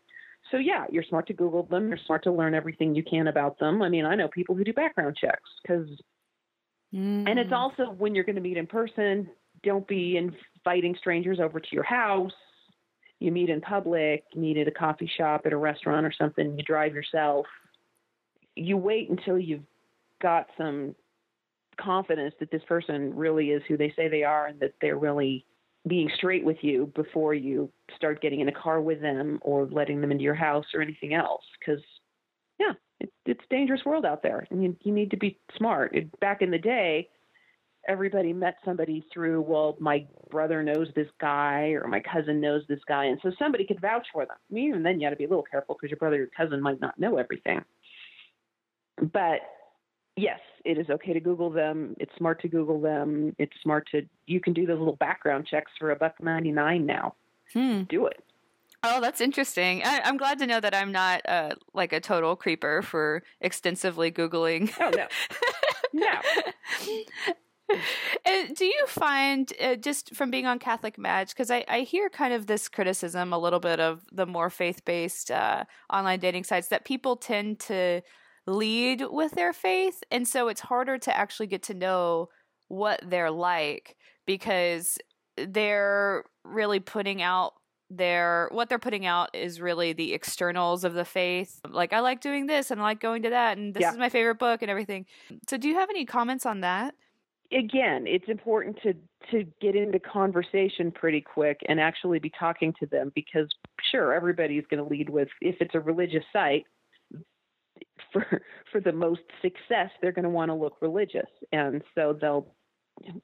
So 0.51 0.57
yeah 0.57 0.85
you're 0.91 1.03
smart 1.03 1.27
to 1.27 1.33
google 1.33 1.63
them. 1.63 1.87
You're 1.87 1.99
smart 2.05 2.23
to 2.23 2.31
learn 2.31 2.53
everything 2.53 2.95
you 2.95 3.03
can 3.03 3.27
about 3.27 3.59
them. 3.59 3.81
I 3.81 3.89
mean 3.89 4.05
i 4.05 4.15
know 4.15 4.27
people 4.27 4.55
who 4.55 4.63
do 4.63 4.73
background 4.73 5.17
checks 5.19 5.49
because 5.61 5.89
Mm. 6.93 7.29
and 7.29 7.37
it's 7.37 7.51
also 7.51 7.91
when 7.97 8.15
you're 8.15 8.23
going 8.23 8.37
to 8.37 8.41
meet 8.41 8.55
in 8.55 8.65
person 8.65 9.29
don't 9.63 9.87
be 9.87 10.17
inviting 10.17 10.95
strangers 10.97 11.39
over 11.39 11.59
to 11.59 11.67
your 11.71 11.83
house. 11.83 12.31
You 13.19 13.31
meet 13.31 13.49
in 13.49 13.61
public 13.61 14.23
you 14.33 14.41
meet 14.41 14.57
at 14.57 14.67
a 14.67 14.71
coffee 14.71 15.09
shop 15.17 15.41
at 15.45 15.53
a 15.53 15.57
restaurant 15.57 16.05
or 16.05 16.13
something 16.17 16.57
you 16.57 16.63
drive 16.63 16.93
yourself. 16.93 17.45
You 18.55 18.77
wait 18.77 19.09
until 19.09 19.37
you've 19.37 19.65
got 20.21 20.47
some 20.57 20.95
confidence 21.79 22.33
that 22.39 22.51
this 22.51 22.63
person 22.67 23.15
really 23.15 23.51
is 23.51 23.61
who 23.67 23.77
they 23.77 23.93
say 23.95 24.07
they 24.07 24.23
are 24.23 24.47
and 24.47 24.59
that 24.59 24.73
they're 24.81 24.97
really 24.97 25.45
being 25.87 26.09
straight 26.15 26.43
with 26.43 26.57
you 26.61 26.91
before 26.95 27.33
you 27.33 27.71
start 27.95 28.21
getting 28.21 28.39
in 28.39 28.49
a 28.49 28.51
car 28.51 28.81
with 28.81 28.99
them 29.01 29.39
or 29.41 29.67
letting 29.67 30.01
them 30.01 30.11
into 30.11 30.23
your 30.23 30.35
house 30.35 30.65
or 30.73 30.81
anything 30.81 31.13
else. 31.13 31.43
Because 31.59 31.83
yeah 32.59 32.73
it, 32.99 33.11
it's 33.25 33.43
a 33.43 33.53
dangerous 33.53 33.81
world 33.85 34.05
out 34.05 34.23
there 34.23 34.47
and 34.49 34.63
you, 34.63 34.75
you 34.83 34.91
need 34.91 35.11
to 35.11 35.17
be 35.17 35.39
smart 35.57 35.95
it, 35.95 36.19
back 36.19 36.41
in 36.41 36.51
the 36.51 36.57
day 36.57 37.09
everybody 37.87 38.33
met 38.33 38.55
somebody 38.65 39.05
through 39.13 39.41
well 39.41 39.77
my 39.79 40.05
brother 40.29 40.63
knows 40.63 40.87
this 40.95 41.07
guy 41.19 41.75
or 41.81 41.87
my 41.87 42.01
cousin 42.01 42.41
knows 42.41 42.63
this 42.67 42.79
guy 42.87 43.05
and 43.05 43.19
so 43.21 43.31
somebody 43.39 43.65
could 43.65 43.79
vouch 43.79 44.07
for 44.11 44.25
them 44.25 44.35
I 44.49 44.53
mean, 44.53 44.69
even 44.69 44.83
then 44.83 44.99
you 44.99 45.05
got 45.05 45.11
to 45.11 45.15
be 45.15 45.25
a 45.25 45.29
little 45.29 45.45
careful 45.49 45.75
because 45.75 45.91
your 45.91 45.97
brother 45.97 46.23
or 46.23 46.29
cousin 46.35 46.61
might 46.61 46.81
not 46.81 46.99
know 46.99 47.17
everything 47.17 47.61
but 49.13 49.41
yes, 50.17 50.39
it 50.65 50.77
is 50.77 50.89
okay 50.89 51.13
to 51.13 51.19
Google 51.19 51.49
them. 51.49 51.95
It's 51.99 52.11
smart 52.17 52.41
to 52.41 52.47
Google 52.47 52.81
them. 52.81 53.35
It's 53.37 53.53
smart 53.63 53.87
to 53.91 54.01
you 54.25 54.41
can 54.41 54.53
do 54.53 54.65
those 54.65 54.79
little 54.79 54.97
background 54.97 55.47
checks 55.49 55.71
for 55.79 55.91
a 55.91 55.95
buck 55.95 56.15
ninety 56.21 56.51
nine 56.51 56.85
now. 56.85 57.15
Hmm. 57.53 57.83
Do 57.83 58.07
it. 58.07 58.21
Oh, 58.83 59.01
that's 59.01 59.21
interesting. 59.21 59.81
I, 59.83 60.01
I'm 60.03 60.17
glad 60.17 60.39
to 60.39 60.47
know 60.47 60.59
that 60.59 60.73
I'm 60.75 60.91
not 60.91 61.21
uh, 61.27 61.51
like 61.73 61.93
a 61.93 61.99
total 61.99 62.35
creeper 62.35 62.81
for 62.81 63.23
extensively 63.41 64.11
Googling. 64.11 64.71
Oh 64.79 64.91
no, 64.95 65.07
no. 65.93 66.21
Uh, 67.69 68.45
do 68.55 68.65
you 68.65 68.85
find 68.87 69.51
uh, 69.61 69.75
just 69.75 70.15
from 70.15 70.31
being 70.31 70.45
on 70.45 70.57
Catholic 70.57 70.97
Match 70.97 71.29
because 71.29 71.51
I, 71.51 71.65
I 71.67 71.81
hear 71.81 72.09
kind 72.09 72.33
of 72.33 72.47
this 72.47 72.69
criticism 72.69 73.33
a 73.33 73.37
little 73.37 73.59
bit 73.59 73.81
of 73.81 74.05
the 74.11 74.25
more 74.25 74.49
faith 74.49 74.85
based 74.85 75.31
uh, 75.31 75.65
online 75.91 76.19
dating 76.19 76.45
sites 76.45 76.69
that 76.69 76.85
people 76.85 77.17
tend 77.17 77.59
to 77.59 78.01
lead 78.45 79.03
with 79.09 79.33
their 79.33 79.51
faith, 79.51 80.01
and 80.11 80.25
so 80.25 80.47
it's 80.47 80.61
harder 80.61 80.97
to 80.97 81.15
actually 81.15 81.47
get 81.47 81.63
to 81.63 81.73
know 81.73 82.29
what 82.69 83.01
they're 83.05 83.31
like 83.31 83.97
because 84.25 84.97
they're 85.37 86.23
really 86.45 86.79
putting 86.79 87.21
out 87.21 87.53
their 87.89 88.49
what 88.51 88.69
they're 88.69 88.79
putting 88.79 89.05
out 89.05 89.29
is 89.33 89.61
really 89.61 89.93
the 89.93 90.13
externals 90.13 90.83
of 90.83 90.93
the 90.93 91.05
faith. 91.05 91.59
Like 91.69 91.93
i 91.93 91.99
like 92.01 92.19
doing 92.21 92.47
this 92.47 92.69
and 92.71 92.81
i 92.81 92.83
like 92.83 92.99
going 92.99 93.23
to 93.23 93.29
that 93.29 93.57
and 93.57 93.73
this 93.73 93.81
Yeah. 93.81 93.91
is 93.91 93.97
my 93.97 94.09
favorite 94.09 94.39
book 94.39 94.61
and 94.61 94.69
everything. 94.71 95.05
So 95.49 95.57
do 95.57 95.67
you 95.69 95.75
have 95.75 95.89
any 95.89 96.05
comments 96.05 96.45
on 96.45 96.61
that? 96.61 96.95
Again, 97.51 98.07
it's 98.07 98.27
important 98.27 98.77
to 98.83 98.93
to 99.31 99.45
get 99.61 99.75
into 99.75 99.99
conversation 99.99 100.91
pretty 100.91 101.21
quick 101.21 101.59
and 101.69 101.79
actually 101.79 102.19
be 102.19 102.29
talking 102.37 102.73
to 102.79 102.85
them 102.87 103.11
because 103.15 103.47
sure, 103.89 104.13
everybody's 104.13 104.65
going 104.69 104.83
to 104.83 104.89
lead 104.89 105.09
with 105.09 105.29
if 105.41 105.55
it's 105.61 105.73
a 105.75 105.79
religious 105.79 106.23
site 106.33 106.65
for 108.11 108.41
for 108.71 108.81
the 108.81 108.91
most 108.91 109.21
success, 109.41 109.91
they're 110.01 110.11
going 110.11 110.23
to 110.23 110.29
want 110.29 110.49
to 110.49 110.55
look 110.55 110.75
religious, 110.81 111.29
and 111.53 111.81
so 111.95 112.17
they'll 112.19 112.53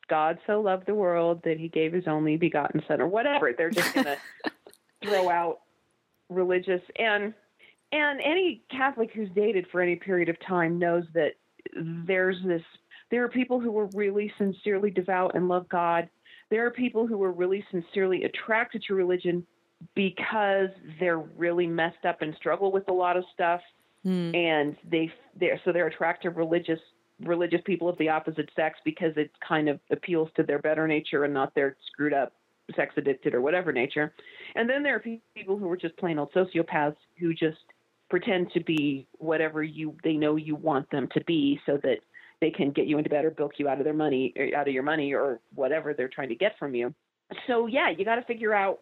God 0.07 0.39
so 0.47 0.61
loved 0.61 0.85
the 0.85 0.93
world 0.93 1.41
that 1.43 1.59
He 1.59 1.67
gave 1.67 1.93
His 1.93 2.07
only 2.07 2.37
begotten 2.37 2.81
Son, 2.87 3.01
or 3.01 3.07
whatever. 3.07 3.53
They're 3.53 3.69
just 3.69 3.93
going 3.93 4.05
to 4.05 4.17
throw 5.03 5.29
out 5.29 5.59
religious 6.29 6.81
and 6.97 7.33
and 7.91 8.19
any 8.21 8.63
Catholic 8.71 9.11
who's 9.13 9.29
dated 9.35 9.67
for 9.71 9.79
any 9.79 9.95
period 9.95 10.27
of 10.27 10.35
time 10.45 10.79
knows 10.79 11.03
that 11.13 11.33
there's 12.05 12.37
this 12.45 12.63
there 13.11 13.23
are 13.23 13.29
people 13.29 13.59
who 13.59 13.77
are 13.77 13.87
really 13.93 14.33
sincerely 14.39 14.89
devout 14.89 15.35
and 15.35 15.47
love 15.47 15.69
God. 15.69 16.09
There 16.49 16.65
are 16.65 16.71
people 16.71 17.05
who 17.05 17.21
are 17.21 17.31
really 17.31 17.63
sincerely 17.71 18.23
attracted 18.23 18.83
to 18.87 18.95
religion 18.95 19.45
because 19.93 20.69
they're 20.99 21.19
really 21.19 21.67
messed 21.67 22.05
up 22.07 22.21
and 22.21 22.33
struggle 22.35 22.71
with 22.71 22.87
a 22.87 22.91
lot 22.93 23.17
of 23.17 23.23
stuff, 23.33 23.61
mm. 24.05 24.35
and 24.35 24.75
they 24.89 25.11
they 25.39 25.59
so 25.63 25.71
they're 25.71 25.87
attracted 25.87 26.29
to 26.29 26.35
religious 26.35 26.79
religious 27.25 27.61
people 27.65 27.89
of 27.89 27.97
the 27.97 28.09
opposite 28.09 28.49
sex 28.55 28.79
because 28.85 29.13
it 29.17 29.31
kind 29.47 29.69
of 29.69 29.79
appeals 29.91 30.29
to 30.35 30.43
their 30.43 30.59
better 30.59 30.87
nature 30.87 31.23
and 31.23 31.33
not 31.33 31.53
their 31.55 31.75
screwed 31.91 32.13
up 32.13 32.33
sex 32.75 32.93
addicted 32.97 33.33
or 33.33 33.41
whatever 33.41 33.71
nature. 33.71 34.13
And 34.55 34.69
then 34.69 34.83
there 34.83 34.95
are 34.95 35.17
people 35.35 35.57
who 35.57 35.69
are 35.69 35.77
just 35.77 35.97
plain 35.97 36.17
old 36.17 36.31
sociopaths 36.33 36.95
who 37.19 37.33
just 37.33 37.57
pretend 38.09 38.51
to 38.51 38.59
be 38.59 39.07
whatever 39.17 39.63
you 39.63 39.95
they 40.03 40.13
know 40.13 40.35
you 40.35 40.55
want 40.55 40.89
them 40.91 41.07
to 41.13 41.23
be 41.25 41.59
so 41.65 41.79
that 41.83 41.97
they 42.41 42.51
can 42.51 42.71
get 42.71 42.87
you 42.87 42.97
into 42.97 43.09
bed 43.09 43.25
or 43.25 43.31
bilk 43.31 43.53
you 43.57 43.67
out 43.67 43.79
of 43.79 43.85
their 43.85 43.93
money, 43.93 44.33
eh, 44.35 44.49
out 44.55 44.67
of 44.67 44.73
your 44.73 44.83
money, 44.83 45.13
or 45.13 45.39
whatever 45.55 45.93
they're 45.93 46.09
trying 46.09 46.29
to 46.29 46.35
get 46.35 46.57
from 46.59 46.75
you. 46.75 46.93
So 47.47 47.67
yeah, 47.67 47.89
you 47.89 48.05
got 48.05 48.15
to 48.15 48.23
figure 48.23 48.53
out 48.53 48.79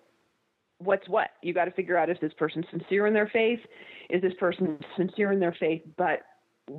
what's 0.80 1.08
what. 1.08 1.30
You 1.42 1.54
got 1.54 1.66
to 1.66 1.72
figure 1.72 1.98
out 1.98 2.10
if 2.10 2.20
this 2.20 2.34
person 2.34 2.66
sincere 2.72 3.08
in 3.08 3.14
their 3.14 3.30
faith? 3.32 3.60
Is 4.10 4.22
this 4.22 4.34
person 4.40 4.80
sincere 4.98 5.32
in 5.32 5.40
their 5.40 5.56
faith 5.60 5.82
but 5.98 6.22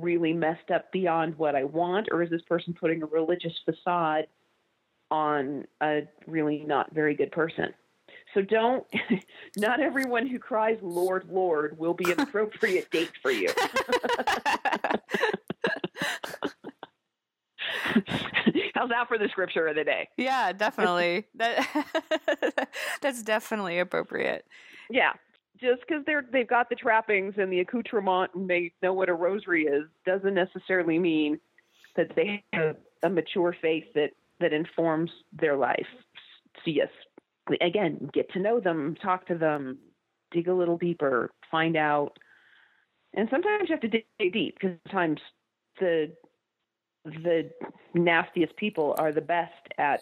really 0.01 0.33
messed 0.33 0.71
up 0.71 0.91
beyond 0.91 1.37
what 1.37 1.55
I 1.55 1.63
want, 1.63 2.09
or 2.11 2.23
is 2.23 2.29
this 2.29 2.41
person 2.43 2.73
putting 2.73 3.03
a 3.03 3.05
religious 3.05 3.53
facade 3.65 4.27
on 5.11 5.65
a 5.81 6.01
really 6.27 6.63
not 6.65 6.93
very 6.93 7.15
good 7.15 7.31
person? 7.31 7.73
So 8.33 8.41
don't, 8.41 8.85
not 9.57 9.79
everyone 9.79 10.27
who 10.27 10.39
cries, 10.39 10.77
Lord, 10.81 11.27
Lord, 11.29 11.77
will 11.77 11.93
be 11.93 12.11
an 12.11 12.19
appropriate 12.21 12.89
date 12.91 13.11
for 13.21 13.31
you. 13.31 13.49
How's 18.73 18.89
that 18.89 19.07
for 19.07 19.17
the 19.17 19.29
scripture 19.29 19.67
of 19.67 19.75
the 19.75 19.83
day? 19.83 20.09
Yeah, 20.17 20.51
definitely. 20.51 21.25
that 21.35 22.69
that's 23.01 23.23
definitely 23.23 23.79
appropriate. 23.79 24.45
Yeah, 24.89 25.13
just 25.63 25.81
because 25.87 26.03
they're 26.05 26.25
they've 26.31 26.47
got 26.47 26.69
the 26.69 26.75
trappings 26.75 27.35
and 27.37 27.51
the 27.51 27.61
accoutrement 27.61 28.31
and 28.35 28.49
they 28.49 28.71
know 28.83 28.93
what 28.93 29.09
a 29.09 29.13
rosary 29.13 29.63
is 29.63 29.85
doesn't 30.05 30.33
necessarily 30.33 30.99
mean 30.99 31.39
that 31.95 32.11
they 32.15 32.43
have 32.53 32.75
a 33.03 33.09
mature 33.09 33.55
faith 33.61 33.85
that 33.95 34.11
that 34.39 34.53
informs 34.53 35.11
their 35.31 35.55
life. 35.55 35.87
So 36.57 36.71
yes, 36.71 36.89
again, 37.61 38.09
get 38.13 38.31
to 38.33 38.39
know 38.39 38.59
them, 38.59 38.95
talk 39.01 39.25
to 39.27 39.35
them, 39.35 39.79
dig 40.31 40.47
a 40.47 40.53
little 40.53 40.77
deeper, 40.77 41.31
find 41.49 41.77
out. 41.77 42.17
And 43.13 43.27
sometimes 43.29 43.69
you 43.69 43.73
have 43.73 43.81
to 43.81 43.87
dig 43.87 44.33
deep 44.33 44.57
because 44.59 44.77
sometimes 44.87 45.21
the 45.79 46.11
the 47.05 47.49
nastiest 47.93 48.55
people 48.57 48.95
are 48.97 49.11
the 49.11 49.21
best 49.21 49.67
at 49.77 50.01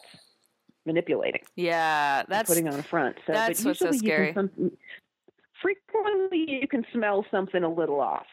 manipulating. 0.86 1.42
Yeah, 1.56 2.24
that's 2.28 2.50
putting 2.50 2.68
on 2.68 2.80
a 2.80 2.84
front. 2.84 3.18
So, 3.26 3.34
that's 3.34 3.64
what's 3.64 3.80
so 3.80 3.92
scary. 3.92 4.34
Can, 4.34 4.72
frequently, 5.62 6.60
you 6.62 6.68
can 6.68 6.86
smell 6.94 7.26
something 7.32 7.64
a 7.64 7.70
little 7.70 8.00
off. 8.00 8.26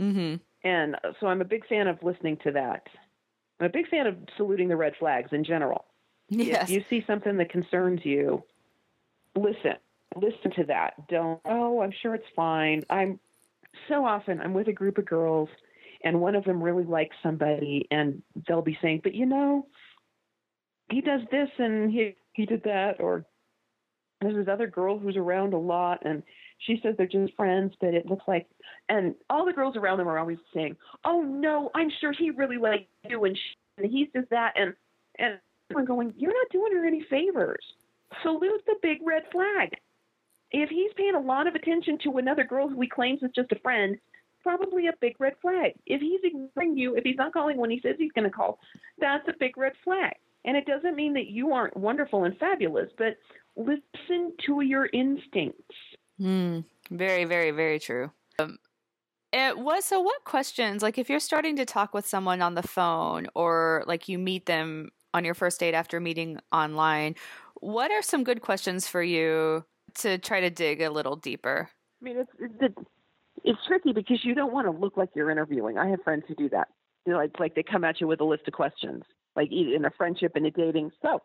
Mm-hmm. 0.00 0.36
And 0.68 0.96
so, 1.20 1.26
I'm 1.26 1.40
a 1.40 1.44
big 1.44 1.66
fan 1.66 1.86
of 1.86 2.02
listening 2.02 2.38
to 2.44 2.52
that. 2.52 2.86
I'm 3.60 3.66
a 3.66 3.70
big 3.70 3.88
fan 3.88 4.06
of 4.06 4.16
saluting 4.36 4.68
the 4.68 4.76
red 4.76 4.94
flags 4.98 5.30
in 5.32 5.44
general. 5.44 5.84
Yes. 6.28 6.64
If 6.64 6.70
you 6.70 6.84
see 6.88 7.04
something 7.06 7.36
that 7.36 7.50
concerns 7.50 8.00
you, 8.04 8.42
listen. 9.36 9.76
Listen 10.16 10.52
to 10.56 10.64
that. 10.64 11.08
Don't. 11.08 11.40
Oh, 11.44 11.80
I'm 11.80 11.92
sure 12.02 12.14
it's 12.14 12.24
fine. 12.36 12.84
I'm 12.88 13.18
so 13.88 14.04
often 14.04 14.40
I'm 14.40 14.54
with 14.54 14.68
a 14.68 14.72
group 14.72 14.98
of 14.98 15.04
girls 15.04 15.48
and 16.04 16.20
one 16.20 16.34
of 16.34 16.44
them 16.44 16.62
really 16.62 16.84
likes 16.84 17.16
somebody 17.22 17.86
and 17.90 18.22
they'll 18.46 18.62
be 18.62 18.78
saying, 18.80 19.00
but 19.02 19.14
you 19.14 19.26
know, 19.26 19.66
he 20.90 21.00
does 21.00 21.22
this 21.30 21.48
and 21.58 21.90
he 21.90 22.14
he 22.32 22.46
did 22.46 22.62
that 22.64 23.00
or 23.00 23.24
there's 24.20 24.36
this 24.36 24.52
other 24.52 24.66
girl 24.66 24.98
who's 24.98 25.16
around 25.16 25.54
a 25.54 25.58
lot 25.58 26.04
and 26.04 26.22
she 26.66 26.80
says 26.82 26.94
they're 26.96 27.06
just 27.06 27.34
friends 27.34 27.74
but 27.80 27.94
it 27.94 28.06
looks 28.06 28.24
like 28.26 28.46
and 28.88 29.14
all 29.30 29.44
the 29.44 29.52
girls 29.52 29.76
around 29.76 29.98
them 29.98 30.08
are 30.08 30.18
always 30.18 30.38
saying 30.52 30.76
oh 31.04 31.22
no 31.22 31.70
i'm 31.74 31.90
sure 32.00 32.12
he 32.12 32.30
really 32.30 32.58
likes 32.58 32.84
you 33.08 33.24
and, 33.24 33.36
she, 33.36 33.82
and 33.82 33.90
he 33.90 34.08
says 34.12 34.24
that 34.30 34.52
and 34.56 34.74
and 35.18 35.38
we're 35.74 35.84
going 35.84 36.12
you're 36.16 36.32
not 36.32 36.50
doing 36.50 36.72
her 36.72 36.86
any 36.86 37.04
favors 37.08 37.64
salute 38.22 38.62
the 38.66 38.76
big 38.82 38.98
red 39.04 39.22
flag 39.32 39.70
if 40.50 40.68
he's 40.68 40.92
paying 40.96 41.14
a 41.14 41.20
lot 41.20 41.46
of 41.46 41.54
attention 41.54 41.98
to 42.02 42.18
another 42.18 42.44
girl 42.44 42.68
who 42.68 42.80
he 42.80 42.88
claims 42.88 43.22
is 43.22 43.30
just 43.34 43.50
a 43.52 43.58
friend 43.60 43.98
probably 44.44 44.86
a 44.86 44.92
big 45.00 45.16
red 45.18 45.32
flag. 45.42 45.72
If 45.86 46.00
he's 46.00 46.20
ignoring 46.22 46.76
you, 46.76 46.94
if 46.94 47.02
he's 47.02 47.16
not 47.16 47.32
calling 47.32 47.56
when 47.56 47.70
he 47.70 47.80
says 47.80 47.96
he's 47.98 48.12
going 48.12 48.30
to 48.30 48.30
call, 48.30 48.60
that's 49.00 49.26
a 49.26 49.32
big 49.40 49.56
red 49.56 49.72
flag. 49.82 50.12
And 50.44 50.56
it 50.56 50.66
doesn't 50.66 50.94
mean 50.94 51.14
that 51.14 51.28
you 51.28 51.52
aren't 51.52 51.76
wonderful 51.76 52.24
and 52.24 52.36
fabulous, 52.36 52.90
but 52.98 53.16
listen 53.56 54.34
to 54.46 54.60
your 54.60 54.88
instincts. 54.92 55.74
Mm, 56.20 56.64
very, 56.90 57.24
very, 57.24 57.50
very 57.50 57.78
true. 57.78 58.10
Um, 58.38 58.58
it 59.32 59.58
was 59.58 59.84
so. 59.84 60.00
What 60.00 60.24
questions? 60.24 60.82
Like, 60.82 60.98
if 60.98 61.10
you're 61.10 61.20
starting 61.20 61.56
to 61.56 61.64
talk 61.64 61.92
with 61.92 62.06
someone 62.06 62.40
on 62.40 62.54
the 62.54 62.62
phone, 62.62 63.26
or 63.34 63.82
like 63.86 64.08
you 64.08 64.18
meet 64.18 64.46
them 64.46 64.90
on 65.12 65.24
your 65.24 65.34
first 65.34 65.58
date 65.60 65.74
after 65.74 65.98
meeting 65.98 66.38
online, 66.52 67.16
what 67.60 67.90
are 67.90 68.02
some 68.02 68.22
good 68.22 68.42
questions 68.42 68.86
for 68.86 69.02
you 69.02 69.64
to 69.96 70.18
try 70.18 70.40
to 70.40 70.50
dig 70.50 70.80
a 70.80 70.90
little 70.90 71.16
deeper? 71.16 71.68
I 72.00 72.04
mean, 72.04 72.18
it's, 72.18 72.30
it's 72.60 72.74
it's 73.44 73.58
tricky 73.66 73.92
because 73.92 74.24
you 74.24 74.34
don't 74.34 74.52
want 74.52 74.66
to 74.66 74.70
look 74.70 74.96
like 74.96 75.10
you're 75.14 75.30
interviewing. 75.30 75.78
I 75.78 75.88
have 75.88 76.02
friends 76.04 76.24
who 76.28 76.34
do 76.34 76.48
that. 76.50 76.68
You 77.06 77.12
know, 77.12 77.18
like 77.18 77.38
like 77.40 77.54
they 77.54 77.62
come 77.62 77.84
at 77.84 78.00
you 78.00 78.06
with 78.06 78.20
a 78.20 78.24
list 78.24 78.44
of 78.46 78.54
questions, 78.54 79.02
like 79.34 79.50
in 79.50 79.84
a 79.84 79.90
friendship 79.96 80.32
and 80.36 80.46
a 80.46 80.50
dating. 80.50 80.90
So, 81.02 81.20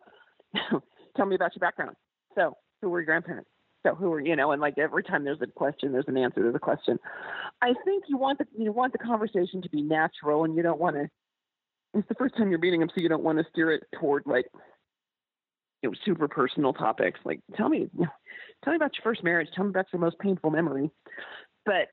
tell 1.16 1.26
me 1.26 1.36
about 1.36 1.54
your 1.54 1.60
background. 1.60 1.96
So, 2.34 2.56
who 2.82 2.90
were 2.90 3.00
your 3.00 3.06
grandparents? 3.06 3.50
So, 3.84 3.94
who 3.94 4.12
are 4.12 4.20
you 4.20 4.36
know? 4.36 4.52
And 4.52 4.60
like 4.60 4.78
every 4.78 5.02
time 5.02 5.24
there's 5.24 5.40
a 5.40 5.46
question, 5.46 5.92
there's 5.92 6.08
an 6.08 6.16
answer 6.16 6.44
to 6.44 6.52
the 6.52 6.58
question. 6.58 6.98
I 7.62 7.74
think 7.84 8.04
you 8.08 8.18
want 8.18 8.38
the 8.38 8.46
you 8.56 8.72
want 8.72 8.92
the 8.92 8.98
conversation 8.98 9.62
to 9.62 9.70
be 9.70 9.82
natural, 9.82 10.44
and 10.44 10.54
you 10.54 10.62
don't 10.62 10.80
want 10.80 10.96
to. 10.96 11.08
It's 11.94 12.08
the 12.08 12.14
first 12.14 12.36
time 12.36 12.50
you're 12.50 12.60
meeting 12.60 12.80
them, 12.80 12.90
so 12.94 13.00
you 13.00 13.08
don't 13.08 13.24
want 13.24 13.38
to 13.38 13.44
steer 13.50 13.72
it 13.72 13.84
toward 13.98 14.24
like 14.26 14.46
you 15.82 15.90
know 15.90 15.94
super 16.04 16.28
personal 16.28 16.72
topics. 16.72 17.20
Like, 17.24 17.40
tell 17.56 17.68
me, 17.68 17.88
tell 18.64 18.72
me 18.72 18.76
about 18.76 18.92
your 18.94 19.02
first 19.02 19.24
marriage. 19.24 19.48
Tell 19.54 19.64
me 19.64 19.70
about 19.70 19.86
your 19.92 20.00
most 20.00 20.18
painful 20.18 20.50
memory. 20.50 20.90
But 21.64 21.88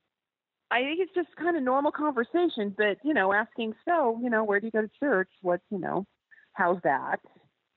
I 0.69 0.81
think 0.81 0.99
it's 0.99 1.13
just 1.13 1.35
kind 1.37 1.55
of 1.55 1.63
normal 1.63 1.91
conversation, 1.91 2.75
but 2.77 2.97
you 3.03 3.13
know, 3.13 3.31
asking, 3.31 3.73
so, 3.87 4.19
you 4.21 4.29
know, 4.29 4.43
where 4.43 4.59
do 4.59 4.67
you 4.67 4.71
go 4.71 4.81
to 4.81 4.89
church? 4.99 5.29
What, 5.41 5.61
you 5.71 5.79
know, 5.79 6.05
how's 6.53 6.81
that? 6.83 7.19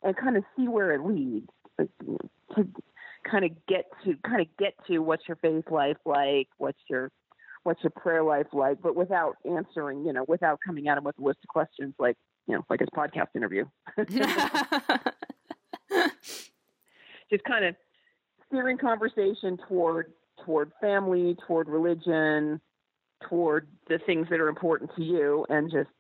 And 0.02 0.16
kind 0.16 0.36
of 0.36 0.44
see 0.56 0.66
where 0.66 0.92
it 0.92 1.04
leads. 1.04 1.48
Like, 1.78 1.90
to 2.56 2.66
kind 3.28 3.44
of 3.44 3.50
get 3.66 3.86
to 4.04 4.16
kind 4.26 4.40
of 4.40 4.46
get 4.58 4.74
to 4.86 4.98
what's 4.98 5.26
your 5.28 5.36
faith 5.36 5.64
life 5.70 5.96
like, 6.04 6.48
what's 6.58 6.78
your 6.88 7.10
what's 7.62 7.82
your 7.82 7.90
prayer 7.90 8.22
life 8.22 8.46
like, 8.52 8.80
but 8.82 8.96
without 8.96 9.36
answering, 9.44 10.04
you 10.04 10.12
know, 10.12 10.24
without 10.26 10.58
coming 10.64 10.88
at 10.88 10.94
them 10.94 11.04
with 11.04 11.18
a 11.18 11.22
list 11.22 11.38
of 11.42 11.48
questions 11.48 11.94
like, 11.98 12.16
you 12.46 12.54
know, 12.54 12.64
like 12.70 12.80
a 12.80 12.86
podcast 12.86 13.28
interview. 13.34 13.64
just 17.30 17.44
kind 17.44 17.64
of 17.64 17.76
steering 18.48 18.78
conversation 18.78 19.58
toward 19.68 20.12
toward 20.44 20.72
family, 20.80 21.36
toward 21.46 21.68
religion, 21.68 22.60
toward 23.28 23.68
the 23.88 23.98
things 24.06 24.26
that 24.30 24.40
are 24.40 24.48
important 24.48 24.90
to 24.96 25.02
you 25.02 25.44
and 25.48 25.70
just 25.70 25.90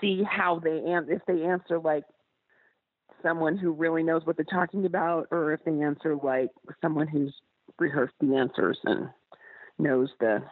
see 0.00 0.22
how 0.22 0.58
they 0.58 0.80
answer 0.80 1.12
if 1.12 1.22
they 1.26 1.44
answer 1.44 1.78
like 1.78 2.04
someone 3.22 3.56
who 3.56 3.72
really 3.72 4.02
knows 4.02 4.24
what 4.24 4.36
they're 4.36 4.44
talking 4.44 4.86
about 4.86 5.26
or 5.30 5.52
if 5.52 5.64
they 5.64 5.80
answer 5.82 6.16
like 6.16 6.50
someone 6.80 7.08
who's 7.08 7.34
rehearsed 7.78 8.14
the 8.20 8.36
answers 8.36 8.78
and 8.84 9.08
knows 9.78 10.08
the 10.20 10.42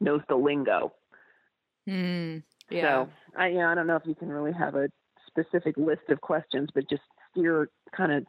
knows 0.00 0.20
the 0.28 0.36
lingo. 0.36 0.92
Mm, 1.88 2.42
yeah. 2.70 3.04
So 3.04 3.10
i 3.36 3.48
yeah 3.48 3.70
i 3.70 3.74
don't 3.74 3.86
know 3.86 3.96
if 3.96 4.06
you 4.06 4.14
can 4.14 4.28
really 4.28 4.52
have 4.52 4.74
a 4.74 4.88
specific 5.26 5.76
list 5.76 6.02
of 6.08 6.20
questions 6.20 6.68
but 6.74 6.88
just 6.90 7.02
steer 7.30 7.68
kind 7.96 8.12
of 8.12 8.24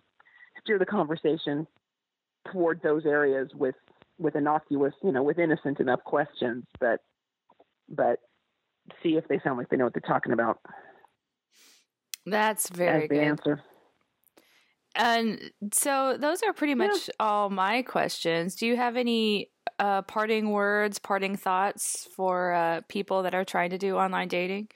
steer 0.62 0.80
the 0.80 0.86
conversation 0.86 1.68
toward 2.52 2.82
those 2.82 3.06
areas 3.06 3.50
with 3.54 3.76
with 4.22 4.36
innocuous, 4.36 4.94
you 5.04 5.12
know, 5.12 5.24
with 5.24 5.40
innocent 5.40 5.80
enough 5.80 6.04
questions, 6.04 6.64
but 6.80 7.00
but 7.90 8.20
see 9.04 9.18
if 9.18 9.28
they 9.28 9.40
sound 9.44 9.58
like 9.58 9.70
they 9.70 9.78
know 9.78 9.86
what 9.86 9.94
they're 9.94 10.02
talking 10.02 10.34
about. 10.34 10.60
That's 12.26 12.70
very 12.70 13.08
good. 13.08 13.18
answer. 13.18 13.64
And 14.96 15.52
so 15.74 16.18
those 16.20 16.44
are 16.44 16.54
pretty 16.54 16.76
much 16.76 17.10
all 17.20 17.50
my 17.50 17.82
questions. 17.82 18.56
Do 18.56 18.68
you 18.68 18.76
have 18.76 18.98
any 18.98 19.50
uh, 19.80 20.02
parting 20.02 20.52
words, 20.52 21.00
parting 21.00 21.38
thoughts 21.38 22.08
for 22.16 22.54
uh, 22.54 22.82
people 22.90 23.24
that 23.24 23.34
are 23.34 23.46
trying 23.46 23.70
to 23.70 23.78
do 23.78 23.96
online 23.96 24.28
dating? 24.28 24.68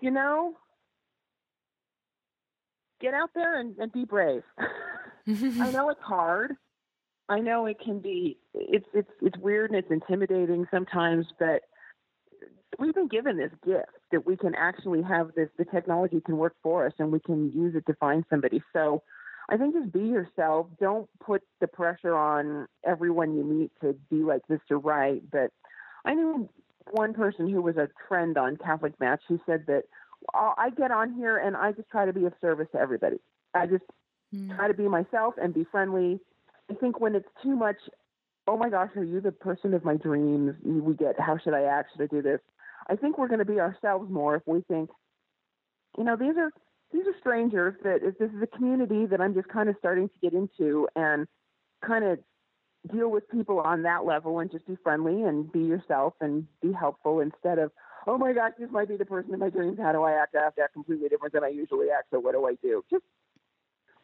You 0.00 0.10
know, 0.10 0.54
get 3.00 3.14
out 3.14 3.30
there 3.34 3.58
and, 3.58 3.76
and 3.78 3.92
be 3.92 4.04
brave. 4.04 4.42
I 5.28 5.70
know 5.72 5.90
it's 5.90 6.02
hard. 6.02 6.52
I 7.28 7.40
know 7.40 7.66
it 7.66 7.78
can 7.84 7.98
be 7.98 8.38
it's 8.54 8.86
it's 8.94 9.10
it's 9.20 9.36
weird 9.38 9.70
and 9.70 9.78
it's 9.78 9.90
intimidating 9.90 10.66
sometimes, 10.70 11.26
but 11.38 11.62
we've 12.78 12.94
been 12.94 13.08
given 13.08 13.36
this 13.36 13.52
gift 13.64 13.90
that 14.12 14.24
we 14.26 14.36
can 14.36 14.54
actually 14.54 15.02
have 15.02 15.32
this 15.34 15.48
the 15.58 15.64
technology 15.64 16.20
can 16.24 16.36
work 16.38 16.54
for 16.62 16.86
us 16.86 16.92
and 16.98 17.12
we 17.12 17.20
can 17.20 17.50
use 17.52 17.74
it 17.74 17.84
to 17.86 17.94
find 17.94 18.24
somebody. 18.30 18.62
So 18.72 19.02
I 19.50 19.56
think 19.56 19.74
just 19.74 19.92
be 19.92 20.00
yourself. 20.00 20.66
Don't 20.80 21.08
put 21.20 21.42
the 21.60 21.66
pressure 21.66 22.14
on 22.16 22.68
everyone 22.86 23.36
you 23.36 23.44
meet 23.44 23.72
to 23.80 23.94
be 24.10 24.16
like 24.22 24.42
Mr. 24.50 24.80
Right. 24.82 25.22
But 25.30 25.50
I 26.04 26.14
knew 26.14 26.48
one 26.92 27.14
person 27.14 27.48
who 27.48 27.60
was 27.60 27.76
a 27.76 27.88
friend 28.08 28.38
on 28.38 28.56
Catholic 28.56 28.98
Match 29.00 29.20
who 29.28 29.40
said 29.46 29.64
that 29.66 29.84
I 30.34 30.70
get 30.76 30.90
on 30.90 31.14
here 31.14 31.36
and 31.38 31.56
I 31.56 31.72
just 31.72 31.90
try 31.90 32.06
to 32.06 32.12
be 32.12 32.24
of 32.26 32.32
service 32.40 32.68
to 32.72 32.78
everybody. 32.78 33.18
I 33.54 33.66
just 33.66 33.84
Mm. 34.34 34.54
try 34.56 34.68
to 34.68 34.74
be 34.74 34.86
myself 34.88 35.34
and 35.40 35.54
be 35.54 35.64
friendly. 35.64 36.20
I 36.70 36.74
think 36.74 37.00
when 37.00 37.14
it's 37.14 37.28
too 37.42 37.56
much, 37.56 37.76
oh 38.46 38.58
my 38.58 38.68
gosh, 38.68 38.90
are 38.94 39.02
you 39.02 39.22
the 39.22 39.32
person 39.32 39.72
of 39.72 39.86
my 39.86 39.96
dreams? 39.96 40.54
We 40.62 40.92
get, 40.94 41.18
how 41.18 41.38
should 41.38 41.54
I 41.54 41.62
act? 41.62 41.92
Should 41.92 42.02
I 42.02 42.06
do 42.08 42.20
this? 42.20 42.40
I 42.88 42.96
think 42.96 43.18
we're 43.18 43.28
going 43.28 43.40
to 43.40 43.44
be 43.44 43.60
ourselves 43.60 44.10
more 44.10 44.36
if 44.36 44.42
we 44.46 44.62
think, 44.62 44.90
you 45.96 46.04
know, 46.04 46.16
these 46.16 46.36
are 46.36 46.50
these 46.92 47.06
are 47.06 47.14
strangers 47.20 47.74
that 47.84 48.00
if 48.02 48.18
this 48.18 48.30
is 48.30 48.42
a 48.42 48.46
community 48.46 49.06
that 49.06 49.20
I'm 49.20 49.34
just 49.34 49.48
kind 49.48 49.68
of 49.68 49.76
starting 49.78 50.08
to 50.08 50.14
get 50.22 50.32
into 50.32 50.88
and 50.96 51.26
kind 51.84 52.04
of 52.04 52.18
deal 52.92 53.10
with 53.10 53.28
people 53.28 53.60
on 53.60 53.82
that 53.82 54.06
level 54.06 54.38
and 54.38 54.50
just 54.50 54.66
be 54.66 54.76
friendly 54.82 55.24
and 55.24 55.50
be 55.52 55.60
yourself 55.60 56.14
and 56.20 56.46
be 56.62 56.72
helpful 56.72 57.20
instead 57.20 57.58
of, 57.58 57.72
oh 58.06 58.16
my 58.16 58.32
gosh, 58.32 58.52
this 58.58 58.70
might 58.70 58.88
be 58.88 58.96
the 58.96 59.04
person 59.04 59.34
in 59.34 59.40
my 59.40 59.50
dreams. 59.50 59.78
How 59.78 59.92
do 59.92 60.02
I 60.02 60.12
act? 60.12 60.34
I 60.34 60.44
have 60.44 60.54
to 60.54 60.62
act 60.62 60.72
completely 60.72 61.08
different 61.08 61.34
than 61.34 61.44
I 61.44 61.48
usually 61.48 61.88
act. 61.90 62.06
So 62.10 62.20
what 62.20 62.32
do 62.32 62.46
I 62.46 62.54
do? 62.62 62.82
Just 62.90 63.04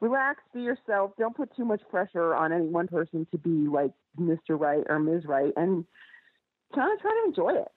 relax, 0.01 0.43
be 0.53 0.61
yourself. 0.61 1.13
Don't 1.19 1.37
put 1.37 1.55
too 1.57 1.65
much 1.65 1.81
pressure 1.91 2.35
on 2.35 2.53
any 2.53 2.67
one 2.67 2.89
person 2.89 3.27
to 3.31 3.39
be 3.39 3.69
like 3.69 3.93
Mr. 4.21 4.61
Right 4.61 4.85
or 4.89 4.99
Ms. 4.99 5.25
Right, 5.25 5.53
and 5.57 5.87
kind 6.75 6.93
of 6.93 7.01
try 7.01 7.11
to 7.11 7.29
enjoy 7.29 7.55
it. 7.61 7.69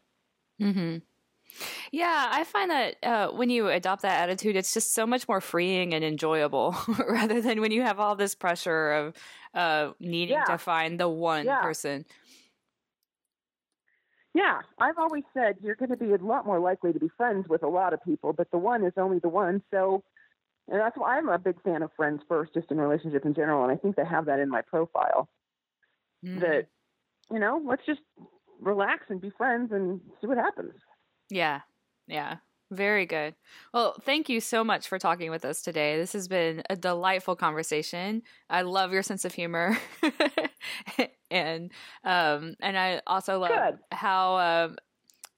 Mm-hmm. 0.60 0.98
Yeah, 1.92 2.28
I 2.32 2.44
find 2.44 2.72
that 2.72 2.96
uh, 3.04 3.32
when 3.32 3.50
you 3.50 3.70
adopt 3.70 4.02
that 4.04 4.22
attitude, 4.22 4.56
it's 4.56 4.74
just 4.74 4.94
so 4.94 5.08
much 5.08 5.28
more 5.28 5.42
freeing 5.42 5.94
and 5.94 6.04
enjoyable 6.04 6.76
rather 7.10 7.42
than 7.42 7.62
when 7.62 7.72
you 7.72 7.82
have 7.84 8.00
all 8.00 8.16
this 8.16 8.36
pressure 8.36 8.92
of 8.92 9.16
uh, 9.54 9.94
needing 10.00 10.36
Yeah. 10.36 10.44
to 10.46 10.58
find 10.58 11.00
the 11.00 11.10
one 11.10 11.46
Yeah. 11.48 11.62
person. 11.62 12.06
Yeah, 14.34 14.62
I've 14.80 14.98
always 14.98 15.24
said 15.34 15.58
you're 15.62 15.76
going 15.76 15.90
to 15.90 15.98
be 15.98 16.14
a 16.14 16.18
lot 16.18 16.46
more 16.46 16.60
likely 16.60 16.94
to 16.94 17.00
be 17.00 17.10
friends 17.18 17.48
with 17.50 17.64
a 17.64 17.68
lot 17.68 17.94
of 17.94 18.04
people, 18.04 18.34
but 18.34 18.52
the 18.52 18.58
one 18.58 18.86
is 18.86 18.94
only 18.98 19.20
the 19.20 19.30
one. 19.30 19.64
So, 19.72 20.04
and 20.68 20.80
that's 20.80 20.98
why 20.98 21.18
I'm 21.18 21.30
a 21.30 21.40
big 21.40 21.62
fan 21.64 21.82
of 21.84 21.92
friends 21.96 22.22
first, 22.28 22.54
just 22.54 22.72
in 22.72 22.78
relationship 22.80 23.26
in 23.26 23.34
general. 23.34 23.64
And 23.64 23.72
I 23.72 23.78
think 23.78 23.96
they 23.96 24.06
have 24.06 24.26
that 24.26 24.40
in 24.40 24.50
my 24.50 24.62
profile. 24.62 25.30
Mhm. 26.24 26.40
That 26.42 26.68
you 27.32 27.40
know, 27.40 27.62
let's 27.66 27.86
just 27.86 28.02
relax 28.60 29.06
and 29.10 29.22
be 29.22 29.30
friends 29.30 29.72
and 29.72 30.02
see 30.20 30.28
what 30.28 30.38
happens. 30.38 30.74
Yeah, 31.30 31.62
yeah. 32.08 32.38
Very 32.70 33.06
good. 33.06 33.34
Well, 33.74 33.96
thank 34.04 34.28
you 34.28 34.42
so 34.42 34.62
much 34.62 34.90
for 34.90 35.00
talking 35.00 35.32
with 35.32 35.46
us 35.46 35.62
today. 35.62 35.98
This 35.98 36.12
has 36.12 36.28
been 36.28 36.64
a 36.70 36.76
delightful 36.76 37.38
conversation. 37.38 38.24
I 38.50 38.64
love 38.64 38.92
your 38.92 39.04
sense 39.04 39.24
of 39.24 39.34
humor, 39.34 39.78
and 41.32 41.72
um, 42.04 42.56
and 42.60 42.78
I 42.78 43.02
also 43.08 43.40
love 43.40 43.52
Good. 43.52 43.80
how 43.94 44.38
um, 44.38 44.78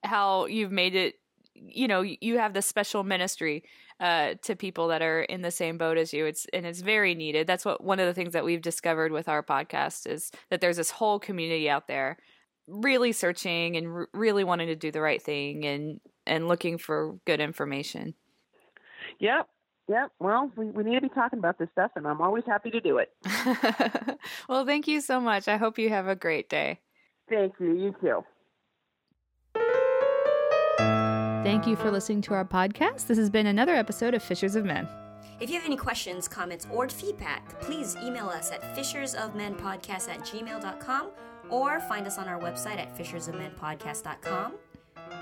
how 0.04 0.48
you've 0.48 0.72
made 0.72 0.96
it. 0.96 1.16
You 1.54 1.88
know, 1.88 2.02
you 2.02 2.40
have 2.40 2.54
this 2.54 2.66
special 2.66 3.04
ministry 3.04 3.64
uh, 4.00 4.36
to 4.44 4.56
people 4.56 4.88
that 4.88 5.04
are 5.04 5.22
in 5.22 5.42
the 5.42 5.52
same 5.52 5.78
boat 5.78 5.98
as 5.98 6.14
you. 6.14 6.26
It's 6.26 6.48
and 6.52 6.66
it's 6.66 6.82
very 6.82 7.14
needed. 7.14 7.46
That's 7.46 7.66
what 7.66 7.84
one 7.84 8.00
of 8.00 8.08
the 8.08 8.14
things 8.14 8.34
that 8.34 8.46
we've 8.46 8.62
discovered 8.62 9.12
with 9.12 9.30
our 9.30 9.44
podcast 9.44 10.08
is 10.08 10.32
that 10.50 10.62
there's 10.62 10.78
this 10.78 10.90
whole 10.90 11.20
community 11.20 11.70
out 11.70 11.88
there 11.88 12.18
really 12.70 13.12
searching 13.12 13.76
and 13.76 13.88
r- 13.88 14.10
really 14.14 14.44
wanting 14.44 14.68
to 14.68 14.76
do 14.76 14.92
the 14.92 15.02
right 15.02 15.22
thing 15.22 15.66
and 15.66 16.00
and 16.26 16.48
looking 16.48 16.78
for 16.78 17.16
good 17.26 17.40
information. 17.40 18.14
Yep. 19.20 19.50
Yep. 19.88 20.12
Well, 20.20 20.52
we, 20.56 20.66
we 20.66 20.84
need 20.84 20.96
to 20.96 21.02
be 21.02 21.10
talking 21.10 21.40
about 21.40 21.58
this 21.58 21.70
stuff, 21.72 21.92
and 21.96 22.06
I'm 22.06 22.22
always 22.22 22.44
happy 22.46 22.70
to 22.70 22.80
do 22.80 23.00
it. 23.00 23.12
well, 24.50 24.66
thank 24.66 24.88
you 24.88 25.02
so 25.02 25.20
much. 25.20 25.48
I 25.48 25.58
hope 25.58 25.80
you 25.80 25.90
have 25.90 26.08
a 26.08 26.16
great 26.16 26.48
day. 26.48 26.80
Thank 27.28 27.56
you. 27.60 27.74
You 27.74 27.96
too. 28.00 28.24
Thank 31.44 31.66
you 31.66 31.76
for 31.76 31.90
listening 31.90 32.22
to 32.24 32.36
our 32.36 32.46
podcast. 32.46 33.08
This 33.08 33.18
has 33.18 33.30
been 33.30 33.48
another 33.48 33.74
episode 33.74 34.14
of 34.14 34.22
Fishers 34.22 34.56
of 34.56 34.66
Men. 34.66 34.88
If 35.40 35.50
you 35.50 35.56
have 35.56 35.66
any 35.66 35.78
questions, 35.78 36.28
comments, 36.28 36.68
or 36.72 36.88
feedback, 36.88 37.60
please 37.62 37.96
email 38.04 38.28
us 38.28 38.52
at 38.52 38.62
fishersofmenpodcast 38.76 40.10
at 40.10 40.20
gmail.com 40.20 41.08
or 41.50 41.80
find 41.82 42.08
us 42.08 42.18
on 42.18 42.28
our 42.28 42.40
website 42.40 42.78
at 42.78 42.98
fishersofmenpodcast.com. 42.98 44.54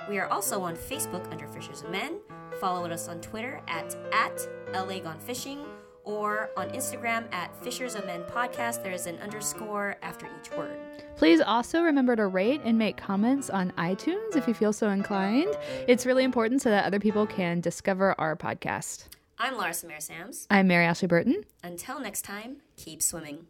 We 0.09 0.19
are 0.19 0.27
also 0.27 0.61
on 0.61 0.75
Facebook 0.75 1.29
under 1.31 1.47
Fishers 1.47 1.81
of 1.83 1.89
Men. 1.89 2.19
Follow 2.59 2.89
us 2.89 3.07
on 3.07 3.21
Twitter 3.21 3.61
at, 3.67 3.95
at 4.11 4.47
LA 4.73 4.99
Gone 4.99 5.19
Fishing 5.19 5.65
or 6.03 6.49
on 6.55 6.69
Instagram 6.69 7.25
at 7.33 7.53
Fishers 7.63 7.95
of 7.95 8.05
Men 8.05 8.23
Podcast. 8.23 8.81
There 8.81 8.93
is 8.93 9.05
an 9.07 9.17
underscore 9.19 9.97
after 10.01 10.27
each 10.39 10.49
word. 10.51 10.79
Please 11.17 11.41
also 11.41 11.81
remember 11.81 12.15
to 12.15 12.27
rate 12.27 12.61
and 12.63 12.77
make 12.77 12.95
comments 12.95 13.49
on 13.49 13.71
iTunes 13.77 14.35
if 14.35 14.47
you 14.47 14.53
feel 14.53 14.71
so 14.71 14.89
inclined. 14.89 15.53
It's 15.87 16.05
really 16.05 16.23
important 16.23 16.61
so 16.61 16.69
that 16.69 16.85
other 16.85 16.99
people 16.99 17.27
can 17.27 17.59
discover 17.59 18.15
our 18.19 18.35
podcast. 18.35 19.07
I'm 19.37 19.55
Laura 19.57 19.73
Samara 19.73 20.01
Sams. 20.01 20.47
I'm 20.49 20.67
Mary 20.67 20.85
Ashley 20.85 21.07
Burton. 21.07 21.43
Until 21.61 21.99
next 21.99 22.23
time, 22.23 22.57
keep 22.75 23.01
swimming. 23.01 23.47